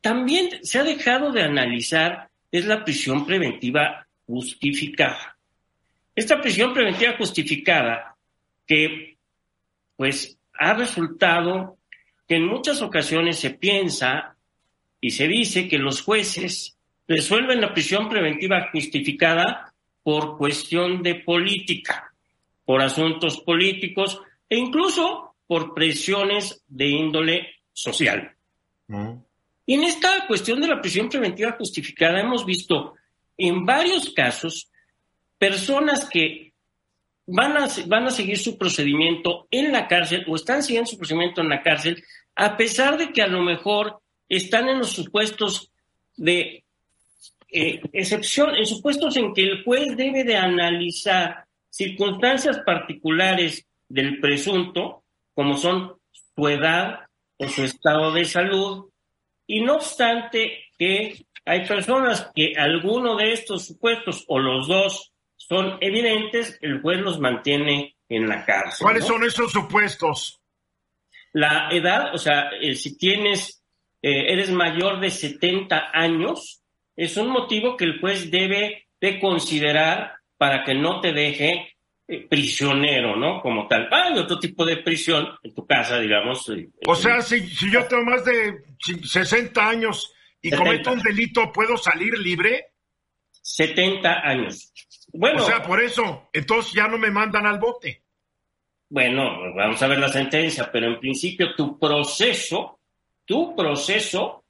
también 0.00 0.64
se 0.64 0.80
ha 0.80 0.82
dejado 0.82 1.30
de 1.30 1.42
analizar 1.42 2.28
es 2.50 2.66
la 2.66 2.84
prisión 2.84 3.24
preventiva 3.24 4.04
justificada. 4.26 5.38
Esta 6.16 6.40
prisión 6.40 6.74
preventiva 6.74 7.14
justificada 7.16 8.16
que 8.66 9.18
pues 9.96 10.36
ha 10.58 10.74
resultado 10.74 11.78
que 12.26 12.36
en 12.36 12.46
muchas 12.46 12.82
ocasiones 12.82 13.38
se 13.38 13.50
piensa 13.50 14.33
y 15.04 15.10
se 15.10 15.28
dice 15.28 15.68
que 15.68 15.76
los 15.76 16.00
jueces 16.00 16.78
resuelven 17.06 17.60
la 17.60 17.74
prisión 17.74 18.08
preventiva 18.08 18.70
justificada 18.72 19.74
por 20.02 20.38
cuestión 20.38 21.02
de 21.02 21.16
política, 21.16 22.14
por 22.64 22.80
asuntos 22.80 23.38
políticos 23.42 24.22
e 24.48 24.56
incluso 24.56 25.34
por 25.46 25.74
presiones 25.74 26.64
de 26.68 26.88
índole 26.88 27.48
social. 27.70 28.34
Mm. 28.88 29.12
Y 29.66 29.74
en 29.74 29.84
esta 29.84 30.26
cuestión 30.26 30.58
de 30.62 30.68
la 30.68 30.80
prisión 30.80 31.10
preventiva 31.10 31.52
justificada 31.58 32.20
hemos 32.22 32.46
visto 32.46 32.94
en 33.36 33.66
varios 33.66 34.08
casos 34.08 34.70
personas 35.36 36.08
que 36.08 36.54
van 37.26 37.58
a, 37.58 37.68
van 37.88 38.06
a 38.06 38.10
seguir 38.10 38.38
su 38.38 38.56
procedimiento 38.56 39.48
en 39.50 39.70
la 39.70 39.86
cárcel 39.86 40.24
o 40.28 40.34
están 40.34 40.62
siguiendo 40.62 40.88
su 40.88 40.96
procedimiento 40.96 41.42
en 41.42 41.50
la 41.50 41.60
cárcel, 41.60 42.02
a 42.34 42.56
pesar 42.56 42.96
de 42.96 43.12
que 43.12 43.20
a 43.20 43.26
lo 43.26 43.42
mejor 43.42 44.00
están 44.36 44.68
en 44.68 44.78
los 44.78 44.90
supuestos 44.90 45.70
de 46.16 46.64
eh, 47.50 47.80
excepción, 47.92 48.54
en 48.54 48.66
supuestos 48.66 49.16
en 49.16 49.32
que 49.32 49.42
el 49.42 49.64
juez 49.64 49.96
debe 49.96 50.24
de 50.24 50.36
analizar 50.36 51.44
circunstancias 51.70 52.58
particulares 52.64 53.66
del 53.88 54.20
presunto, 54.20 55.04
como 55.34 55.56
son 55.56 55.96
su 56.34 56.48
edad 56.48 57.00
o 57.36 57.48
su 57.48 57.64
estado 57.64 58.12
de 58.12 58.24
salud. 58.24 58.90
Y 59.46 59.60
no 59.60 59.76
obstante 59.76 60.64
que 60.78 61.26
hay 61.44 61.66
personas 61.66 62.30
que 62.34 62.54
alguno 62.56 63.16
de 63.16 63.32
estos 63.32 63.66
supuestos 63.66 64.24
o 64.28 64.38
los 64.38 64.66
dos 64.66 65.12
son 65.36 65.76
evidentes, 65.80 66.58
el 66.62 66.80
juez 66.80 67.00
los 67.00 67.20
mantiene 67.20 67.96
en 68.08 68.28
la 68.28 68.44
cárcel. 68.44 68.84
¿Cuáles 68.84 69.04
son 69.04 69.24
esos 69.24 69.52
supuestos? 69.52 70.40
La 71.32 71.68
edad, 71.70 72.14
o 72.14 72.18
sea, 72.18 72.50
eh, 72.60 72.74
si 72.74 72.96
tienes, 72.96 73.63
eh, 74.06 74.34
eres 74.34 74.50
mayor 74.50 75.00
de 75.00 75.10
70 75.10 75.90
años, 75.94 76.62
es 76.94 77.16
un 77.16 77.28
motivo 77.28 77.74
que 77.74 77.84
el 77.84 78.00
juez 78.00 78.30
debe 78.30 78.86
de 79.00 79.18
considerar 79.18 80.12
para 80.36 80.62
que 80.62 80.74
no 80.74 81.00
te 81.00 81.14
deje 81.14 81.74
eh, 82.06 82.26
prisionero, 82.28 83.16
¿no? 83.16 83.40
Como 83.40 83.66
tal. 83.66 83.88
Hay 83.90 84.18
otro 84.18 84.38
tipo 84.38 84.66
de 84.66 84.76
prisión 84.76 85.26
en 85.42 85.54
tu 85.54 85.66
casa, 85.66 85.98
digamos. 85.98 86.46
O 86.86 86.94
sea, 86.94 87.22
si, 87.22 87.48
si 87.48 87.72
yo 87.72 87.86
tengo 87.86 88.04
más 88.04 88.26
de 88.26 88.64
60 89.04 89.66
años 89.66 90.12
y 90.42 90.50
cometo 90.50 90.92
un 90.92 91.00
delito, 91.00 91.50
¿puedo 91.50 91.78
salir 91.78 92.18
libre? 92.18 92.72
70 93.30 94.20
años. 94.20 94.70
Bueno. 95.14 95.42
O 95.42 95.46
sea, 95.46 95.62
por 95.62 95.82
eso, 95.82 96.28
entonces 96.30 96.74
ya 96.74 96.88
no 96.88 96.98
me 96.98 97.10
mandan 97.10 97.46
al 97.46 97.58
bote. 97.58 98.02
Bueno, 98.90 99.54
vamos 99.54 99.82
a 99.82 99.86
ver 99.86 99.98
la 99.98 100.10
sentencia, 100.10 100.70
pero 100.70 100.88
en 100.88 101.00
principio 101.00 101.54
tu 101.54 101.78
proceso, 101.78 102.73
tu 103.24 103.54
proceso 103.56 104.44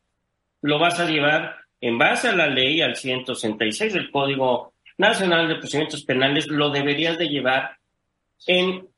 lo 0.63 0.79
vas 0.79 0.99
a 1.01 1.07
llevar 1.07 1.57
en 1.81 1.99
base 1.99 2.29
a 2.29 2.35
la 2.35 2.47
ley, 2.47 2.81
al 2.81 2.97
166 2.97 3.93
del 3.93 4.11
Código 4.11 4.73
Nacional 4.97 5.49
de 5.49 5.57
Procedimientos 5.57 6.05
Penales, 6.05 6.47
lo 6.47 6.71
deberías 6.71 7.19
de 7.19 7.29
llevar 7.29 7.77
en 8.47 8.89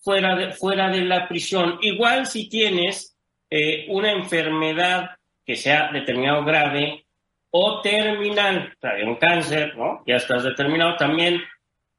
fuera 0.00 0.36
de, 0.36 0.52
fuera 0.52 0.88
de 0.88 1.02
la 1.02 1.26
prisión. 1.26 1.78
Igual 1.82 2.26
si 2.26 2.48
tienes 2.48 3.16
eh, 3.50 3.86
una 3.88 4.12
enfermedad 4.12 5.10
que 5.44 5.56
sea 5.56 5.90
determinado 5.92 6.44
grave 6.44 7.06
o 7.50 7.80
terminal, 7.80 8.74
un 9.04 9.16
cáncer, 9.16 9.76
¿no? 9.76 10.02
Ya 10.06 10.16
estás 10.16 10.44
determinado 10.44 10.96
también. 10.96 11.40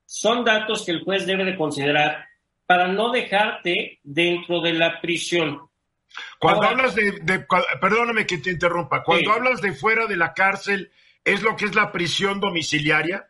Son 0.05 0.43
datos 0.45 0.85
que 0.85 0.91
el 0.91 1.03
juez 1.03 1.25
debe 1.25 1.45
de 1.45 1.57
considerar 1.57 2.25
para 2.65 2.88
no 2.88 3.11
dejarte 3.11 3.99
dentro 4.03 4.61
de 4.61 4.73
la 4.73 5.01
prisión. 5.01 5.66
Cuando 6.39 6.63
hablas 6.63 6.95
de, 6.95 7.45
perdóname 7.82 8.26
que 8.26 8.38
te 8.38 8.51
interrumpa, 8.51 9.03
cuando 9.03 9.32
hablas 9.32 9.61
de 9.61 9.74
fuera 9.74 10.05
de 10.05 10.18
la 10.18 10.34
cárcel, 10.34 10.91
¿es 11.24 11.41
lo 11.41 11.55
que 11.55 11.65
es 11.65 11.76
la 11.76 11.91
prisión 11.91 12.39
domiciliaria? 12.39 13.28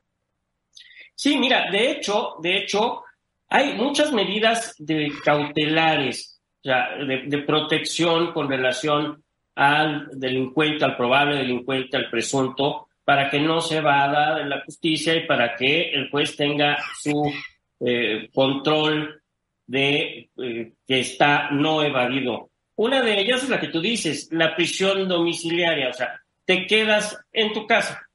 Sí, 1.15 1.37
mira, 1.37 1.71
de 1.71 1.91
hecho, 1.91 2.35
de 2.41 2.57
hecho, 2.57 3.03
hay 3.49 3.73
muchas 3.73 4.11
medidas 4.11 4.75
de 4.77 5.11
cautelares, 5.23 6.39
o 6.63 6.67
sea, 6.67 6.89
de, 6.97 7.37
protección 7.39 8.33
con 8.33 8.49
relación 8.49 9.23
al 9.55 10.09
delincuente, 10.13 10.85
al 10.85 10.95
probable 10.95 11.37
delincuente, 11.37 11.97
al 11.97 12.09
presunto, 12.09 12.87
para 13.03 13.29
que 13.29 13.39
no 13.39 13.61
se 13.61 13.81
vada 13.81 14.35
de 14.35 14.45
la 14.45 14.61
justicia 14.63 15.15
y 15.15 15.25
para 15.25 15.55
que 15.55 15.91
el 15.91 16.09
juez 16.11 16.35
tenga 16.35 16.77
su 17.01 17.33
eh, 17.79 18.29
control 18.33 19.21
de 19.65 20.29
eh, 20.37 20.73
que 20.85 20.99
está 20.99 21.49
no 21.51 21.81
evadido. 21.81 22.49
Una 22.77 23.01
de 23.01 23.19
ellas 23.19 23.43
es 23.43 23.49
la 23.49 23.59
que 23.59 23.69
tú 23.69 23.81
dices, 23.81 24.29
la 24.31 24.55
prisión 24.55 25.07
domiciliaria, 25.07 25.89
o 25.89 25.93
sea, 25.93 26.21
te 26.45 26.67
quedas 26.67 27.19
en 27.33 27.51
tu 27.51 27.65
casa 27.65 28.07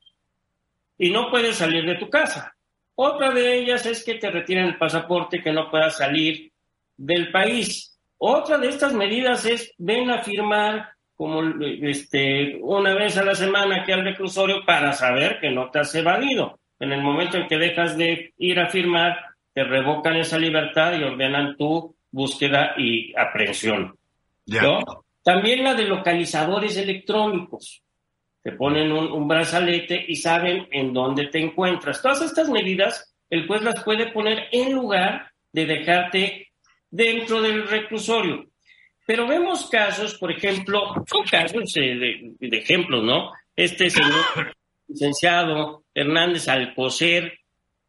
y 0.97 1.11
no 1.11 1.31
puedes 1.31 1.57
salir 1.57 1.85
de 1.85 1.97
tu 1.97 2.09
casa. 2.09 2.55
Otra 2.95 3.31
de 3.33 3.59
ellas 3.59 3.85
es 3.87 4.05
que 4.05 4.15
te 4.15 4.31
retiran 4.31 4.67
el 4.67 4.79
pasaporte, 4.79 5.43
que 5.43 5.53
no 5.53 5.69
puedas 5.69 5.97
salir 5.97 6.53
del 6.97 7.33
país. 7.33 7.99
Otra 8.19 8.57
de 8.57 8.69
estas 8.69 8.93
medidas 8.93 9.45
es 9.47 9.75
ven 9.79 10.09
a 10.11 10.23
firmar 10.23 10.91
como 11.17 11.43
este 11.83 12.59
una 12.61 12.95
vez 12.95 13.17
a 13.17 13.25
la 13.25 13.35
semana 13.35 13.83
aquí 13.83 13.91
al 13.91 14.05
reclusorio 14.05 14.65
para 14.65 14.93
saber 14.93 15.41
que 15.41 15.51
no 15.51 15.71
te 15.71 15.81
has 15.81 15.93
evadido. 15.97 16.61
En 16.79 16.93
el 16.93 17.03
momento 17.03 17.37
en 17.37 17.49
que 17.49 17.59
dejas 17.59 17.97
de 17.97 18.33
ir 18.39 18.61
a 18.61 18.69
firmar, 18.69 19.19
te 19.53 19.65
revocan 19.65 20.17
esa 20.17 20.39
libertad 20.39 20.97
y 20.97 21.03
ordenan 21.03 21.57
tu 21.57 21.97
búsqueda 22.13 22.75
y 22.79 23.13
aprehensión. 23.17 23.97
También 25.22 25.62
la 25.62 25.74
de 25.74 25.84
localizadores 25.84 26.76
electrónicos. 26.76 27.82
Te 28.43 28.53
ponen 28.53 28.90
un, 28.90 29.28
brazalete 29.28 30.05
y 30.09 30.16
saben 30.16 30.66
en 30.72 30.93
dónde 30.93 31.28
te 31.28 31.38
encuentras. 31.38 32.03
Todas 32.03 32.22
estas 32.22 32.49
medidas, 32.49 33.14
el 33.30 33.47
juez 33.47 33.62
las 33.62 33.84
puede 33.84 34.11
poner 34.11 34.49
en 34.51 34.72
lugar 34.72 35.30
de 35.53 35.66
dejarte 35.66 36.49
dentro 36.90 37.40
del 37.40 37.68
reclusorio. 37.68 38.47
Pero 39.07 39.28
vemos 39.28 39.68
casos, 39.70 40.16
por 40.18 40.32
ejemplo, 40.32 40.95
son 41.07 41.24
casos 41.24 41.72
de, 41.72 42.34
de 42.38 42.57
ejemplos, 42.59 43.05
¿no? 43.05 43.30
Este 43.55 43.90
señor 43.90 44.57
licenciado 44.88 45.84
Hernández 45.95 46.49
Alcocer, 46.49 47.38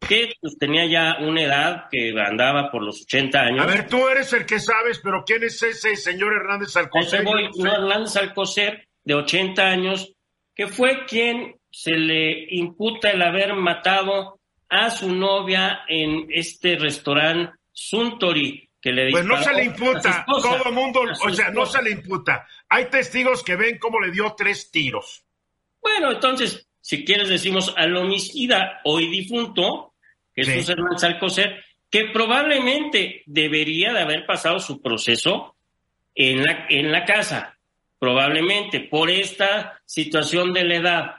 que 0.08 0.34
pues, 0.40 0.58
tenía 0.58 0.86
ya 0.86 1.16
una 1.20 1.42
edad 1.42 1.84
que 1.90 2.14
andaba 2.18 2.70
por 2.70 2.82
los 2.82 3.02
80 3.02 3.40
años. 3.40 3.64
A 3.64 3.66
ver, 3.66 3.88
tú 3.88 4.08
eres 4.08 4.32
el 4.32 4.46
que 4.46 4.60
sabes, 4.60 5.00
pero 5.02 5.24
¿quién 5.24 5.42
es 5.42 5.62
ese 5.62 5.96
señor 5.96 6.34
Hernández 6.34 6.76
Alcocer? 6.76 7.24
Voy, 7.24 7.50
no, 7.56 7.72
Hernández 7.72 8.16
Alcocer, 8.16 8.88
de 9.02 9.14
80 9.14 9.62
años, 9.62 10.12
que 10.54 10.66
fue 10.66 11.04
quien 11.06 11.56
se 11.70 11.92
le 11.92 12.46
imputa 12.54 13.10
el 13.10 13.22
haber 13.22 13.54
matado 13.54 14.40
a 14.68 14.90
su 14.90 15.12
novia 15.12 15.80
en 15.88 16.26
este 16.30 16.76
restaurante 16.76 17.52
Suntory. 17.72 18.68
Que 18.80 18.92
le 18.92 19.10
pues 19.10 19.24
no 19.24 19.42
se 19.42 19.52
le 19.54 19.64
imputa, 19.64 20.26
todo 20.26 20.66
el 20.66 20.74
mundo, 20.74 21.00
o 21.24 21.30
sea, 21.30 21.50
no 21.50 21.64
se 21.64 21.82
le 21.82 21.90
imputa. 21.92 22.46
Hay 22.68 22.86
testigos 22.90 23.42
que 23.42 23.56
ven 23.56 23.78
cómo 23.78 23.98
le 23.98 24.10
dio 24.10 24.34
tres 24.36 24.70
tiros. 24.70 25.24
Bueno, 25.80 26.12
entonces, 26.12 26.68
si 26.82 27.02
quieres 27.02 27.30
decimos 27.30 27.72
al 27.78 27.96
homicida 27.96 28.80
hoy 28.84 29.08
difunto, 29.08 29.93
Jesús 30.34 30.68
Hernández 30.68 31.04
Alcocer, 31.04 31.64
que 31.90 32.06
probablemente 32.06 33.22
debería 33.26 33.92
de 33.92 34.00
haber 34.00 34.26
pasado 34.26 34.58
su 34.58 34.82
proceso 34.82 35.56
en 36.14 36.42
la, 36.42 36.66
en 36.68 36.90
la 36.90 37.04
casa, 37.04 37.58
probablemente 37.98 38.80
por 38.80 39.10
esta 39.10 39.80
situación 39.84 40.52
de 40.52 40.64
la 40.64 40.76
edad. 40.76 41.14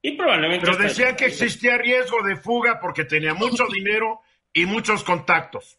Y 0.00 0.12
probablemente... 0.12 0.66
Pero 0.66 0.82
decía 0.82 1.16
que 1.16 1.26
existía 1.26 1.78
riesgo 1.78 2.22
de 2.22 2.36
fuga 2.36 2.80
porque 2.80 3.04
tenía 3.04 3.34
mucho 3.34 3.66
dinero 3.72 4.20
y 4.52 4.66
muchos 4.66 5.04
contactos. 5.04 5.78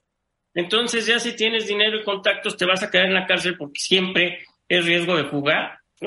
Entonces 0.53 1.05
ya 1.05 1.19
si 1.19 1.35
tienes 1.35 1.67
dinero 1.67 1.97
y 1.97 2.03
contactos 2.03 2.55
te 2.57 2.65
vas 2.65 2.83
a 2.83 2.91
quedar 2.91 3.07
en 3.07 3.15
la 3.15 3.25
cárcel 3.25 3.57
porque 3.57 3.79
siempre 3.79 4.45
es 4.67 4.85
riesgo 4.85 5.17
de 5.17 5.25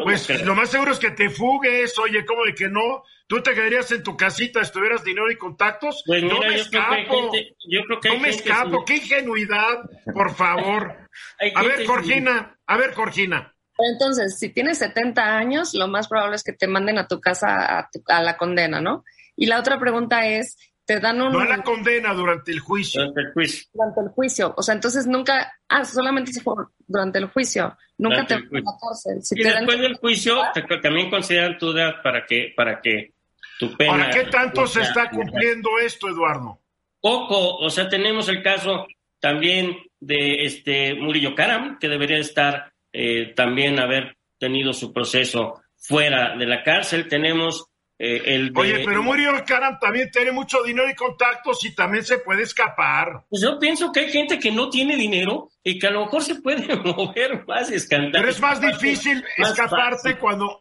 Pues 0.02 0.44
lo 0.44 0.54
más 0.54 0.70
seguro 0.70 0.92
es 0.92 0.98
que 0.98 1.10
te 1.10 1.30
fugues, 1.30 1.98
oye, 1.98 2.24
¿cómo 2.24 2.44
de 2.44 2.54
que 2.54 2.68
no? 2.68 3.02
¿Tú 3.26 3.42
te 3.42 3.54
quedarías 3.54 3.90
en 3.92 4.02
tu 4.02 4.16
casita, 4.16 4.60
estuvieras 4.60 5.02
dinero 5.02 5.30
y 5.30 5.36
contactos? 5.36 6.02
Pues 6.06 6.22
no 6.22 6.38
me 6.38 6.54
escapo. 6.54 7.32
yo 7.68 7.82
creo 7.84 8.00
que 8.00 8.08
no 8.10 8.18
me 8.18 8.28
escapo, 8.28 8.84
qué 8.84 8.96
ingenuidad, 8.96 9.82
por 10.12 10.34
favor. 10.34 11.08
a 11.54 11.62
ver, 11.62 11.86
Jorgina, 11.86 12.58
a 12.66 12.76
ver, 12.76 12.94
Jorgina. 12.94 13.54
Entonces, 13.78 14.38
si 14.38 14.48
tienes 14.50 14.78
70 14.78 15.36
años, 15.36 15.74
lo 15.74 15.88
más 15.88 16.08
probable 16.08 16.36
es 16.36 16.42
que 16.42 16.52
te 16.52 16.66
manden 16.66 16.98
a 16.98 17.08
tu 17.08 17.20
casa 17.20 17.78
a, 17.78 17.90
a 18.06 18.22
la 18.22 18.36
condena, 18.36 18.80
¿no? 18.80 19.04
Y 19.36 19.46
la 19.46 19.58
otra 19.58 19.78
pregunta 19.78 20.26
es, 20.26 20.56
te 20.86 21.00
dan 21.00 21.20
un... 21.20 21.32
No 21.32 21.44
la 21.44 21.62
condena 21.62 22.14
durante 22.14 22.52
el 22.52 22.60
juicio. 22.60 23.02
Durante 23.02 23.20
el 23.20 23.32
juicio. 23.32 23.68
Durante 23.74 24.00
el 24.00 24.08
juicio. 24.08 24.54
O 24.56 24.62
sea, 24.62 24.74
entonces 24.74 25.06
nunca... 25.06 25.52
Ah, 25.68 25.84
solamente 25.84 26.32
se 26.32 26.40
fue 26.40 26.54
durante 26.86 27.18
el 27.18 27.26
juicio. 27.26 27.76
Nunca 27.98 28.24
te 28.24 28.34
van 28.34 28.44
a 28.44 28.60
la 28.60 28.78
cárcel. 28.80 29.20
y 29.32 29.42
después 29.42 29.80
del 29.80 29.96
juicio 29.96 30.40
también 30.80 31.10
consideran 31.10 31.58
tu 31.58 31.72
edad 31.72 32.00
para 32.02 32.24
que, 32.24 32.52
para 32.56 32.80
que 32.80 33.12
tu 33.58 33.76
pena... 33.76 33.92
¿Para 33.92 34.10
qué 34.10 34.30
tanto 34.30 34.66
se 34.66 34.82
está 34.82 35.10
cumpliendo 35.10 35.70
esto, 35.84 36.08
Eduardo? 36.08 36.60
Poco. 37.00 37.56
O 37.56 37.68
sea, 37.68 37.88
tenemos 37.88 38.28
el 38.28 38.42
caso 38.42 38.86
también 39.18 39.76
de 39.98 40.44
este 40.44 40.94
Murillo 40.94 41.34
Karam, 41.34 41.78
que 41.80 41.88
debería 41.88 42.18
estar 42.18 42.72
eh, 42.92 43.32
también 43.34 43.80
haber 43.80 44.16
tenido 44.38 44.72
su 44.72 44.92
proceso 44.92 45.62
fuera 45.76 46.36
de 46.36 46.46
la 46.46 46.62
cárcel. 46.62 47.08
Tenemos 47.08 47.66
eh, 47.98 48.50
Oye, 48.54 48.82
pero 48.84 49.02
Muriel 49.02 49.42
Karam 49.44 49.78
también 49.78 50.10
tiene 50.10 50.30
mucho 50.30 50.62
dinero 50.62 50.88
y 50.90 50.94
contactos 50.94 51.64
y 51.64 51.74
también 51.74 52.04
se 52.04 52.18
puede 52.18 52.42
escapar. 52.42 53.24
Pues 53.30 53.42
yo 53.42 53.58
pienso 53.58 53.90
que 53.90 54.00
hay 54.00 54.10
gente 54.10 54.38
que 54.38 54.52
no 54.52 54.68
tiene 54.68 54.96
dinero 54.96 55.48
y 55.62 55.78
que 55.78 55.86
a 55.86 55.90
lo 55.90 56.04
mejor 56.04 56.22
se 56.22 56.34
puede 56.36 56.76
mover 56.76 57.46
más 57.46 57.70
y 57.70 57.88
Pero 57.88 58.28
es 58.28 58.40
más 58.40 58.60
difícil 58.60 59.24
escaparte 59.38 60.18
cuando... 60.18 60.60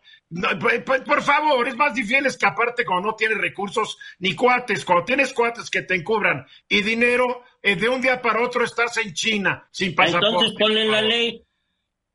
por 1.05 1.21
favor, 1.21 1.67
es 1.67 1.75
más 1.75 1.93
difícil 1.93 2.25
escaparte 2.25 2.86
cuando 2.86 3.09
no 3.09 3.15
tienes 3.15 3.38
recursos 3.38 3.97
ni 4.19 4.33
cuates. 4.33 4.86
Cuando 4.86 5.03
tienes 5.03 5.33
cuates 5.33 5.69
que 5.69 5.81
te 5.81 5.95
encubran 5.95 6.45
y 6.69 6.81
dinero, 6.81 7.43
eh, 7.61 7.75
de 7.75 7.89
un 7.89 7.99
día 7.99 8.21
para 8.21 8.43
otro 8.43 8.63
estás 8.63 8.95
en 8.97 9.13
China 9.13 9.67
sin 9.71 9.93
pasaporte. 9.93 10.27
Entonces 10.27 10.55
ponle 10.57 10.86
la 10.86 11.01
ley. 11.01 11.45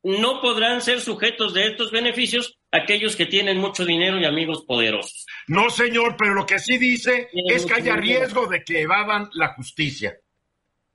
No 0.03 0.41
podrán 0.41 0.81
ser 0.81 0.99
sujetos 0.99 1.53
de 1.53 1.67
estos 1.67 1.91
beneficios 1.91 2.57
aquellos 2.71 3.15
que 3.15 3.27
tienen 3.27 3.59
mucho 3.59 3.85
dinero 3.85 4.19
y 4.19 4.25
amigos 4.25 4.63
poderosos. 4.65 5.27
No, 5.47 5.69
señor, 5.69 6.15
pero 6.17 6.33
lo 6.33 6.45
que 6.45 6.57
sí 6.57 6.77
dice 6.77 7.29
es 7.33 7.65
que 7.65 7.73
haya 7.75 7.95
riesgo 7.95 8.47
de 8.47 8.63
que 8.63 8.81
evadan 8.81 9.29
la 9.33 9.53
justicia. 9.53 10.17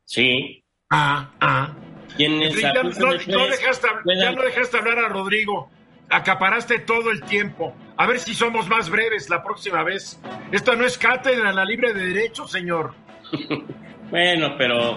Sí. 0.04 0.64
Ah, 0.90 1.30
ah. 1.40 1.76
ya, 2.18 2.28
no, 2.28 3.46
dejaste, 3.46 4.78
hablar 4.78 4.98
a 4.98 5.08
Rodrigo. 5.08 5.70
Acaparaste 6.08 6.80
todo 6.80 7.10
el 7.10 7.22
tiempo. 7.22 7.76
A 7.96 8.06
ver 8.06 8.18
si 8.18 8.34
somos 8.34 8.68
más 8.68 8.90
breves 8.90 9.28
la 9.28 9.42
próxima 9.42 9.84
vez. 9.84 10.20
Esto 10.50 10.74
no 10.74 10.84
es 10.84 10.98
cátedra 10.98 11.52
la 11.52 11.64
libre 11.64 11.92
de 11.92 12.06
derecho, 12.06 12.46
señor. 12.48 12.94
bueno, 14.10 14.56
pero. 14.56 14.96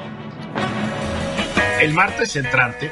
El 1.80 1.94
martes 1.94 2.36
entrante 2.36 2.92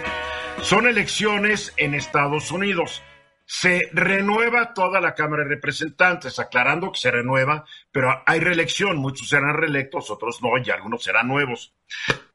son 0.62 0.88
elecciones 0.88 1.74
en 1.78 1.93
Estados 1.93 2.51
Unidos. 2.51 3.03
Se 3.45 3.89
renueva 3.93 4.74
toda 4.74 4.99
la 4.99 5.16
Cámara 5.16 5.43
de 5.43 5.49
Representantes, 5.49 6.39
aclarando 6.39 6.91
que 6.91 6.99
se 6.99 7.12
renueva, 7.12 7.66
pero 7.91 8.24
hay 8.26 8.39
reelección. 8.39 8.97
Muchos 8.97 9.30
serán 9.30 9.55
reelectos, 9.55 10.10
otros 10.10 10.41
no, 10.41 10.49
y 10.58 10.70
algunos 10.70 11.03
serán 11.03 11.28
nuevos. 11.28 11.74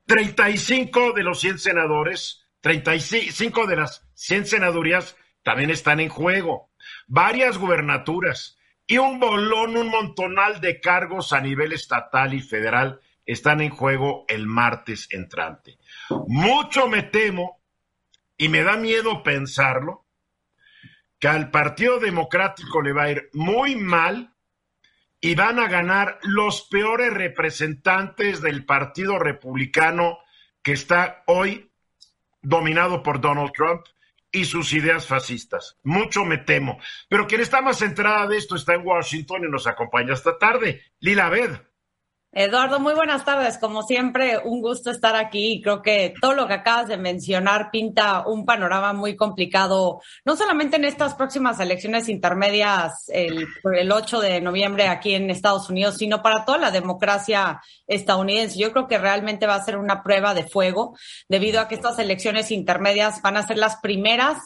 35 0.07 1.13
de 1.13 1.23
los 1.23 1.41
100 1.41 1.59
senadores, 1.59 2.47
35 2.61 3.67
de 3.67 3.77
las 3.77 4.09
100 4.15 4.47
senadurías 4.47 5.17
también 5.43 5.71
están 5.71 6.01
en 6.01 6.09
juego. 6.09 6.71
Varias 7.07 7.59
gubernaturas 7.59 8.59
y 8.87 8.99
un 8.99 9.21
bolón, 9.21 9.77
un 9.77 9.89
montonal 9.89 10.61
de 10.61 10.81
cargos 10.81 11.33
a 11.33 11.41
nivel 11.41 11.73
estatal 11.73 12.35
y 12.35 12.41
federal 12.41 13.01
están 13.25 13.61
en 13.61 13.71
juego 13.71 14.25
el 14.29 14.47
martes 14.47 15.09
entrante. 15.11 15.79
Mucho 16.27 16.89
me 16.89 17.03
temo, 17.03 17.62
y 18.43 18.49
me 18.49 18.65
da 18.65 18.77
miedo 18.77 19.23
pensarlo, 19.23 20.05
que 21.21 21.29
al 21.29 21.53
Partido 21.53 22.01
Democrático 22.01 22.83
le 22.83 22.93
va 22.93 23.05
a 23.05 23.11
ir 23.13 23.31
muy 23.35 23.77
mal 23.77 24.35
y 25.21 25.37
van 25.37 25.61
a 25.61 25.69
ganar 25.69 26.19
los 26.23 26.63
peores 26.63 27.15
representantes 27.15 28.41
del 28.41 28.65
Partido 28.65 29.21
Republicano 29.21 30.19
que 30.61 30.73
está 30.73 31.23
hoy 31.29 31.71
dominado 32.41 33.05
por 33.05 33.21
Donald 33.21 33.53
Trump 33.53 33.87
y 34.33 34.47
sus 34.47 34.73
ideas 34.73 35.07
fascistas. 35.07 35.79
Mucho 35.85 36.25
me 36.25 36.39
temo. 36.39 36.81
Pero 37.09 37.29
quien 37.29 37.43
está 37.43 37.63
más 37.63 37.79
centrada 37.79 38.27
de 38.27 38.39
esto 38.39 38.57
está 38.57 38.75
en 38.75 38.85
Washington 38.85 39.45
y 39.45 39.49
nos 39.53 39.69
acompaña 39.69 40.15
esta 40.15 40.37
tarde. 40.37 40.83
Lila 40.99 41.29
Ved. 41.29 41.61
Eduardo, 42.35 42.81
muy 42.81 42.95
buenas 42.95 43.27
tardes. 43.27 43.59
Como 43.59 43.83
siempre, 43.83 44.39
un 44.39 44.63
gusto 44.63 44.91
estar 44.91 45.15
aquí. 45.17 45.61
Creo 45.63 45.83
que 45.83 46.15
todo 46.19 46.33
lo 46.33 46.49
que 46.49 46.55
acabas 46.55 46.89
de 46.89 46.97
mencionar 46.97 47.71
pinta 47.71 48.27
un 48.27 48.47
panorama 48.47 48.95
muy 48.95 49.17
complicado, 49.17 50.01
no 50.25 50.35
solamente 50.35 50.77
en 50.77 50.87
estas 50.87 51.13
próximas 51.13 51.61
elecciones 51.61 52.09
intermedias 52.09 53.05
el, 53.09 53.47
el 53.75 53.93
8 53.93 54.21
de 54.21 54.41
noviembre 54.41 54.89
aquí 54.89 55.15
en 55.15 55.29
Estados 55.29 55.69
Unidos, 55.69 55.99
sino 55.99 56.23
para 56.23 56.47
toda 56.47 56.57
la 56.57 56.71
democracia 56.71 57.61
estadounidense. 57.87 58.59
Yo 58.59 58.73
creo 58.73 58.89
que 58.89 58.97
realmente 58.97 59.47
va 59.47 59.57
a 59.57 59.65
ser 59.65 59.77
una 59.77 60.03
prueba 60.03 60.33
de 60.33 60.49
fuego, 60.49 60.97
debido 61.29 61.61
a 61.61 61.69
que 61.69 61.75
estas 61.75 61.99
elecciones 61.99 62.51
intermedias 62.51 63.21
van 63.21 63.37
a 63.37 63.47
ser 63.47 63.59
las 63.59 63.77
primeras 63.77 64.39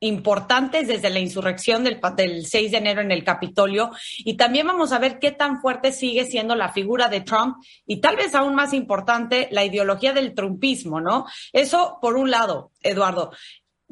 importantes 0.00 0.86
desde 0.86 1.10
la 1.10 1.18
insurrección 1.18 1.84
del, 1.84 2.00
del 2.16 2.46
6 2.46 2.70
de 2.70 2.76
enero 2.76 3.00
en 3.00 3.12
el 3.12 3.24
Capitolio 3.24 3.90
y 4.18 4.36
también 4.36 4.66
vamos 4.66 4.92
a 4.92 4.98
ver 4.98 5.18
qué 5.18 5.30
tan 5.32 5.60
fuerte 5.60 5.92
sigue 5.92 6.24
siendo 6.24 6.54
la 6.54 6.72
figura 6.72 7.08
de 7.08 7.20
Trump 7.20 7.56
y 7.86 8.00
tal 8.00 8.16
vez 8.16 8.34
aún 8.34 8.54
más 8.54 8.72
importante 8.72 9.48
la 9.50 9.64
ideología 9.64 10.12
del 10.12 10.34
trumpismo, 10.34 11.00
¿no? 11.00 11.26
Eso 11.52 11.98
por 12.00 12.16
un 12.16 12.30
lado, 12.30 12.72
Eduardo. 12.82 13.32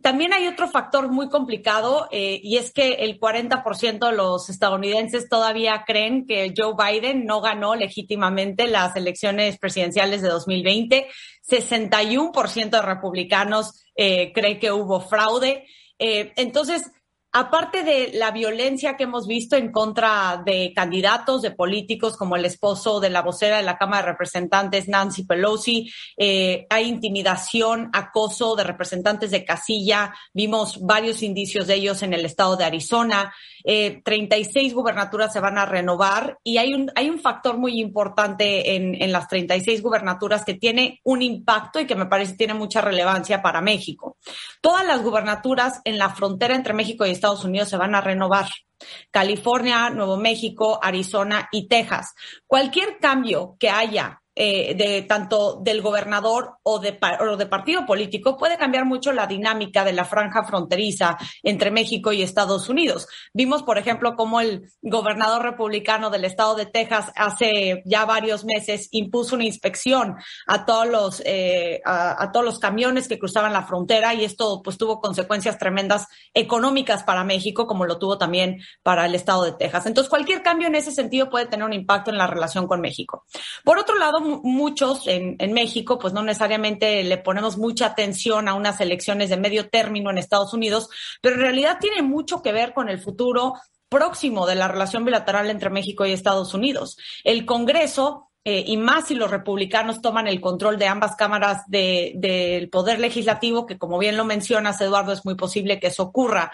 También 0.02 0.32
hay 0.32 0.48
otro 0.48 0.68
factor 0.68 1.08
muy 1.10 1.28
complicado 1.28 2.08
eh, 2.10 2.40
y 2.42 2.56
es 2.56 2.72
que 2.72 2.94
el 2.94 3.20
40% 3.20 4.10
de 4.10 4.16
los 4.16 4.50
estadounidenses 4.50 5.28
todavía 5.28 5.84
creen 5.86 6.26
que 6.26 6.52
Joe 6.56 6.74
Biden 6.76 7.24
no 7.24 7.40
ganó 7.40 7.76
legítimamente 7.76 8.66
las 8.66 8.96
elecciones 8.96 9.58
presidenciales 9.58 10.20
de 10.20 10.28
2020. 10.28 11.06
61% 11.48 12.70
de 12.70 12.82
republicanos 12.82 13.84
eh, 13.94 14.32
cree 14.32 14.58
que 14.58 14.72
hubo 14.72 15.00
fraude. 15.00 15.66
Eh, 16.04 16.32
entonces, 16.34 16.90
aparte 17.32 17.82
de 17.82 18.10
la 18.14 18.30
violencia 18.30 18.96
que 18.96 19.04
hemos 19.04 19.26
visto 19.26 19.56
en 19.56 19.72
contra 19.72 20.42
de 20.44 20.72
candidatos, 20.74 21.40
de 21.40 21.50
políticos, 21.50 22.16
como 22.16 22.36
el 22.36 22.44
esposo 22.44 23.00
de 23.00 23.08
la 23.08 23.22
vocera 23.22 23.56
de 23.56 23.62
la 23.62 23.78
Cámara 23.78 24.02
de 24.02 24.12
Representantes, 24.12 24.86
Nancy 24.86 25.24
Pelosi, 25.24 25.90
eh, 26.18 26.66
hay 26.68 26.88
intimidación, 26.88 27.88
acoso 27.94 28.54
de 28.54 28.64
representantes 28.64 29.30
de 29.30 29.44
casilla. 29.46 30.14
Vimos 30.34 30.78
varios 30.82 31.22
indicios 31.22 31.66
de 31.66 31.76
ellos 31.76 32.02
en 32.02 32.12
el 32.12 32.26
estado 32.26 32.56
de 32.56 32.64
Arizona. 32.64 33.32
36 33.64 34.72
eh, 34.72 34.74
gubernaturas 34.74 35.32
se 35.32 35.40
van 35.40 35.56
a 35.56 35.64
renovar 35.64 36.38
y 36.42 36.58
hay 36.58 36.74
un, 36.74 36.90
hay 36.96 37.08
un 37.08 37.20
factor 37.20 37.56
muy 37.56 37.80
importante 37.80 38.74
en, 38.74 39.00
en 39.00 39.12
las 39.12 39.28
36 39.28 39.82
gubernaturas 39.82 40.44
que 40.44 40.54
tiene 40.54 41.00
un 41.04 41.22
impacto 41.22 41.80
y 41.80 41.86
que 41.86 41.94
me 41.94 42.06
parece 42.06 42.34
tiene 42.34 42.54
mucha 42.54 42.80
relevancia 42.80 43.40
para 43.40 43.60
México. 43.60 44.18
Todas 44.60 44.84
las 44.84 45.02
gubernaturas 45.02 45.80
en 45.84 45.96
la 45.96 46.10
frontera 46.10 46.54
entre 46.54 46.74
México 46.74 47.06
y 47.06 47.21
Estados 47.22 47.44
Unidos 47.44 47.68
se 47.68 47.76
van 47.76 47.94
a 47.94 48.00
renovar. 48.00 48.48
California, 49.12 49.90
Nuevo 49.90 50.16
México, 50.16 50.80
Arizona 50.82 51.48
y 51.52 51.68
Texas. 51.68 52.14
Cualquier 52.48 52.98
cambio 52.98 53.56
que 53.60 53.70
haya 53.70 54.21
eh, 54.34 54.74
de 54.74 55.02
tanto 55.02 55.60
del 55.62 55.82
gobernador 55.82 56.54
o 56.62 56.78
de, 56.78 56.98
o 57.20 57.36
de 57.36 57.46
partido 57.46 57.84
político 57.84 58.38
puede 58.38 58.56
cambiar 58.56 58.86
mucho 58.86 59.12
la 59.12 59.26
dinámica 59.26 59.84
de 59.84 59.92
la 59.92 60.06
franja 60.06 60.44
fronteriza 60.44 61.18
entre 61.42 61.70
México 61.70 62.12
y 62.12 62.22
Estados 62.22 62.70
Unidos. 62.70 63.06
Vimos, 63.34 63.62
por 63.62 63.76
ejemplo, 63.76 64.16
cómo 64.16 64.40
el 64.40 64.70
gobernador 64.80 65.42
republicano 65.42 66.08
del 66.08 66.24
estado 66.24 66.54
de 66.54 66.64
Texas 66.64 67.12
hace 67.14 67.82
ya 67.84 68.06
varios 68.06 68.46
meses 68.46 68.88
impuso 68.92 69.34
una 69.34 69.44
inspección 69.44 70.16
a 70.46 70.64
todos 70.64 70.88
los 70.88 71.22
eh, 71.26 71.82
a, 71.84 72.22
a, 72.22 72.32
todos 72.32 72.46
los 72.46 72.58
camiones 72.58 73.08
que 73.08 73.18
cruzaban 73.18 73.52
la 73.52 73.66
frontera 73.66 74.14
y 74.14 74.24
esto 74.24 74.62
pues 74.62 74.78
tuvo 74.78 75.00
consecuencias 75.00 75.58
tremendas 75.58 76.06
económicas 76.32 77.02
para 77.02 77.22
México 77.22 77.66
como 77.66 77.84
lo 77.84 77.98
tuvo 77.98 78.16
también 78.16 78.62
para 78.82 79.04
el 79.04 79.14
estado 79.14 79.44
de 79.44 79.52
Texas. 79.52 79.84
Entonces 79.84 80.08
cualquier 80.08 80.42
cambio 80.42 80.68
en 80.68 80.74
ese 80.74 80.90
sentido 80.90 81.28
puede 81.28 81.44
tener 81.44 81.66
un 81.66 81.74
impacto 81.74 82.10
en 82.10 82.16
la 82.16 82.26
relación 82.26 82.66
con 82.66 82.80
México. 82.80 83.26
Por 83.62 83.78
otro 83.78 83.98
lado, 83.98 84.21
muchos 84.22 85.06
en, 85.06 85.52
México, 85.52 85.98
pues 85.98 86.12
no 86.12 86.22
necesariamente 86.22 87.02
le 87.04 87.18
ponemos 87.18 87.58
mucha 87.58 87.86
atención 87.86 88.48
a 88.48 88.54
unas 88.54 88.80
elecciones 88.80 89.30
de 89.30 89.36
medio 89.36 89.68
término 89.68 90.10
en 90.10 90.18
Estados 90.18 90.54
Unidos, 90.54 90.88
pero 91.20 91.36
en 91.36 91.42
realidad 91.42 91.78
tiene 91.80 92.02
mucho 92.02 92.42
que 92.42 92.52
ver 92.52 92.72
con 92.72 92.88
el 92.88 92.98
futuro 92.98 93.54
próximo 93.88 94.46
de 94.46 94.54
la 94.54 94.68
relación 94.68 95.04
bilateral 95.04 95.50
entre 95.50 95.70
México 95.70 96.06
y 96.06 96.12
Estados 96.12 96.54
Unidos. 96.54 96.96
El 97.24 97.44
Congreso 97.44 98.30
eh, 98.44 98.64
y 98.66 98.76
más 98.76 99.06
si 99.06 99.14
los 99.14 99.30
republicanos 99.30 100.02
toman 100.02 100.26
el 100.26 100.40
control 100.40 100.76
de 100.76 100.88
ambas 100.88 101.14
cámaras 101.14 101.62
del 101.68 102.20
de, 102.20 102.68
poder 102.72 102.98
legislativo, 102.98 103.66
que 103.66 103.78
como 103.78 103.98
bien 103.98 104.16
lo 104.16 104.24
mencionas, 104.24 104.80
Eduardo, 104.80 105.12
es 105.12 105.24
muy 105.24 105.36
posible 105.36 105.78
que 105.78 105.86
eso 105.88 106.02
ocurra. 106.02 106.50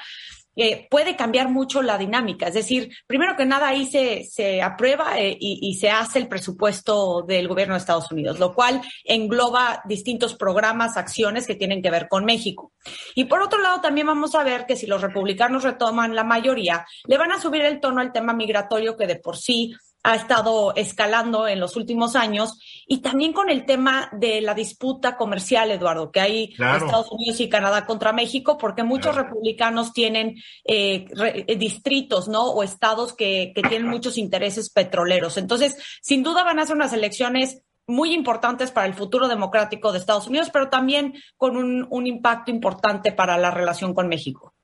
Eh, 0.61 0.89
puede 0.91 1.15
cambiar 1.15 1.49
mucho 1.49 1.83
la 1.83 1.97
dinámica. 1.97 2.49
Es 2.49 2.55
decir, 2.55 2.93
primero 3.07 3.37
que 3.37 3.47
nada 3.47 3.69
ahí 3.69 3.87
se, 3.87 4.25
se 4.25 4.61
aprueba 4.61 5.17
eh, 5.17 5.37
y, 5.39 5.61
y, 5.63 5.75
se 5.75 5.89
hace 5.89 6.19
el 6.19 6.27
presupuesto 6.27 7.23
del 7.23 7.47
gobierno 7.47 7.75
de 7.75 7.79
Estados 7.79 8.11
Unidos, 8.11 8.41
lo 8.41 8.53
cual 8.55 8.83
engloba 9.05 9.83
distintos 9.85 10.35
programas, 10.35 10.97
acciones 10.97 11.47
que 11.47 11.55
tienen 11.55 11.81
que 11.81 11.93
ver 11.93 12.09
con 12.09 12.25
México. 12.25 12.73
Y 13.15 13.27
por 13.27 13.41
otro 13.41 13.63
lado, 13.63 13.81
también 13.81 14.09
vamos 14.09 14.35
a 14.35 14.43
ver 14.43 14.67
que 14.67 14.75
si 14.75 14.89
los 14.89 15.01
republicanos 15.01 15.63
retoman 15.63 16.17
la 16.17 16.25
mayoría, 16.25 16.85
le 17.07 17.19
van 17.19 17.31
a 17.31 17.41
subir 17.41 17.63
el 17.63 17.79
tono 17.79 18.01
al 18.01 18.13
tema 18.13 18.33
migratorio 18.33 18.97
que 18.97 19.07
de 19.07 19.17
por 19.17 19.37
sí 19.37 19.77
ha 20.09 20.15
estado 20.15 20.75
escalando 20.75 21.47
en 21.47 21.61
los 21.61 21.77
últimos 21.77 22.17
años 22.17 22.59
y 22.87 23.03
también 23.03 23.35
con 23.35 23.51
el 23.51 23.67
tema 23.67 24.09
de 24.13 24.41
la 24.41 24.55
disputa 24.55 25.19
comercial, 25.19 25.71
Eduardo, 25.71 26.11
que 26.11 26.21
hay 26.21 26.55
claro. 26.55 26.87
Estados 26.87 27.13
Unidos 27.13 27.41
y 27.41 27.51
Canadá 27.51 27.85
contra 27.85 28.15
México, 28.15 28.57
porque 28.57 28.83
muchos 28.83 29.13
claro. 29.13 29.29
republicanos 29.29 29.93
tienen 29.93 30.37
eh, 30.65 31.05
re, 31.11 31.45
eh, 31.47 31.57
distritos, 31.57 32.27
¿no? 32.27 32.45
O 32.45 32.63
estados 32.63 33.13
que, 33.13 33.53
que 33.55 33.61
tienen 33.63 33.87
muchos 33.87 34.17
intereses 34.17 34.71
petroleros. 34.71 35.37
Entonces, 35.37 35.77
sin 36.01 36.23
duda 36.23 36.43
van 36.43 36.59
a 36.59 36.65
ser 36.65 36.77
unas 36.77 36.95
elecciones 36.95 37.61
muy 37.87 38.15
importantes 38.15 38.71
para 38.71 38.87
el 38.87 38.95
futuro 38.95 39.29
democrático 39.29 39.93
de 39.93 39.99
Estados 39.99 40.27
Unidos, 40.27 40.49
pero 40.51 40.71
también 40.71 41.15
con 41.37 41.57
un, 41.57 41.87
un 41.91 42.07
impacto 42.07 42.51
importante 42.51 43.13
para 43.13 43.37
la 43.37 43.51
relación 43.51 43.93
con 43.93 44.09
México. 44.09 44.55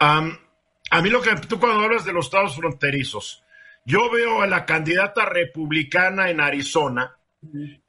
Um, 0.00 0.36
a 0.90 1.00
mí 1.00 1.10
lo 1.10 1.20
que 1.20 1.36
tú 1.48 1.60
cuando 1.60 1.84
hablas 1.84 2.04
de 2.04 2.12
los 2.12 2.26
estados 2.26 2.56
fronterizos, 2.56 3.44
yo 3.88 4.10
veo 4.10 4.42
a 4.42 4.46
la 4.46 4.66
candidata 4.66 5.24
republicana 5.24 6.28
en 6.28 6.42
Arizona 6.42 7.16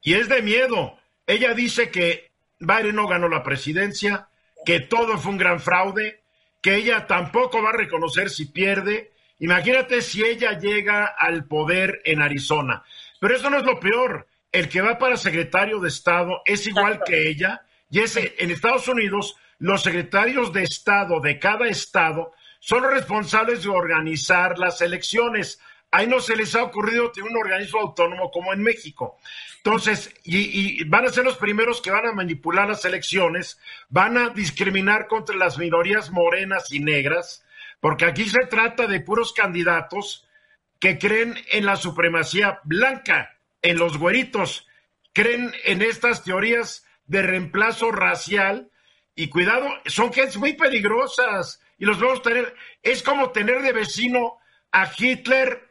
y 0.01 0.13
es 0.13 0.29
de 0.29 0.41
miedo. 0.41 0.97
Ella 1.27 1.53
dice 1.53 1.91
que 1.91 2.31
Biden 2.57 2.95
no 2.95 3.05
ganó 3.05 3.27
la 3.27 3.43
presidencia, 3.43 4.29
que 4.65 4.79
todo 4.79 5.17
fue 5.17 5.33
un 5.33 5.37
gran 5.37 5.59
fraude, 5.59 6.23
que 6.61 6.75
ella 6.75 7.05
tampoco 7.05 7.61
va 7.61 7.71
a 7.71 7.77
reconocer 7.77 8.29
si 8.29 8.45
pierde. 8.45 9.11
Imagínate 9.39 10.01
si 10.01 10.23
ella 10.23 10.57
llega 10.57 11.03
al 11.03 11.43
poder 11.43 12.01
en 12.05 12.21
Arizona. 12.21 12.81
Pero 13.19 13.35
eso 13.35 13.49
no 13.49 13.57
es 13.57 13.65
lo 13.65 13.77
peor. 13.81 14.25
El 14.53 14.69
que 14.69 14.79
va 14.79 14.97
para 14.97 15.17
secretario 15.17 15.81
de 15.81 15.89
Estado 15.89 16.43
es 16.45 16.65
igual 16.65 16.93
Exacto. 16.93 17.11
que 17.11 17.27
ella. 17.27 17.61
Y 17.91 17.99
es 17.99 18.15
en 18.15 18.51
Estados 18.51 18.87
Unidos, 18.87 19.35
los 19.57 19.83
secretarios 19.83 20.53
de 20.53 20.63
Estado 20.63 21.19
de 21.19 21.39
cada 21.39 21.67
estado 21.67 22.31
son 22.61 22.83
los 22.83 22.93
responsables 22.93 23.63
de 23.63 23.69
organizar 23.69 24.57
las 24.57 24.81
elecciones 24.81 25.59
ahí 25.91 26.07
no 26.07 26.19
se 26.19 26.35
les 26.35 26.55
ha 26.55 26.63
ocurrido 26.63 27.11
tener 27.11 27.29
un 27.29 27.37
organismo 27.37 27.79
autónomo 27.79 28.31
como 28.31 28.53
en 28.53 28.61
México. 28.61 29.17
Entonces, 29.57 30.13
y, 30.23 30.83
van 30.85 31.05
a 31.05 31.11
ser 31.11 31.25
los 31.25 31.37
primeros 31.37 31.81
que 31.81 31.91
van 31.91 32.07
a 32.07 32.13
manipular 32.13 32.67
las 32.67 32.85
elecciones, 32.85 33.59
van 33.89 34.17
a 34.17 34.29
discriminar 34.29 35.07
contra 35.07 35.35
las 35.35 35.57
minorías 35.57 36.11
morenas 36.11 36.71
y 36.71 36.79
negras, 36.79 37.45
porque 37.79 38.05
aquí 38.05 38.25
se 38.25 38.45
trata 38.49 38.87
de 38.87 39.01
puros 39.01 39.33
candidatos 39.33 40.27
que 40.79 40.97
creen 40.97 41.35
en 41.51 41.65
la 41.65 41.75
supremacía 41.75 42.59
blanca, 42.63 43.37
en 43.61 43.77
los 43.77 43.97
güeritos, 43.97 44.67
creen 45.13 45.53
en 45.65 45.81
estas 45.81 46.23
teorías 46.23 46.85
de 47.05 47.21
reemplazo 47.21 47.91
racial 47.91 48.71
y 49.15 49.27
cuidado, 49.27 49.67
son 49.87 50.13
gentes 50.13 50.37
muy 50.37 50.53
peligrosas 50.53 51.61
y 51.77 51.85
los 51.85 51.99
vamos 51.99 52.19
a 52.19 52.23
tener, 52.23 52.55
es 52.81 53.03
como 53.03 53.31
tener 53.31 53.61
de 53.61 53.73
vecino 53.73 54.37
a 54.71 54.89
Hitler 54.97 55.68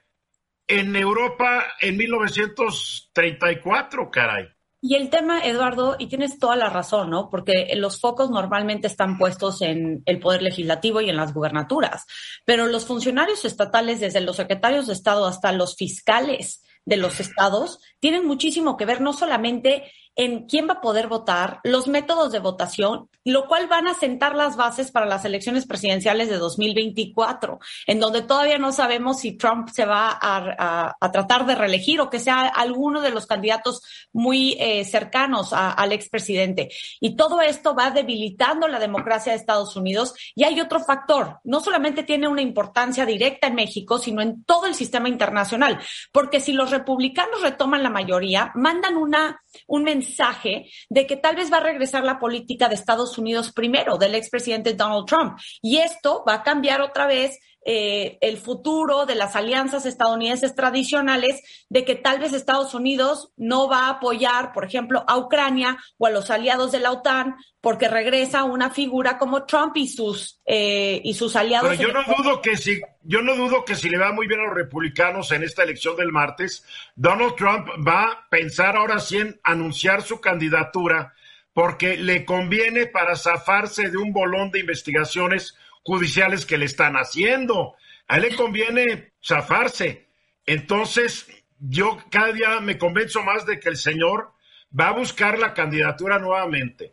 en 0.69 0.95
Europa 0.95 1.65
en 1.81 1.97
1934, 1.97 4.11
caray. 4.11 4.49
Y 4.81 4.95
el 4.95 5.11
tema, 5.11 5.41
Eduardo, 5.41 5.97
y 5.99 6.07
tienes 6.07 6.39
toda 6.39 6.55
la 6.55 6.71
razón, 6.71 7.11
¿no? 7.11 7.31
Porque 7.31 7.69
los 7.75 8.01
focos 8.01 8.31
normalmente 8.31 8.87
están 8.87 9.19
puestos 9.19 9.61
en 9.61 10.05
el 10.07 10.21
poder 10.21 10.43
legislativo 10.43 11.01
y 11.01 11.11
en 11.11 11.17
las 11.17 11.35
gubernaturas, 11.35 12.05
pero 12.45 12.69
los 12.69 12.87
funcionarios 12.87 13.45
estatales, 13.45 13.99
desde 13.99 14.21
los 14.21 14.37
secretarios 14.37 14.87
de 14.87 14.93
Estado 14.93 15.27
hasta 15.27 15.51
los 15.51 15.75
fiscales 15.75 16.63
de 16.85 16.97
los 16.97 17.19
estados, 17.19 17.81
tienen 17.99 18.25
muchísimo 18.25 18.77
que 18.77 18.87
ver 18.87 19.01
no 19.01 19.13
solamente 19.13 19.91
en 20.19 20.47
quién 20.47 20.69
va 20.69 20.75
a 20.75 20.81
poder 20.81 21.07
votar, 21.07 21.61
los 21.63 21.87
métodos 21.87 22.33
de 22.33 22.41
votación, 22.41 23.09
lo 23.25 23.47
cual 23.47 23.69
van 23.69 23.87
a 23.87 23.95
sentar 23.95 24.35
las 24.35 24.57
bases 24.57 24.91
para 24.91 25.07
las 25.07 25.25
elecciones 25.25 25.65
presidenciales 25.65 26.29
de 26.29 26.39
2024, 26.39 27.61
en 27.87 28.01
donde 28.01 28.23
todavía 28.23 28.59
no 28.59 28.73
sabemos 28.73 29.21
si 29.21 29.37
Trump 29.37 29.69
se 29.69 29.85
va 29.85 30.19
a, 30.21 30.97
tratar 31.13 31.47
de 31.47 31.55
reelegir 31.55 32.01
o 32.01 32.11
que 32.11 32.19
sea 32.19 32.49
alguno 32.49 33.01
de 33.01 33.13
los 33.13 33.27
candidatos 33.27 33.81
muy 34.13 34.57
eh, 34.59 34.85
cercanos 34.85 35.53
al 35.53 35.93
expresidente. 35.93 36.69
Y 37.01 37.15
todo 37.15 37.41
esto 37.41 37.77
va 37.77 37.93
debilitando 37.93 38.67
la 38.67 38.81
democracia 38.81 39.31
de 39.31 39.39
Estados 39.39 39.77
Unidos. 39.77 40.15
Y 40.35 40.43
hay 40.43 40.61
otro 40.61 40.81
factor, 40.81 41.39
no 41.45 41.61
solamente 41.61 42.03
tiene 42.03 42.27
una 42.27 42.43
importancia 42.43 43.07
directa 43.07 43.47
en 43.47 43.55
México, 43.55 44.01
sino 44.01 44.21
en 44.21 44.43
todo 44.43 44.67
el 44.67 44.75
sistema 44.75 45.09
internacional, 45.09 45.79
porque 46.11 46.41
si 46.41 46.53
los 46.53 46.73
republicanos 46.73 47.41
retoman 47.41 47.85
la 47.85 47.91
mayoría, 47.91 48.51
mandan 48.57 48.97
una, 48.97 49.41
un 49.69 49.85
mensaje 49.85 50.08
mensaje 50.09 50.71
de 50.89 51.07
que 51.07 51.17
tal 51.17 51.37
vez 51.37 51.53
va 51.53 51.59
a 51.59 51.61
regresar 51.61 52.05
la 52.05 52.19
política 52.19 52.69
de 52.69 52.75
Estados 52.75 53.19
Unidos 53.19 53.53
primero, 53.53 53.99
del 53.99 54.15
expresidente 54.15 54.75
Donald 54.75 55.07
Trump. 55.07 55.39
Y 55.63 55.79
esto 55.79 56.25
va 56.27 56.35
a 56.35 56.43
cambiar 56.43 56.81
otra 56.81 57.07
vez 57.07 57.39
eh, 57.71 58.17
el 58.23 58.39
futuro 58.39 59.05
de 59.05 59.15
las 59.15 59.37
alianzas 59.37 59.85
estadounidenses 59.85 60.55
tradicionales, 60.55 61.43
de 61.69 61.85
que 61.85 61.97
tal 61.97 62.19
vez 62.19 62.33
Estados 62.33 62.73
Unidos 62.73 63.31
no 63.37 63.69
va 63.69 63.81
a 63.81 63.91
apoyar, 63.91 64.55
por 64.55 64.65
ejemplo, 64.65 65.05
a 65.07 65.19
Ucrania 65.19 65.77
o 65.99 66.07
a 66.07 66.11
los 66.11 66.31
aliados 66.31 66.73
de 66.73 66.81
la 66.81 66.93
OTAN, 66.93 67.37
porque 67.61 67.87
regresa 67.87 68.45
una 68.45 68.71
figura 68.71 69.19
como 69.19 69.45
Trump 69.45 69.77
y 69.77 69.87
sus 69.87 70.41
eh, 70.47 71.03
y 71.05 71.13
sus 71.13 71.37
aliados. 71.37 71.69
Pero 71.77 71.91
yo 71.91 71.93
no 71.93 72.05
dudo 72.17 72.41
que 72.41 72.57
si 72.57 72.81
yo 73.03 73.21
no 73.21 73.37
dudo 73.37 73.67
que 73.67 73.75
si 73.75 73.91
le 73.91 73.99
va 73.99 74.13
muy 74.13 74.27
bien 74.27 74.41
a 74.41 74.45
los 74.45 74.55
republicanos 74.55 75.31
en 75.33 75.43
esta 75.43 75.63
elección 75.63 75.95
del 75.97 76.11
martes, 76.11 76.65
Donald 76.97 77.35
Trump 77.37 77.69
va 77.87 78.05
a 78.05 78.29
pensar 78.31 78.77
ahora 78.79 78.99
sí 78.99 79.19
en 79.19 79.39
anunciar 79.45 80.01
su 80.01 80.23
candidatura 80.23 81.13
porque 81.53 81.99
le 81.99 82.25
conviene 82.25 82.87
para 82.87 83.15
zafarse 83.15 83.91
de 83.91 83.99
un 83.99 84.15
bolón 84.15 84.53
de 84.53 84.61
investigaciones 84.61 85.55
judiciales 85.89 86.45
que 86.45 86.59
le 86.59 86.67
están 86.67 86.97
haciendo. 86.97 87.75
A 88.09 88.19
él 88.19 88.25
le 88.25 88.37
conviene 88.37 89.13
zafarse. 89.25 90.07
Entonces, 90.45 91.27
yo 91.59 91.97
cada 92.11 92.33
día 92.33 92.61
me 92.61 92.77
convenzo 92.77 93.23
más 93.23 93.47
de 93.47 93.59
que 93.59 93.71
el 93.71 93.79
señor 93.79 94.33
va 94.79 94.89
a 94.89 94.93
buscar 94.93 95.39
la 95.39 95.55
candidatura 95.55 96.19
nuevamente. 96.19 96.93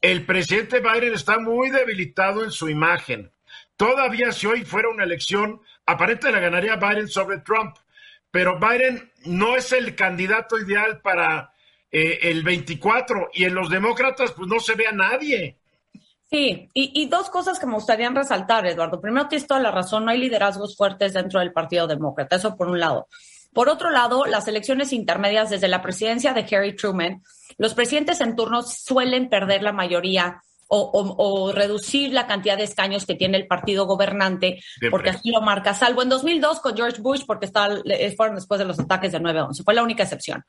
El 0.00 0.24
presidente 0.24 0.78
Biden 0.78 1.14
está 1.14 1.40
muy 1.40 1.70
debilitado 1.70 2.44
en 2.44 2.52
su 2.52 2.68
imagen. 2.68 3.32
Todavía 3.76 4.30
si 4.30 4.46
hoy 4.46 4.64
fuera 4.64 4.90
una 4.90 5.02
elección, 5.02 5.60
aparentemente 5.84 6.40
la 6.40 6.48
ganaría 6.48 6.76
Biden 6.76 7.08
sobre 7.08 7.38
Trump, 7.38 7.74
pero 8.30 8.60
Biden 8.60 9.10
no 9.24 9.56
es 9.56 9.72
el 9.72 9.96
candidato 9.96 10.56
ideal 10.56 11.00
para 11.00 11.52
eh, 11.90 12.20
el 12.22 12.44
24 12.44 13.30
y 13.34 13.44
en 13.44 13.56
los 13.56 13.70
demócratas 13.70 14.30
pues 14.30 14.48
no 14.48 14.60
se 14.60 14.76
ve 14.76 14.86
a 14.86 14.92
nadie. 14.92 15.56
Sí, 16.28 16.68
y, 16.74 17.08
dos 17.08 17.30
cosas 17.30 17.58
que 17.58 17.66
me 17.66 17.74
gustaría 17.74 18.10
resaltar, 18.10 18.66
Eduardo. 18.66 19.00
Primero, 19.00 19.28
tienes 19.28 19.46
toda 19.46 19.60
la 19.60 19.70
razón, 19.70 20.04
no 20.04 20.10
hay 20.10 20.18
liderazgos 20.18 20.76
fuertes 20.76 21.12
dentro 21.14 21.38
del 21.38 21.52
Partido 21.52 21.86
Demócrata, 21.86 22.36
eso 22.36 22.56
por 22.56 22.68
un 22.68 22.80
lado. 22.80 23.06
Por 23.52 23.68
otro 23.68 23.90
lado, 23.90 24.24
las 24.26 24.48
elecciones 24.48 24.92
intermedias 24.92 25.50
desde 25.50 25.68
la 25.68 25.82
presidencia 25.82 26.32
de 26.32 26.44
Harry 26.50 26.74
Truman, 26.74 27.22
los 27.58 27.74
presidentes 27.74 28.20
en 28.20 28.34
turno 28.34 28.62
suelen 28.62 29.28
perder 29.28 29.62
la 29.62 29.72
mayoría 29.72 30.42
o, 30.68 31.52
reducir 31.54 32.12
la 32.12 32.26
cantidad 32.26 32.56
de 32.56 32.64
escaños 32.64 33.06
que 33.06 33.14
tiene 33.14 33.36
el 33.36 33.46
partido 33.46 33.86
gobernante, 33.86 34.60
porque 34.90 35.10
así 35.10 35.30
lo 35.30 35.40
marca, 35.40 35.74
salvo 35.74 36.02
en 36.02 36.08
2002 36.08 36.58
con 36.58 36.76
George 36.76 37.00
Bush, 37.00 37.22
porque 37.24 37.46
está, 37.46 37.68
fueron 38.16 38.34
después 38.34 38.58
de 38.58 38.64
los 38.64 38.80
ataques 38.80 39.12
de 39.12 39.20
9-11, 39.20 39.64
fue 39.64 39.74
la 39.74 39.84
única 39.84 40.02
excepción. 40.02 40.44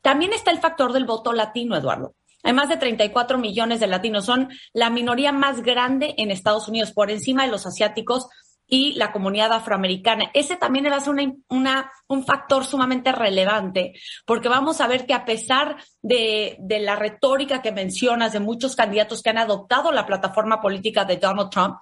También 0.00 0.32
está 0.32 0.50
el 0.50 0.60
factor 0.60 0.94
del 0.94 1.04
voto 1.04 1.34
latino, 1.34 1.76
Eduardo. 1.76 2.14
Hay 2.42 2.52
más 2.52 2.68
de 2.68 2.76
34 2.76 3.38
millones 3.38 3.80
de 3.80 3.86
latinos. 3.86 4.24
Son 4.24 4.48
la 4.72 4.90
minoría 4.90 5.32
más 5.32 5.62
grande 5.62 6.14
en 6.16 6.30
Estados 6.30 6.68
Unidos, 6.68 6.92
por 6.92 7.10
encima 7.10 7.44
de 7.44 7.50
los 7.50 7.66
asiáticos 7.66 8.28
y 8.70 8.92
la 8.94 9.12
comunidad 9.12 9.52
afroamericana. 9.52 10.30
Ese 10.32 10.56
también 10.56 10.86
va 10.86 10.96
a 10.96 11.00
ser 11.00 11.14
una, 11.48 11.90
un 12.06 12.24
factor 12.24 12.64
sumamente 12.64 13.10
relevante, 13.12 13.94
porque 14.24 14.48
vamos 14.48 14.80
a 14.80 14.86
ver 14.86 15.06
que 15.06 15.12
a 15.12 15.24
pesar 15.24 15.76
de, 16.00 16.56
la 16.80 16.94
retórica 16.96 17.60
que 17.60 17.72
mencionas 17.72 18.32
de 18.32 18.40
muchos 18.40 18.76
candidatos 18.76 19.22
que 19.22 19.30
han 19.30 19.38
adoptado 19.38 19.90
la 19.90 20.06
plataforma 20.06 20.60
política 20.60 21.04
de 21.04 21.16
Donald 21.16 21.50
Trump, 21.50 21.78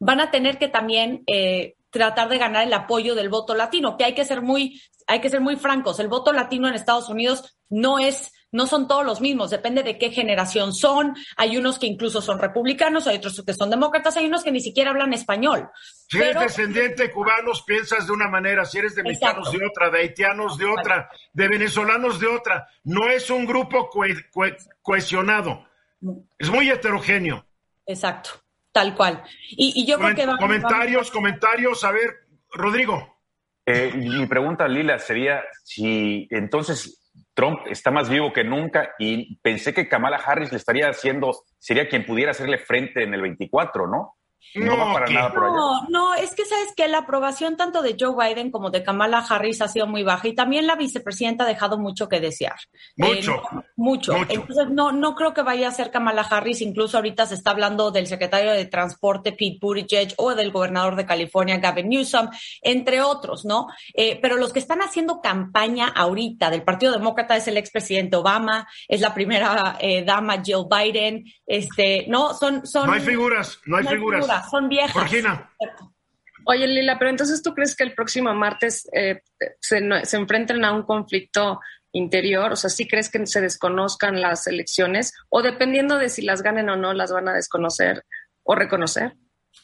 van 0.00 0.20
a 0.20 0.32
tener 0.32 0.58
que 0.58 0.66
también 0.66 1.22
eh, 1.28 1.76
tratar 1.90 2.28
de 2.28 2.38
ganar 2.38 2.66
el 2.66 2.72
apoyo 2.72 3.14
del 3.14 3.28
voto 3.28 3.54
latino, 3.54 3.96
que 3.96 4.04
hay 4.04 4.14
que 4.14 4.24
ser 4.24 4.42
muy, 4.42 4.82
hay 5.06 5.20
que 5.20 5.30
ser 5.30 5.40
muy 5.40 5.54
francos. 5.54 6.00
El 6.00 6.08
voto 6.08 6.32
latino 6.32 6.66
en 6.66 6.74
Estados 6.74 7.08
Unidos 7.08 7.56
no 7.68 8.00
es 8.00 8.32
no 8.54 8.68
son 8.68 8.86
todos 8.86 9.04
los 9.04 9.20
mismos, 9.20 9.50
depende 9.50 9.82
de 9.82 9.98
qué 9.98 10.10
generación 10.10 10.72
son. 10.72 11.16
Hay 11.36 11.56
unos 11.56 11.80
que 11.80 11.86
incluso 11.86 12.22
son 12.22 12.38
republicanos, 12.38 13.08
hay 13.08 13.16
otros 13.16 13.42
que 13.44 13.52
son 13.52 13.68
demócratas, 13.68 14.16
hay 14.16 14.26
unos 14.26 14.44
que 14.44 14.52
ni 14.52 14.60
siquiera 14.60 14.90
hablan 14.90 15.12
español. 15.12 15.68
Si 16.08 16.18
eres 16.18 16.38
descendiente 16.38 17.02
de 17.02 17.10
cubanos, 17.10 17.64
piensas 17.64 18.06
de 18.06 18.12
una 18.12 18.28
manera, 18.28 18.64
si 18.64 18.78
eres 18.78 18.94
de 18.94 19.02
mexicanos 19.02 19.50
de 19.50 19.58
otra, 19.66 19.90
de 19.90 19.98
haitianos 19.98 20.56
de 20.56 20.66
otra, 20.66 21.10
de 21.32 21.48
venezolanos 21.48 22.20
de 22.20 22.28
otra. 22.28 22.68
No 22.84 23.08
es 23.08 23.28
un 23.28 23.44
grupo 23.44 23.90
cohesionado, 24.82 25.66
es 26.38 26.48
muy 26.48 26.70
heterogéneo. 26.70 27.44
Exacto, 27.84 28.30
tal 28.70 28.94
cual. 28.94 29.24
Y, 29.50 29.84
yo 29.84 29.98
creo 29.98 30.14
que... 30.14 30.26
comentarios, 30.38 31.10
comentarios, 31.10 31.82
a 31.82 31.90
ver, 31.90 32.28
Rodrigo. 32.52 33.18
Eh, 33.66 33.92
mi 33.96 34.26
pregunta, 34.26 34.68
Lila, 34.68 34.98
sería 35.00 35.42
si 35.64 36.28
entonces 36.30 37.03
Trump 37.34 37.60
está 37.66 37.90
más 37.90 38.08
vivo 38.08 38.32
que 38.32 38.44
nunca 38.44 38.94
y 38.98 39.36
pensé 39.36 39.74
que 39.74 39.88
Kamala 39.88 40.16
Harris 40.16 40.52
le 40.52 40.58
estaría 40.58 40.88
haciendo, 40.88 41.32
sería 41.58 41.88
quien 41.88 42.06
pudiera 42.06 42.30
hacerle 42.30 42.58
frente 42.58 43.02
en 43.02 43.12
el 43.12 43.22
24, 43.22 43.86
¿no? 43.86 44.14
No, 44.54 44.92
para 44.92 45.06
nada 45.08 45.32
por 45.32 45.44
allá. 45.44 45.56
No, 45.56 45.88
no, 45.88 46.14
es 46.14 46.34
que 46.34 46.44
sabes 46.44 46.72
que 46.76 46.86
la 46.86 46.98
aprobación 46.98 47.56
tanto 47.56 47.82
de 47.82 47.96
Joe 47.98 48.14
Biden 48.16 48.50
como 48.50 48.70
de 48.70 48.84
Kamala 48.84 49.18
Harris 49.18 49.60
ha 49.60 49.68
sido 49.68 49.86
muy 49.86 50.04
baja 50.04 50.28
y 50.28 50.34
también 50.34 50.66
la 50.66 50.76
vicepresidenta 50.76 51.44
ha 51.44 51.48
dejado 51.48 51.78
mucho 51.78 52.08
que 52.08 52.20
desear. 52.20 52.56
Mucho. 52.96 53.34
Eh, 53.34 53.64
mucho. 53.76 54.14
Entonces, 54.28 54.70
no, 54.70 54.92
no 54.92 55.14
creo 55.14 55.34
que 55.34 55.42
vaya 55.42 55.68
a 55.68 55.72
ser 55.72 55.90
Kamala 55.90 56.22
Harris. 56.22 56.60
Incluso 56.60 56.98
ahorita 56.98 57.26
se 57.26 57.34
está 57.34 57.50
hablando 57.50 57.90
del 57.90 58.06
secretario 58.06 58.52
de 58.52 58.66
Transporte, 58.66 59.32
Pete 59.32 59.58
Buttigieg, 59.60 60.14
o 60.18 60.34
del 60.34 60.52
gobernador 60.52 60.94
de 60.94 61.06
California, 61.06 61.58
Gavin 61.58 61.88
Newsom, 61.88 62.30
entre 62.62 63.00
otros, 63.00 63.44
¿no? 63.44 63.66
Eh, 63.92 64.18
pero 64.22 64.36
los 64.36 64.52
que 64.52 64.60
están 64.60 64.82
haciendo 64.82 65.20
campaña 65.20 65.88
ahorita 65.88 66.50
del 66.50 66.62
Partido 66.62 66.92
Demócrata 66.92 67.36
es 67.36 67.48
el 67.48 67.56
expresidente 67.56 68.16
Obama, 68.16 68.68
es 68.86 69.00
la 69.00 69.12
primera 69.14 69.76
eh, 69.80 70.04
dama 70.04 70.42
Jill 70.42 70.66
Biden, 70.70 71.24
este, 71.46 72.06
¿no? 72.08 72.34
Son, 72.34 72.64
son. 72.66 72.86
No 72.86 72.92
hay 72.92 73.00
figuras, 73.00 73.58
no 73.66 73.78
hay, 73.78 73.86
figuras 73.86 74.26
son 74.50 74.68
viejas. 74.68 75.10
Oye, 76.46 76.66
Lila, 76.66 76.98
pero 76.98 77.10
entonces 77.10 77.42
tú 77.42 77.54
crees 77.54 77.74
que 77.74 77.84
el 77.84 77.94
próximo 77.94 78.34
martes 78.34 78.86
eh, 78.92 79.22
se, 79.60 79.80
se 80.04 80.16
enfrenten 80.16 80.64
a 80.64 80.72
un 80.72 80.82
conflicto 80.82 81.60
interior? 81.94 82.52
O 82.52 82.56
sea, 82.56 82.68
¿sí 82.68 82.86
crees 82.86 83.08
que 83.08 83.26
se 83.26 83.40
desconozcan 83.40 84.20
las 84.20 84.46
elecciones? 84.46 85.14
O 85.30 85.42
dependiendo 85.42 85.96
de 85.96 86.10
si 86.10 86.22
las 86.22 86.42
ganen 86.42 86.68
o 86.68 86.76
no, 86.76 86.92
las 86.92 87.12
van 87.12 87.28
a 87.28 87.32
desconocer 87.32 88.04
o 88.42 88.54
reconocer? 88.54 89.14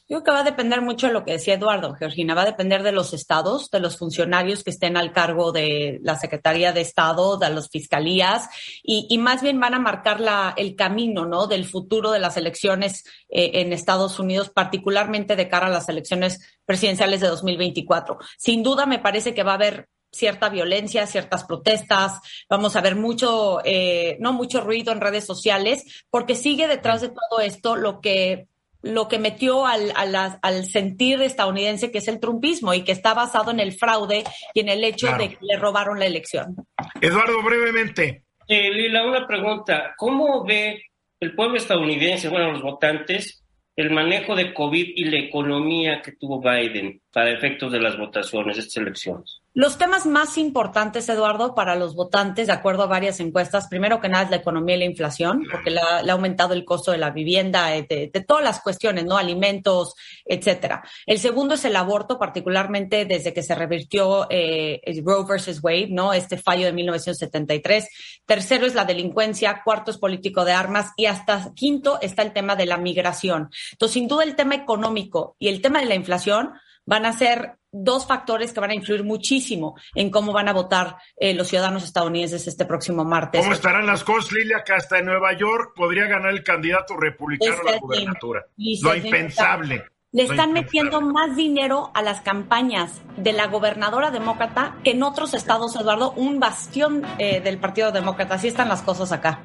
Yo 0.09 0.18
creo 0.18 0.24
que 0.24 0.30
va 0.32 0.41
a 0.41 0.45
depender 0.45 0.82
mucho 0.82 1.07
de 1.07 1.12
lo 1.12 1.24
que 1.24 1.32
decía 1.32 1.55
Eduardo, 1.55 1.95
Georgina. 1.95 2.34
Va 2.34 2.43
a 2.43 2.47
depender 2.47 2.82
de 2.82 2.93
los 2.93 3.12
estados, 3.12 3.70
de 3.70 3.80
los 3.80 3.97
funcionarios 3.97 4.64
que 4.64 4.70
estén 4.70 4.97
al 4.97 5.12
cargo 5.12 5.53
de 5.53 6.01
la 6.03 6.16
Secretaría 6.16 6.72
de 6.72 6.80
Estado, 6.80 7.38
de 7.38 7.51
las 7.51 7.70
fiscalías, 7.70 8.49
y, 8.82 9.16
más 9.18 9.43
bien 9.43 9.61
van 9.61 9.74
a 9.74 9.78
marcar 9.78 10.20
la, 10.20 10.55
el 10.57 10.74
camino, 10.74 11.26
¿no? 11.26 11.47
Del 11.47 11.64
futuro 11.64 12.11
de 12.11 12.18
las 12.18 12.36
elecciones 12.36 13.05
eh, 13.28 13.53
en 13.55 13.72
Estados 13.72 14.18
Unidos, 14.18 14.51
particularmente 14.51 15.36
de 15.36 15.49
cara 15.49 15.66
a 15.66 15.70
las 15.70 15.88
elecciones 15.88 16.41
presidenciales 16.64 17.20
de 17.20 17.28
2024. 17.28 18.18
Sin 18.36 18.62
duda, 18.62 18.86
me 18.86 18.99
parece 18.99 19.34
que 19.34 19.43
va 19.43 19.53
a 19.53 19.57
haber 19.57 19.88
cierta 20.12 20.49
violencia, 20.49 21.07
ciertas 21.07 21.45
protestas, 21.45 22.20
vamos 22.49 22.76
a 22.76 22.80
ver 22.80 22.97
mucho, 22.97 23.61
eh, 23.64 24.16
no 24.20 24.32
mucho 24.32 24.61
ruido 24.61 24.93
en 24.93 25.01
redes 25.01 25.24
sociales, 25.24 26.05
porque 26.11 26.34
sigue 26.34 26.66
detrás 26.66 27.01
de 27.01 27.11
todo 27.11 27.41
esto 27.41 27.76
lo 27.76 28.01
que 28.01 28.49
lo 28.83 29.09
que 29.09 29.18
metió 29.18 29.66
al, 29.66 29.93
al, 29.95 30.64
sentir 30.64 31.20
estadounidense 31.22 31.91
que 31.91 31.99
es 31.99 32.09
el 32.09 32.20
trumpismo 32.20 32.72
y 32.74 32.83
que 32.83 32.93
está 32.93 33.14
basado 33.14 33.51
en 33.51 33.61
el 33.61 33.72
fraude 33.72 34.24
y 34.55 34.61
en 34.61 34.68
el 34.68 34.85
hecho 34.85 35.09
de 35.16 35.31
que 35.31 35.39
le 35.41 35.57
robaron 35.57 35.99
la 35.99 36.07
elección. 36.07 36.57
Eduardo, 37.01 37.43
brevemente. 37.43 38.24
Eh, 38.49 38.70
Lila, 38.70 39.07
una 39.07 39.26
pregunta. 39.26 39.95
¿Cómo 39.97 40.45
ve 40.45 40.83
el 41.20 41.35
pueblo 41.35 41.57
estadounidense, 41.57 42.28
bueno, 42.28 42.53
los 42.53 42.62
votantes, 42.62 43.45
el 43.76 43.91
manejo 43.91 44.35
de 44.35 44.53
COVID 44.53 44.93
y 44.97 45.05
la 45.05 45.18
economía 45.18 46.03
que 46.03 46.12
tuvo 46.12 46.41
Biden 46.41 47.03
para 47.12 47.31
efectos 47.31 47.70
de 47.70 47.81
las 47.81 47.97
votaciones, 47.99 48.57
de 48.57 48.62
estas 48.62 48.78
elecciones? 48.78 49.39
Los 49.53 49.78
temas 49.78 50.07
más 50.07 50.38
importantes, 50.38 51.09
Eduardo, 51.09 51.57
para 51.57 51.74
los 51.74 51.96
votantes, 51.96 52.46
de 52.46 52.53
acuerdo 52.53 52.84
a 52.84 52.86
varias 52.86 53.18
encuestas, 53.18 53.66
primero 53.66 54.01
que 54.01 54.09
nada 54.09 54.22
es 54.22 54.30
la 54.30 54.36
economía 54.36 54.76
y 54.76 54.78
la 54.78 54.84
inflación, 54.84 55.42
porque 55.51 55.70
le 55.70 55.80
ha, 55.80 56.12
aumentado 56.12 56.55
el 56.55 56.64
costo 56.64 56.92
de 56.92 56.98
la 56.98 57.11
vivienda, 57.11 57.74
eh, 57.74 57.84
de, 57.88 58.20
todas 58.20 58.44
las 58.44 58.61
cuestiones, 58.61 59.07
¿no? 59.07 59.16
Alimentos, 59.16 59.96
etcétera. 60.24 60.84
El 61.05 61.18
segundo 61.18 61.55
es 61.55 61.64
el 61.64 61.74
aborto, 61.74 62.16
particularmente 62.16 63.05
desde 63.07 63.34
que 63.34 63.42
se 63.42 63.57
revirtió 63.57 64.28
eh, 64.30 64.80
Roe 65.05 65.24
versus 65.26 65.61
Wade, 65.61 65.88
¿no? 65.90 66.12
Este 66.12 66.38
fallo 66.38 66.66
de 66.66 66.72
1973. 66.72 67.88
Tercero 68.24 68.66
es 68.66 68.76
la 68.76 68.84
delincuencia, 68.84 69.62
cuarto 69.64 69.90
es 69.90 69.98
político 69.98 70.44
de 70.44 70.53
armas 70.53 70.92
y 70.96 71.07
hasta 71.07 71.53
quinto 71.57 71.98
está 72.01 72.22
el 72.22 72.32
tema 72.32 72.55
de 72.55 72.66
la 72.66 72.76
migración. 72.76 73.51
Entonces, 73.72 73.94
sin 73.94 74.07
duda, 74.07 74.22
el 74.22 74.36
tema 74.36 74.55
económico 74.55 75.34
y 75.40 75.48
el 75.48 75.61
tema 75.61 75.80
de 75.80 75.86
la 75.86 75.96
inflación 75.96 76.53
van 76.87 77.07
a 77.07 77.12
ser 77.12 77.57
dos 77.72 78.07
factores 78.07 78.53
que 78.53 78.61
van 78.61 78.70
a 78.70 78.74
influir 78.74 79.05
muchísimo 79.05 79.76
en 79.95 80.11
cómo 80.11 80.33
van 80.33 80.49
a 80.49 80.53
votar 80.53 80.97
eh, 81.16 81.35
los 81.35 81.49
ciudadanos 81.49 81.85
estadounidenses 81.85 82.47
este 82.47 82.64
próximo 82.64 83.05
martes. 83.05 83.41
¿Cómo 83.41 83.53
estarán 83.53 83.87
las 83.87 84.03
cosas, 84.03 84.33
Lilia? 84.33 84.62
Que 84.64 84.72
hasta 84.72 84.99
en 84.99 85.07
Nueva 85.07 85.33
York 85.35 85.72
podría 85.74 86.07
ganar 86.07 86.31
el 86.31 86.43
candidato 86.43 86.97
republicano 86.97 87.61
a 87.66 87.72
la 87.72 87.78
gubernatura. 87.78 88.47
Lo 88.57 88.95
impensable. 88.95 89.85
Le 90.12 90.24
están 90.24 90.53
metiendo 90.53 91.01
más 91.01 91.37
dinero 91.37 91.93
a 91.95 92.03
las 92.03 92.20
campañas 92.22 93.01
de 93.16 93.33
la 93.33 93.47
gobernadora 93.47 94.11
demócrata 94.11 94.76
que 94.83 94.91
en 94.91 95.05
otros 95.05 95.35
estados, 95.35 95.76
Eduardo, 95.76 96.11
un 96.12 96.41
bastión 96.41 97.05
eh, 97.18 97.41
del 97.41 97.59
Partido 97.59 97.93
Demócrata. 97.93 98.35
Así 98.35 98.49
están 98.49 98.68
las 98.68 98.83
cosas 98.83 99.12
acá. 99.12 99.41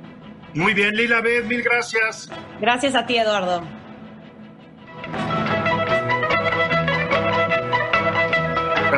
Muy 0.55 0.73
bien, 0.73 0.95
Lila 0.95 1.21
Beth, 1.21 1.45
mil 1.45 1.61
gracias. 1.61 2.31
Gracias 2.59 2.95
a 2.95 3.05
ti, 3.05 3.15
Eduardo. 3.17 3.84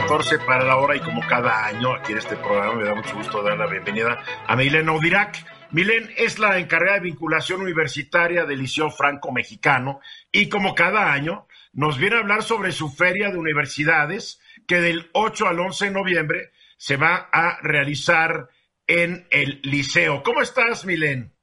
14 0.08 0.40
para 0.40 0.64
la 0.64 0.78
hora 0.78 0.96
y 0.96 1.02
como 1.02 1.20
cada 1.28 1.66
año 1.66 1.94
aquí 1.94 2.14
en 2.14 2.20
este 2.20 2.38
programa 2.38 2.76
me 2.76 2.86
da 2.86 2.96
mucho 2.96 3.14
gusto 3.14 3.44
dar 3.44 3.58
la 3.58 3.68
bienvenida 3.68 4.24
a 4.48 4.56
Milena 4.56 4.94
Odirac. 4.94 5.46
Milen 5.72 6.10
es 6.16 6.40
la 6.40 6.58
encargada 6.60 6.94
de 6.94 7.02
vinculación 7.02 7.60
universitaria 7.60 8.46
del 8.46 8.60
Liceo 8.60 8.90
Franco 8.90 9.34
Mexicano 9.34 10.00
y 10.32 10.48
como 10.48 10.76
cada 10.76 11.12
año 11.12 11.46
nos 11.74 11.98
viene 11.98 12.16
a 12.16 12.20
hablar 12.20 12.44
sobre 12.44 12.72
su 12.72 12.90
feria 12.90 13.32
de 13.32 13.38
universidades 13.38 14.40
que 14.66 14.80
del 14.80 15.10
8 15.12 15.46
al 15.46 15.60
11 15.60 15.86
de 15.86 15.92
noviembre 15.92 16.52
se 16.78 16.96
va 16.96 17.28
a 17.30 17.58
realizar 17.62 18.48
en 18.88 19.28
el 19.30 19.60
liceo. 19.64 20.24
¿Cómo 20.24 20.42
estás, 20.42 20.86
Milen? 20.86 21.34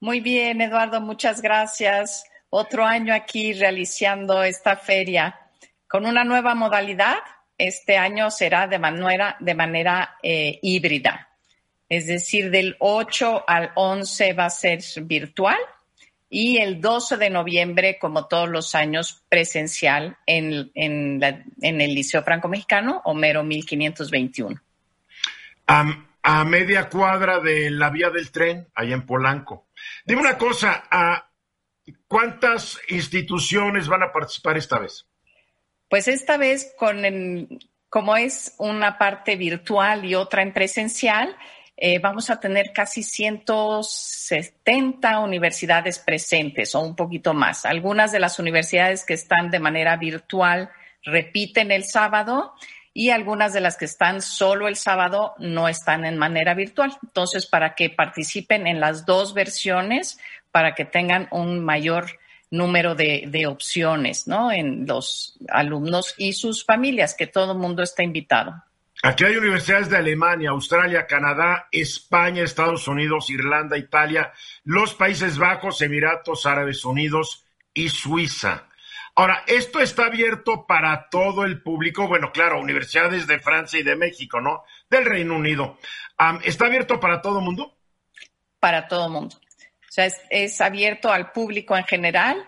Muy 0.00 0.20
bien, 0.20 0.60
Eduardo, 0.60 1.00
muchas 1.00 1.40
gracias. 1.40 2.24
Otro 2.50 2.84
año 2.84 3.14
aquí 3.14 3.54
realizando 3.54 4.42
esta 4.42 4.76
feria 4.76 5.40
con 5.88 6.04
una 6.04 6.24
nueva 6.24 6.54
modalidad 6.54 7.16
este 7.66 7.96
año 7.96 8.30
será 8.30 8.66
de 8.66 8.78
manera, 8.78 9.36
de 9.38 9.54
manera 9.54 10.16
eh, 10.22 10.58
híbrida. 10.62 11.28
Es 11.88 12.06
decir, 12.06 12.50
del 12.50 12.76
8 12.80 13.44
al 13.46 13.70
11 13.74 14.32
va 14.32 14.46
a 14.46 14.50
ser 14.50 14.80
virtual 15.02 15.58
y 16.28 16.56
el 16.58 16.80
12 16.80 17.18
de 17.18 17.30
noviembre, 17.30 17.98
como 18.00 18.26
todos 18.26 18.48
los 18.48 18.74
años, 18.74 19.22
presencial 19.28 20.16
en, 20.26 20.72
el 20.74 21.94
Liceo 21.94 22.22
Franco 22.22 22.48
Mexicano, 22.48 23.02
Homero 23.04 23.44
1521. 23.44 24.60
a 25.66 26.44
media 26.44 26.88
cuadra 26.88 27.38
de 27.40 27.70
la 27.70 27.90
vía 27.90 28.10
del 28.10 28.32
tren, 28.32 28.66
allá 28.74 28.94
en 28.94 29.06
Polanco. 29.06 29.68
Dime 30.04 30.22
una 30.22 30.38
cosa, 30.38 30.84
¿cuántas 32.08 32.80
instituciones 32.88 33.86
van 33.86 34.02
a 34.02 34.12
participar 34.12 34.56
esta 34.56 34.78
vez? 34.78 35.06
Pues 35.92 36.08
esta 36.08 36.38
vez, 36.38 36.72
con 36.78 37.02
como 37.90 38.16
es 38.16 38.54
una 38.56 38.96
parte 38.96 39.36
virtual 39.36 40.06
y 40.06 40.14
otra 40.14 40.40
en 40.40 40.54
presencial, 40.54 41.36
eh, 41.76 41.98
vamos 41.98 42.30
a 42.30 42.40
tener 42.40 42.72
casi 42.72 43.02
170 43.02 45.18
universidades 45.18 45.98
presentes 45.98 46.74
o 46.74 46.80
un 46.80 46.96
poquito 46.96 47.34
más. 47.34 47.66
Algunas 47.66 48.10
de 48.10 48.20
las 48.20 48.38
universidades 48.38 49.04
que 49.04 49.12
están 49.12 49.50
de 49.50 49.58
manera 49.58 49.98
virtual 49.98 50.70
repiten 51.02 51.70
el 51.70 51.84
sábado 51.84 52.54
y 52.94 53.10
algunas 53.10 53.52
de 53.52 53.60
las 53.60 53.76
que 53.76 53.84
están 53.84 54.22
solo 54.22 54.68
el 54.68 54.76
sábado 54.76 55.34
no 55.36 55.68
están 55.68 56.06
en 56.06 56.16
manera 56.16 56.54
virtual. 56.54 56.96
Entonces, 57.02 57.44
para 57.44 57.74
que 57.74 57.90
participen 57.90 58.66
en 58.66 58.80
las 58.80 59.04
dos 59.04 59.34
versiones, 59.34 60.18
para 60.52 60.74
que 60.74 60.86
tengan 60.86 61.28
un 61.32 61.62
mayor 61.62 62.06
número 62.52 62.94
de, 62.94 63.46
opciones, 63.48 64.28
¿no? 64.28 64.52
En 64.52 64.86
los 64.86 65.36
alumnos 65.48 66.14
y 66.18 66.34
sus 66.34 66.64
familias, 66.64 67.14
que 67.14 67.26
todo 67.26 67.52
el 67.52 67.58
mundo 67.58 67.82
está 67.82 68.02
invitado. 68.02 68.62
Aquí 69.02 69.24
hay 69.24 69.36
universidades 69.36 69.88
de 69.90 69.96
Alemania, 69.96 70.50
Australia, 70.50 71.06
Canadá, 71.06 71.66
España, 71.72 72.44
Estados 72.44 72.86
Unidos, 72.86 73.30
Irlanda, 73.30 73.76
Italia, 73.76 74.32
los 74.64 74.94
Países 74.94 75.38
Bajos, 75.38 75.80
Emiratos 75.82 76.46
Árabes 76.46 76.84
Unidos 76.84 77.44
y 77.74 77.88
Suiza. 77.88 78.68
Ahora, 79.14 79.42
esto 79.46 79.80
está 79.80 80.06
abierto 80.06 80.66
para 80.66 81.08
todo 81.10 81.44
el 81.44 81.62
público, 81.62 82.06
bueno, 82.06 82.32
claro, 82.32 82.60
universidades 82.60 83.26
de 83.26 83.40
Francia 83.40 83.80
y 83.80 83.82
de 83.82 83.96
México, 83.96 84.40
¿no? 84.40 84.64
Del 84.88 85.04
Reino 85.04 85.36
Unido. 85.36 85.78
¿Está 86.44 86.66
abierto 86.66 87.00
para 87.00 87.20
todo 87.20 87.38
el 87.38 87.44
mundo? 87.44 87.74
Para 88.60 88.86
todo 88.88 89.06
el 89.06 89.12
mundo. 89.12 89.36
O 89.92 89.94
sea, 89.94 90.08
es, 90.30 90.58
abierto 90.62 91.12
al 91.12 91.32
público 91.32 91.76
en 91.76 91.84
general. 91.84 92.42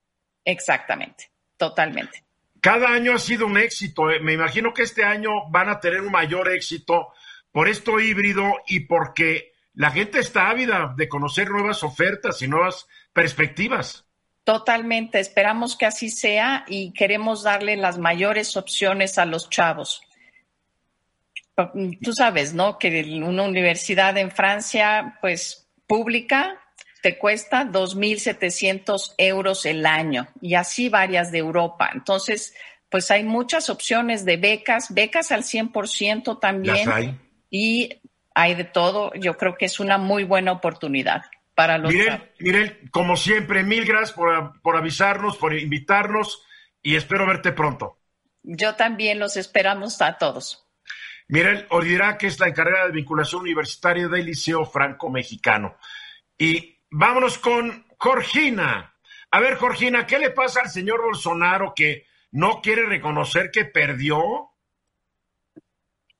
Exactamente, 0.44 1.30
totalmente. 1.56 2.24
Cada 2.60 2.88
año 2.88 3.12
ha 3.12 3.18
sido 3.18 3.46
un 3.46 3.58
éxito. 3.58 4.10
¿eh? 4.10 4.20
Me 4.20 4.32
imagino 4.32 4.72
que 4.72 4.82
este 4.82 5.04
año 5.04 5.30
van 5.50 5.68
a 5.68 5.80
tener 5.80 6.00
un 6.00 6.10
mayor 6.10 6.50
éxito 6.50 7.08
por 7.52 7.68
esto 7.68 8.00
híbrido 8.00 8.44
y 8.66 8.80
porque 8.80 9.52
la 9.74 9.90
gente 9.90 10.18
está 10.18 10.48
ávida 10.48 10.94
de 10.96 11.08
conocer 11.08 11.50
nuevas 11.50 11.82
ofertas 11.84 12.40
y 12.40 12.48
nuevas 12.48 12.86
perspectivas. 13.12 14.03
Totalmente, 14.44 15.20
esperamos 15.20 15.74
que 15.74 15.86
así 15.86 16.10
sea 16.10 16.64
y 16.68 16.92
queremos 16.92 17.42
darle 17.42 17.76
las 17.76 17.96
mayores 17.96 18.58
opciones 18.58 19.16
a 19.16 19.24
los 19.24 19.48
chavos. 19.48 20.02
Tú 22.02 22.12
sabes, 22.12 22.52
¿no? 22.52 22.78
Que 22.78 23.20
una 23.24 23.44
universidad 23.44 24.18
en 24.18 24.30
Francia, 24.30 25.18
pues 25.22 25.66
pública, 25.86 26.60
te 27.02 27.16
cuesta 27.16 27.64
2.700 27.64 29.14
euros 29.16 29.64
el 29.64 29.86
año 29.86 30.26
y 30.42 30.56
así 30.56 30.90
varias 30.90 31.32
de 31.32 31.38
Europa. 31.38 31.90
Entonces, 31.94 32.54
pues 32.90 33.10
hay 33.10 33.24
muchas 33.24 33.70
opciones 33.70 34.26
de 34.26 34.36
becas, 34.36 34.92
becas 34.92 35.32
al 35.32 35.42
100% 35.42 36.38
también. 36.38 36.92
hay. 36.92 37.18
Y 37.50 38.00
hay 38.34 38.54
de 38.56 38.64
todo. 38.64 39.12
Yo 39.14 39.38
creo 39.38 39.56
que 39.56 39.64
es 39.64 39.80
una 39.80 39.96
muy 39.96 40.24
buena 40.24 40.52
oportunidad 40.52 41.22
para 41.54 41.78
los. 41.78 41.92
Miren, 42.38 42.88
como 42.90 43.16
siempre, 43.16 43.62
mil 43.62 43.84
gracias 43.84 44.12
por, 44.12 44.60
por 44.62 44.76
avisarnos, 44.76 45.36
por 45.36 45.54
invitarnos 45.54 46.44
y 46.82 46.96
espero 46.96 47.26
verte 47.26 47.52
pronto. 47.52 47.98
Yo 48.42 48.74
también 48.74 49.18
los 49.18 49.36
esperamos 49.36 50.02
a 50.02 50.18
todos. 50.18 50.64
Mirel 51.28 51.66
que 52.18 52.26
es 52.26 52.38
la 52.38 52.48
encargada 52.48 52.86
de 52.86 52.92
vinculación 52.92 53.42
universitaria 53.42 54.08
del 54.08 54.26
Liceo 54.26 54.64
Franco 54.66 55.10
Mexicano. 55.10 55.76
Y 56.36 56.78
vámonos 56.90 57.38
con 57.38 57.86
Jorgina. 57.98 58.94
A 59.30 59.40
ver, 59.40 59.56
Jorgina, 59.56 60.06
¿qué 60.06 60.18
le 60.18 60.30
pasa 60.30 60.60
al 60.60 60.68
señor 60.68 61.02
Bolsonaro 61.02 61.72
que 61.74 62.06
no 62.30 62.60
quiere 62.60 62.86
reconocer 62.86 63.50
que 63.50 63.64
perdió? 63.64 64.50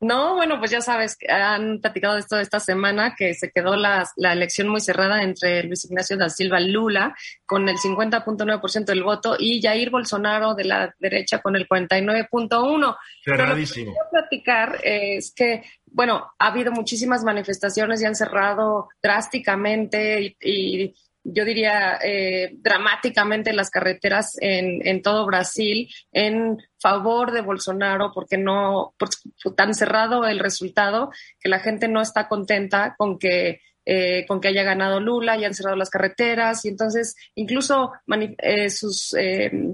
No, 0.05 0.35
bueno, 0.35 0.59
pues 0.59 0.71
ya 0.71 0.83
sabes, 0.83 1.17
han 1.31 1.81
platicado 1.81 2.13
de 2.13 2.21
esto 2.21 2.39
esta 2.39 2.61
semana, 2.61 3.15
que 3.17 3.33
se 3.33 3.51
quedó 3.51 3.75
la, 3.75 4.07
elección 4.19 4.69
muy 4.69 4.83
cerrada 4.83 5.23
entre 5.23 5.63
Luis 5.63 5.87
Ignacio 5.87 6.19
da 6.19 6.29
Silva 6.29 6.61
Lula 6.61 7.17
con 7.47 7.67
el 7.71 7.77
50.9% 7.77 8.85
del 8.85 9.03
voto 9.03 9.35
y 9.39 9.63
Jair 9.63 9.89
Bolsonaro 9.89 10.55
de 10.55 10.65
la 10.65 10.95
derecha 10.99 11.41
con 11.41 11.57
el 11.57 11.67
49.1%. 11.67 12.97
Cerradísimo. 13.25 13.93
Lo 13.93 13.95
que 13.95 14.11
platicar 14.11 14.79
es 14.83 15.33
que, 15.35 15.65
bueno, 15.87 16.33
ha 16.39 16.49
habido 16.49 16.71
muchísimas 16.71 17.25
manifestaciones 17.25 18.03
y 18.03 18.05
han 18.05 18.15
cerrado 18.15 18.91
drásticamente 19.03 20.37
y 20.39 20.95
yo 21.25 21.45
diría, 21.45 21.99
eh, 22.05 22.51
dramáticamente 22.59 23.55
las 23.55 23.71
carreteras 23.71 24.37
en, 24.41 24.87
en, 24.87 25.01
todo 25.01 25.25
Brasil 25.25 25.89
en 26.13 26.59
favor 26.79 27.33
de 27.33 27.41
Bolsonaro, 27.41 28.13
porque 28.15 28.37
no, 28.37 28.95
por, 28.99 29.09
tan 29.57 29.75
cerrado 29.75 30.27
el 30.27 30.39
resultado 30.39 31.11
que 31.41 31.49
la 31.49 31.61
gente 31.61 31.89
no 31.89 32.03
está 32.03 32.29
contenta 32.29 32.95
con 32.97 33.19
que 33.19 33.61
eh, 33.87 34.25
con 34.27 34.41
que 34.41 34.49
haya 34.49 34.63
ganado 34.63 34.99
Lula 34.99 35.37
y 35.37 35.45
han 35.45 35.53
cerrado 35.53 35.77
las 35.77 35.91
carreteras. 35.91 36.65
Y 36.65 36.69
entonces 36.69 37.17
incluso 37.35 37.93
eh, 38.39 38.71
sus 38.71 39.15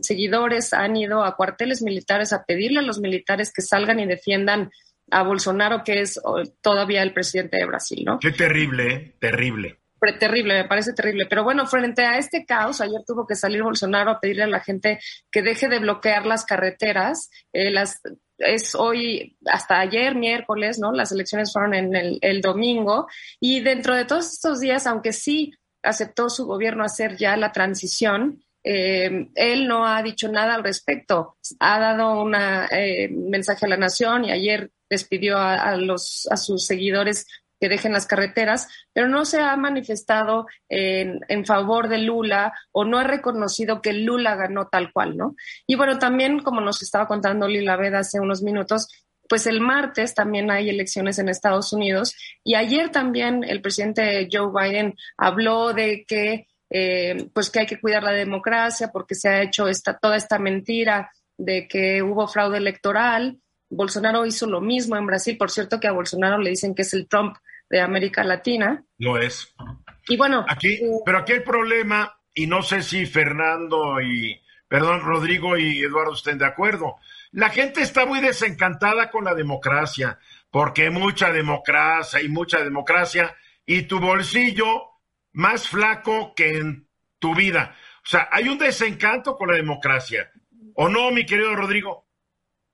seguidores 0.02 0.72
han 0.72 0.96
ido 0.96 1.22
a 1.24 1.36
cuarteles 1.36 1.82
militares 1.82 2.32
a 2.32 2.44
pedirle 2.44 2.80
a 2.80 2.82
los 2.82 3.00
militares 3.00 3.52
que 3.52 3.62
salgan 3.62 4.00
y 4.00 4.06
defiendan 4.06 4.70
a 5.12 5.22
Bolsonaro, 5.22 5.82
que 5.84 6.00
es 6.00 6.20
oh, 6.24 6.42
todavía 6.60 7.02
el 7.02 7.12
presidente 7.12 7.58
de 7.58 7.66
Brasil, 7.66 8.04
¿no? 8.04 8.18
Qué 8.20 8.30
terrible, 8.30 9.16
terrible 9.20 9.79
terrible, 10.18 10.62
me 10.62 10.68
parece 10.68 10.92
terrible. 10.92 11.26
Pero 11.26 11.44
bueno, 11.44 11.66
frente 11.66 12.02
a 12.02 12.18
este 12.18 12.44
caos, 12.44 12.80
ayer 12.80 13.00
tuvo 13.06 13.26
que 13.26 13.34
salir 13.34 13.62
Bolsonaro 13.62 14.10
a 14.10 14.20
pedirle 14.20 14.44
a 14.44 14.48
la 14.48 14.60
gente 14.60 14.98
que 15.30 15.42
deje 15.42 15.68
de 15.68 15.78
bloquear 15.78 16.26
las 16.26 16.44
carreteras. 16.44 17.30
Eh, 17.52 17.70
las, 17.70 18.00
es 18.38 18.74
hoy, 18.74 19.36
hasta 19.46 19.80
ayer, 19.80 20.14
miércoles, 20.14 20.78
¿no? 20.78 20.92
Las 20.92 21.12
elecciones 21.12 21.52
fueron 21.52 21.74
en 21.74 21.94
el, 21.94 22.18
el 22.22 22.40
domingo. 22.40 23.06
Y 23.38 23.60
dentro 23.60 23.94
de 23.94 24.04
todos 24.04 24.32
estos 24.32 24.60
días, 24.60 24.86
aunque 24.86 25.12
sí 25.12 25.52
aceptó 25.82 26.28
su 26.28 26.46
gobierno 26.46 26.84
hacer 26.84 27.16
ya 27.16 27.36
la 27.36 27.52
transición, 27.52 28.42
eh, 28.62 29.28
él 29.34 29.68
no 29.68 29.86
ha 29.86 30.02
dicho 30.02 30.28
nada 30.28 30.54
al 30.54 30.64
respecto. 30.64 31.36
Ha 31.58 31.78
dado 31.78 32.22
un 32.22 32.34
eh, 32.34 33.08
mensaje 33.10 33.66
a 33.66 33.68
la 33.68 33.76
nación 33.76 34.24
y 34.24 34.32
ayer 34.32 34.70
despidió 34.88 35.38
a, 35.38 35.54
a, 35.54 35.76
los, 35.76 36.28
a 36.30 36.36
sus 36.36 36.66
seguidores 36.66 37.26
que 37.60 37.68
dejen 37.68 37.92
las 37.92 38.06
carreteras, 38.06 38.68
pero 38.92 39.06
no 39.06 39.24
se 39.24 39.40
ha 39.40 39.54
manifestado 39.56 40.46
en, 40.68 41.44
favor 41.44 41.88
de 41.88 41.98
Lula 41.98 42.52
o 42.72 42.84
no 42.84 42.98
ha 42.98 43.04
reconocido 43.04 43.82
que 43.82 43.92
Lula 43.92 44.34
ganó 44.34 44.68
tal 44.68 44.92
cual, 44.92 45.16
¿no? 45.16 45.36
Y 45.66 45.74
bueno, 45.74 45.98
también, 45.98 46.40
como 46.40 46.60
nos 46.60 46.82
estaba 46.82 47.06
contando 47.06 47.48
Lila 47.48 47.76
Veda 47.76 48.00
hace 48.00 48.20
unos 48.20 48.42
minutos, 48.42 48.88
pues 49.28 49.46
el 49.46 49.60
martes 49.60 50.14
también 50.14 50.50
hay 50.50 50.68
elecciones 50.68 51.18
en 51.18 51.28
Estados 51.28 51.72
Unidos 51.72 52.14
y 52.42 52.56
ayer 52.56 52.90
también 52.90 53.44
el 53.44 53.62
presidente 53.62 54.28
Joe 54.30 54.50
Biden 54.52 54.96
habló 55.16 55.72
de 55.72 56.04
que 56.06 56.48
eh, 56.68 57.28
pues 57.32 57.50
que 57.50 57.60
hay 57.60 57.66
que 57.66 57.80
cuidar 57.80 58.02
la 58.02 58.12
democracia 58.12 58.90
porque 58.92 59.14
se 59.14 59.28
ha 59.28 59.42
hecho 59.42 59.68
esta, 59.68 59.98
toda 59.98 60.16
esta 60.16 60.38
mentira 60.38 61.10
de 61.36 61.66
que 61.66 62.02
hubo 62.02 62.28
fraude 62.28 62.58
electoral. 62.58 63.40
Bolsonaro 63.68 64.24
hizo 64.24 64.46
lo 64.46 64.60
mismo 64.60 64.96
en 64.96 65.06
Brasil. 65.06 65.36
Por 65.36 65.50
cierto 65.50 65.80
que 65.80 65.88
a 65.88 65.92
Bolsonaro 65.92 66.38
le 66.38 66.50
dicen 66.50 66.74
que 66.74 66.82
es 66.82 66.92
el 66.94 67.08
Trump 67.08 67.36
de 67.70 67.80
América 67.80 68.24
Latina. 68.24 68.84
Lo 68.98 69.16
es. 69.16 69.54
Y 70.08 70.16
bueno. 70.16 70.44
Aquí, 70.48 70.74
eh, 70.74 70.90
pero 71.06 71.18
aquí 71.18 71.32
el 71.32 71.44
problema, 71.44 72.18
y 72.34 72.46
no 72.46 72.62
sé 72.62 72.82
si 72.82 73.06
Fernando 73.06 74.00
y, 74.00 74.38
perdón, 74.68 75.00
Rodrigo 75.00 75.56
y 75.56 75.80
Eduardo 75.80 76.12
estén 76.12 76.36
de 76.36 76.46
acuerdo. 76.46 76.96
La 77.30 77.48
gente 77.48 77.80
está 77.80 78.04
muy 78.04 78.20
desencantada 78.20 79.10
con 79.10 79.24
la 79.24 79.34
democracia, 79.34 80.18
porque 80.50 80.90
mucha 80.90 81.32
democracia 81.32 82.20
y 82.20 82.28
mucha 82.28 82.58
democracia, 82.58 83.36
y 83.64 83.82
tu 83.82 84.00
bolsillo 84.00 84.90
más 85.32 85.68
flaco 85.68 86.34
que 86.34 86.58
en 86.58 86.88
tu 87.20 87.36
vida. 87.36 87.76
O 87.98 88.08
sea, 88.08 88.28
hay 88.32 88.48
un 88.48 88.58
desencanto 88.58 89.36
con 89.36 89.48
la 89.48 89.56
democracia. 89.56 90.32
¿O 90.74 90.88
no, 90.88 91.12
mi 91.12 91.24
querido 91.24 91.54
Rodrigo? 91.54 92.09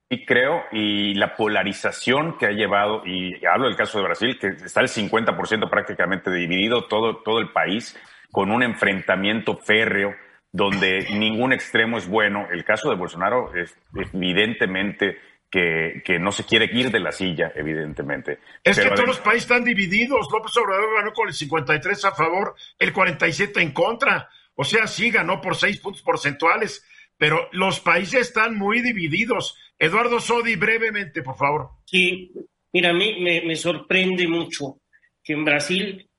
Y 0.09 0.25
creo, 0.25 0.65
y 0.71 1.15
la 1.15 1.35
polarización 1.35 2.39
que 2.39 2.47
ha 2.47 2.53
llevado, 2.53 3.03
y 3.05 3.45
hablo 3.45 3.67
del 3.67 3.77
caso 3.77 3.99
de 3.99 4.05
Brasil, 4.05 4.39
que 4.39 4.49
está 4.49 4.81
el 4.81 4.89
50% 4.89 5.69
prácticamente 5.69 6.31
dividido 6.31 6.85
todo, 6.85 7.17
todo 7.17 7.41
el 7.41 7.51
país, 7.51 7.99
con 8.31 8.53
un 8.53 8.63
enfrentamiento 8.63 9.57
férreo 9.57 10.15
donde 10.53 11.09
ningún 11.11 11.53
extremo 11.53 11.99
es 11.99 12.09
bueno. 12.09 12.47
El 12.53 12.65
caso 12.65 12.89
de 12.89 12.97
Bolsonaro 12.97 13.53
es 13.55 13.77
evidentemente 14.13 15.19
que, 15.51 16.03
que, 16.05 16.19
no 16.19 16.31
se 16.31 16.45
quiere 16.45 16.67
ir 16.73 16.91
de 16.91 17.01
la 17.01 17.11
silla, 17.13 17.53
evidentemente. 17.55 18.39
Es 18.63 18.79
que 18.79 18.91
todos 18.91 19.09
los 19.09 19.19
países 19.19 19.43
están 19.43 19.65
divididos. 19.65 20.29
López 20.31 20.57
Obrador 20.57 20.95
ganó 20.97 21.13
con 21.13 21.29
el 21.29 21.35
53 21.35 22.05
a 22.05 22.13
favor, 22.13 22.55
el 22.79 22.93
47 22.93 23.61
en 23.61 23.73
contra. 23.73 24.29
O 24.55 24.65
sea, 24.65 24.87
sí 24.87 25.11
ganó 25.11 25.41
por 25.41 25.57
seis 25.57 25.79
puntos 25.79 26.03
porcentuales, 26.03 26.85
pero 27.19 27.49
los 27.53 27.81
países 27.81 28.29
están 28.29 28.57
muy 28.57 28.81
divididos. 28.81 29.57
Eduardo 29.79 30.21
Sodi, 30.21 30.57
brevemente, 30.57 31.23
por 31.23 31.37
favor. 31.37 31.71
Sí, 31.85 32.33
mira, 32.73 32.91
a 32.91 32.95
mí 32.95 33.21
me, 33.21 33.57
sorprende 33.57 34.27
mucho 34.27 34.81
que 35.23 35.33
en 35.33 35.45
Brasil 35.45 36.11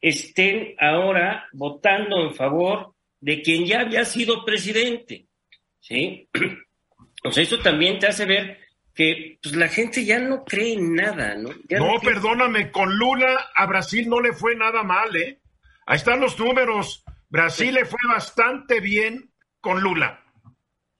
estén 0.00 0.74
ahora 0.78 1.48
votando 1.52 2.22
en 2.22 2.34
favor 2.34 2.94
de 3.20 3.40
quien 3.42 3.64
ya 3.64 3.80
había 3.80 4.04
sido 4.04 4.44
presidente. 4.44 5.26
¿Sí? 5.80 6.28
O 7.26 7.32
sea, 7.32 7.42
eso 7.42 7.58
también 7.60 7.98
te 7.98 8.06
hace 8.06 8.26
ver 8.26 8.58
que 8.94 9.38
pues, 9.42 9.56
la 9.56 9.68
gente 9.68 10.04
ya 10.04 10.18
no 10.18 10.44
cree 10.44 10.74
en 10.74 10.94
nada, 10.94 11.34
¿no? 11.36 11.48
no, 11.48 12.00
perdóname, 12.00 12.70
con 12.70 12.98
Lula 12.98 13.48
a 13.56 13.64
Brasil 13.64 14.06
no 14.10 14.20
le 14.20 14.34
fue 14.34 14.54
nada 14.54 14.82
mal, 14.82 15.16
¿eh? 15.16 15.40
Ahí 15.86 15.96
están 15.96 16.20
los 16.20 16.38
números. 16.38 17.02
Brasil 17.30 17.72
le 17.72 17.86
fue 17.86 17.98
bastante 18.06 18.80
bien 18.80 19.32
con 19.60 19.80
Lula. 19.80 20.23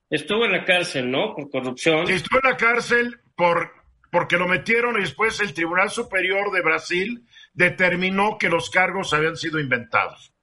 Estuvo 0.09 0.45
en 0.45 0.51
la 0.51 0.65
cárcel, 0.65 1.09
¿no? 1.09 1.35
Por 1.35 1.49
corrupción. 1.49 2.09
Estuvo 2.09 2.39
en 2.43 2.49
la 2.51 2.57
cárcel 2.57 3.19
por, 3.35 3.71
porque 4.11 4.37
lo 4.37 4.47
metieron 4.47 4.97
y 4.97 5.01
después 5.01 5.39
el 5.39 5.53
Tribunal 5.53 5.89
Superior 5.89 6.51
de 6.51 6.61
Brasil 6.61 7.25
determinó 7.53 8.37
que 8.37 8.49
los 8.49 8.69
cargos 8.69 9.13
habían 9.13 9.35
sido 9.35 9.59
inventados. 9.59 10.33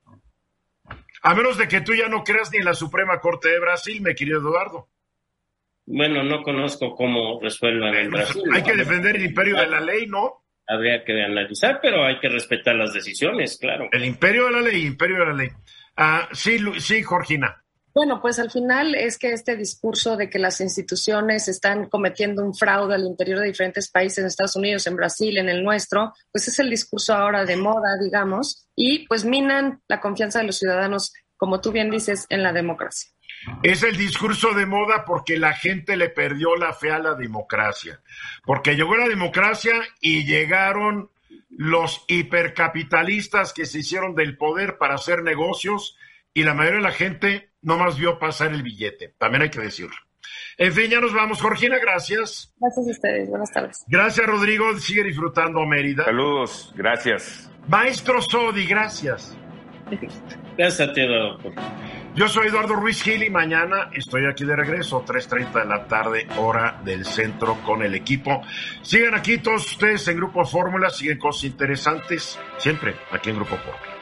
A 1.22 1.34
menos 1.34 1.56
de 1.56 1.68
que 1.68 1.80
tú 1.80 1.94
ya 1.94 2.08
no 2.08 2.24
creas 2.24 2.50
ni 2.50 2.58
en 2.58 2.64
la 2.64 2.74
Suprema 2.74 3.20
Corte 3.20 3.48
de 3.48 3.60
Brasil, 3.60 4.00
me 4.02 4.14
querido 4.14 4.40
Eduardo. 4.40 4.88
Bueno, 5.86 6.24
no 6.24 6.42
conozco 6.42 6.94
cómo 6.94 7.40
resuelvan 7.40 7.94
en 7.94 8.10
Brasil. 8.10 8.42
Hay 8.52 8.62
que 8.62 8.74
defender 8.74 9.16
el 9.16 9.26
imperio 9.26 9.56
de 9.56 9.66
la 9.68 9.80
ley, 9.80 10.06
¿no? 10.06 10.42
habría 10.66 11.04
que 11.04 11.22
analizar, 11.22 11.80
pero 11.82 12.04
hay 12.04 12.18
que 12.18 12.28
respetar 12.28 12.74
las 12.74 12.92
decisiones, 12.92 13.58
claro. 13.58 13.88
El 13.92 14.04
imperio 14.04 14.46
de 14.46 14.52
la 14.52 14.60
ley, 14.60 14.86
imperio 14.86 15.18
de 15.18 15.26
la 15.26 15.32
ley. 15.32 15.48
Ah, 15.96 16.28
sí, 16.32 16.58
sí, 16.78 17.04
Georgina. 17.04 17.61
Bueno, 17.94 18.22
pues 18.22 18.38
al 18.38 18.50
final 18.50 18.94
es 18.94 19.18
que 19.18 19.32
este 19.32 19.56
discurso 19.56 20.16
de 20.16 20.30
que 20.30 20.38
las 20.38 20.60
instituciones 20.60 21.48
están 21.48 21.88
cometiendo 21.88 22.42
un 22.42 22.54
fraude 22.54 22.94
al 22.94 23.04
interior 23.04 23.40
de 23.40 23.48
diferentes 23.48 23.90
países, 23.90 24.18
en 24.18 24.26
Estados 24.26 24.56
Unidos, 24.56 24.86
en 24.86 24.96
Brasil, 24.96 25.36
en 25.36 25.48
el 25.50 25.62
nuestro, 25.62 26.14
pues 26.30 26.48
es 26.48 26.58
el 26.58 26.70
discurso 26.70 27.14
ahora 27.14 27.44
de 27.44 27.56
moda, 27.56 27.98
digamos, 28.02 28.66
y 28.74 29.06
pues 29.06 29.24
minan 29.24 29.82
la 29.88 30.00
confianza 30.00 30.38
de 30.38 30.46
los 30.46 30.58
ciudadanos, 30.58 31.12
como 31.36 31.60
tú 31.60 31.70
bien 31.70 31.90
dices, 31.90 32.26
en 32.30 32.42
la 32.42 32.52
democracia. 32.52 33.10
Es 33.62 33.82
el 33.82 33.96
discurso 33.96 34.54
de 34.54 34.66
moda 34.66 35.04
porque 35.04 35.36
la 35.36 35.52
gente 35.52 35.96
le 35.96 36.08
perdió 36.08 36.56
la 36.56 36.72
fe 36.72 36.92
a 36.92 36.98
la 36.98 37.14
democracia, 37.14 38.00
porque 38.44 38.74
llegó 38.74 38.96
la 38.96 39.08
democracia 39.08 39.72
y 40.00 40.24
llegaron 40.24 41.10
los 41.50 42.04
hipercapitalistas 42.08 43.52
que 43.52 43.66
se 43.66 43.80
hicieron 43.80 44.14
del 44.14 44.38
poder 44.38 44.78
para 44.78 44.94
hacer 44.94 45.22
negocios 45.22 45.96
y 46.34 46.44
la 46.44 46.54
mayoría 46.54 46.78
de 46.78 46.84
la 46.84 46.92
gente 46.92 47.50
no 47.62 47.78
más 47.78 47.98
vio 47.98 48.18
pasar 48.18 48.52
el 48.52 48.62
billete, 48.62 49.14
también 49.18 49.42
hay 49.42 49.50
que 49.50 49.60
decirlo. 49.60 49.96
En 50.58 50.72
fin, 50.72 50.90
ya 50.90 51.00
nos 51.00 51.12
vamos. 51.12 51.40
Georgina, 51.40 51.78
gracias. 51.78 52.52
Gracias 52.60 52.86
a 52.86 52.90
ustedes. 52.90 53.28
Buenas 53.28 53.50
tardes. 53.50 53.84
Gracias, 53.88 54.26
Rodrigo. 54.26 54.78
Sigue 54.78 55.02
disfrutando 55.04 55.64
Mérida. 55.66 56.04
Saludos. 56.04 56.72
Gracias. 56.76 57.50
Maestro 57.68 58.20
Sodi, 58.20 58.66
gracias. 58.66 59.36
Gracias 60.56 60.88
a 60.88 60.92
ti, 60.92 61.06
doctor. 61.06 61.52
Yo 62.14 62.28
soy 62.28 62.48
Eduardo 62.48 62.74
Ruiz 62.74 63.02
Gil 63.02 63.22
y 63.22 63.30
mañana 63.30 63.88
estoy 63.94 64.26
aquí 64.26 64.44
de 64.44 64.54
regreso, 64.54 65.02
3.30 65.02 65.62
de 65.62 65.64
la 65.64 65.86
tarde, 65.86 66.26
hora 66.36 66.78
del 66.84 67.06
centro 67.06 67.56
con 67.64 67.82
el 67.82 67.94
equipo. 67.94 68.42
Sigan 68.82 69.14
aquí 69.14 69.38
todos 69.38 69.66
ustedes 69.66 70.06
en 70.08 70.18
Grupo 70.18 70.44
Fórmula, 70.44 70.90
siguen 70.90 71.18
cosas 71.18 71.44
interesantes, 71.44 72.38
siempre 72.58 72.94
aquí 73.10 73.30
en 73.30 73.36
Grupo 73.36 73.56
Fórmula. 73.56 74.01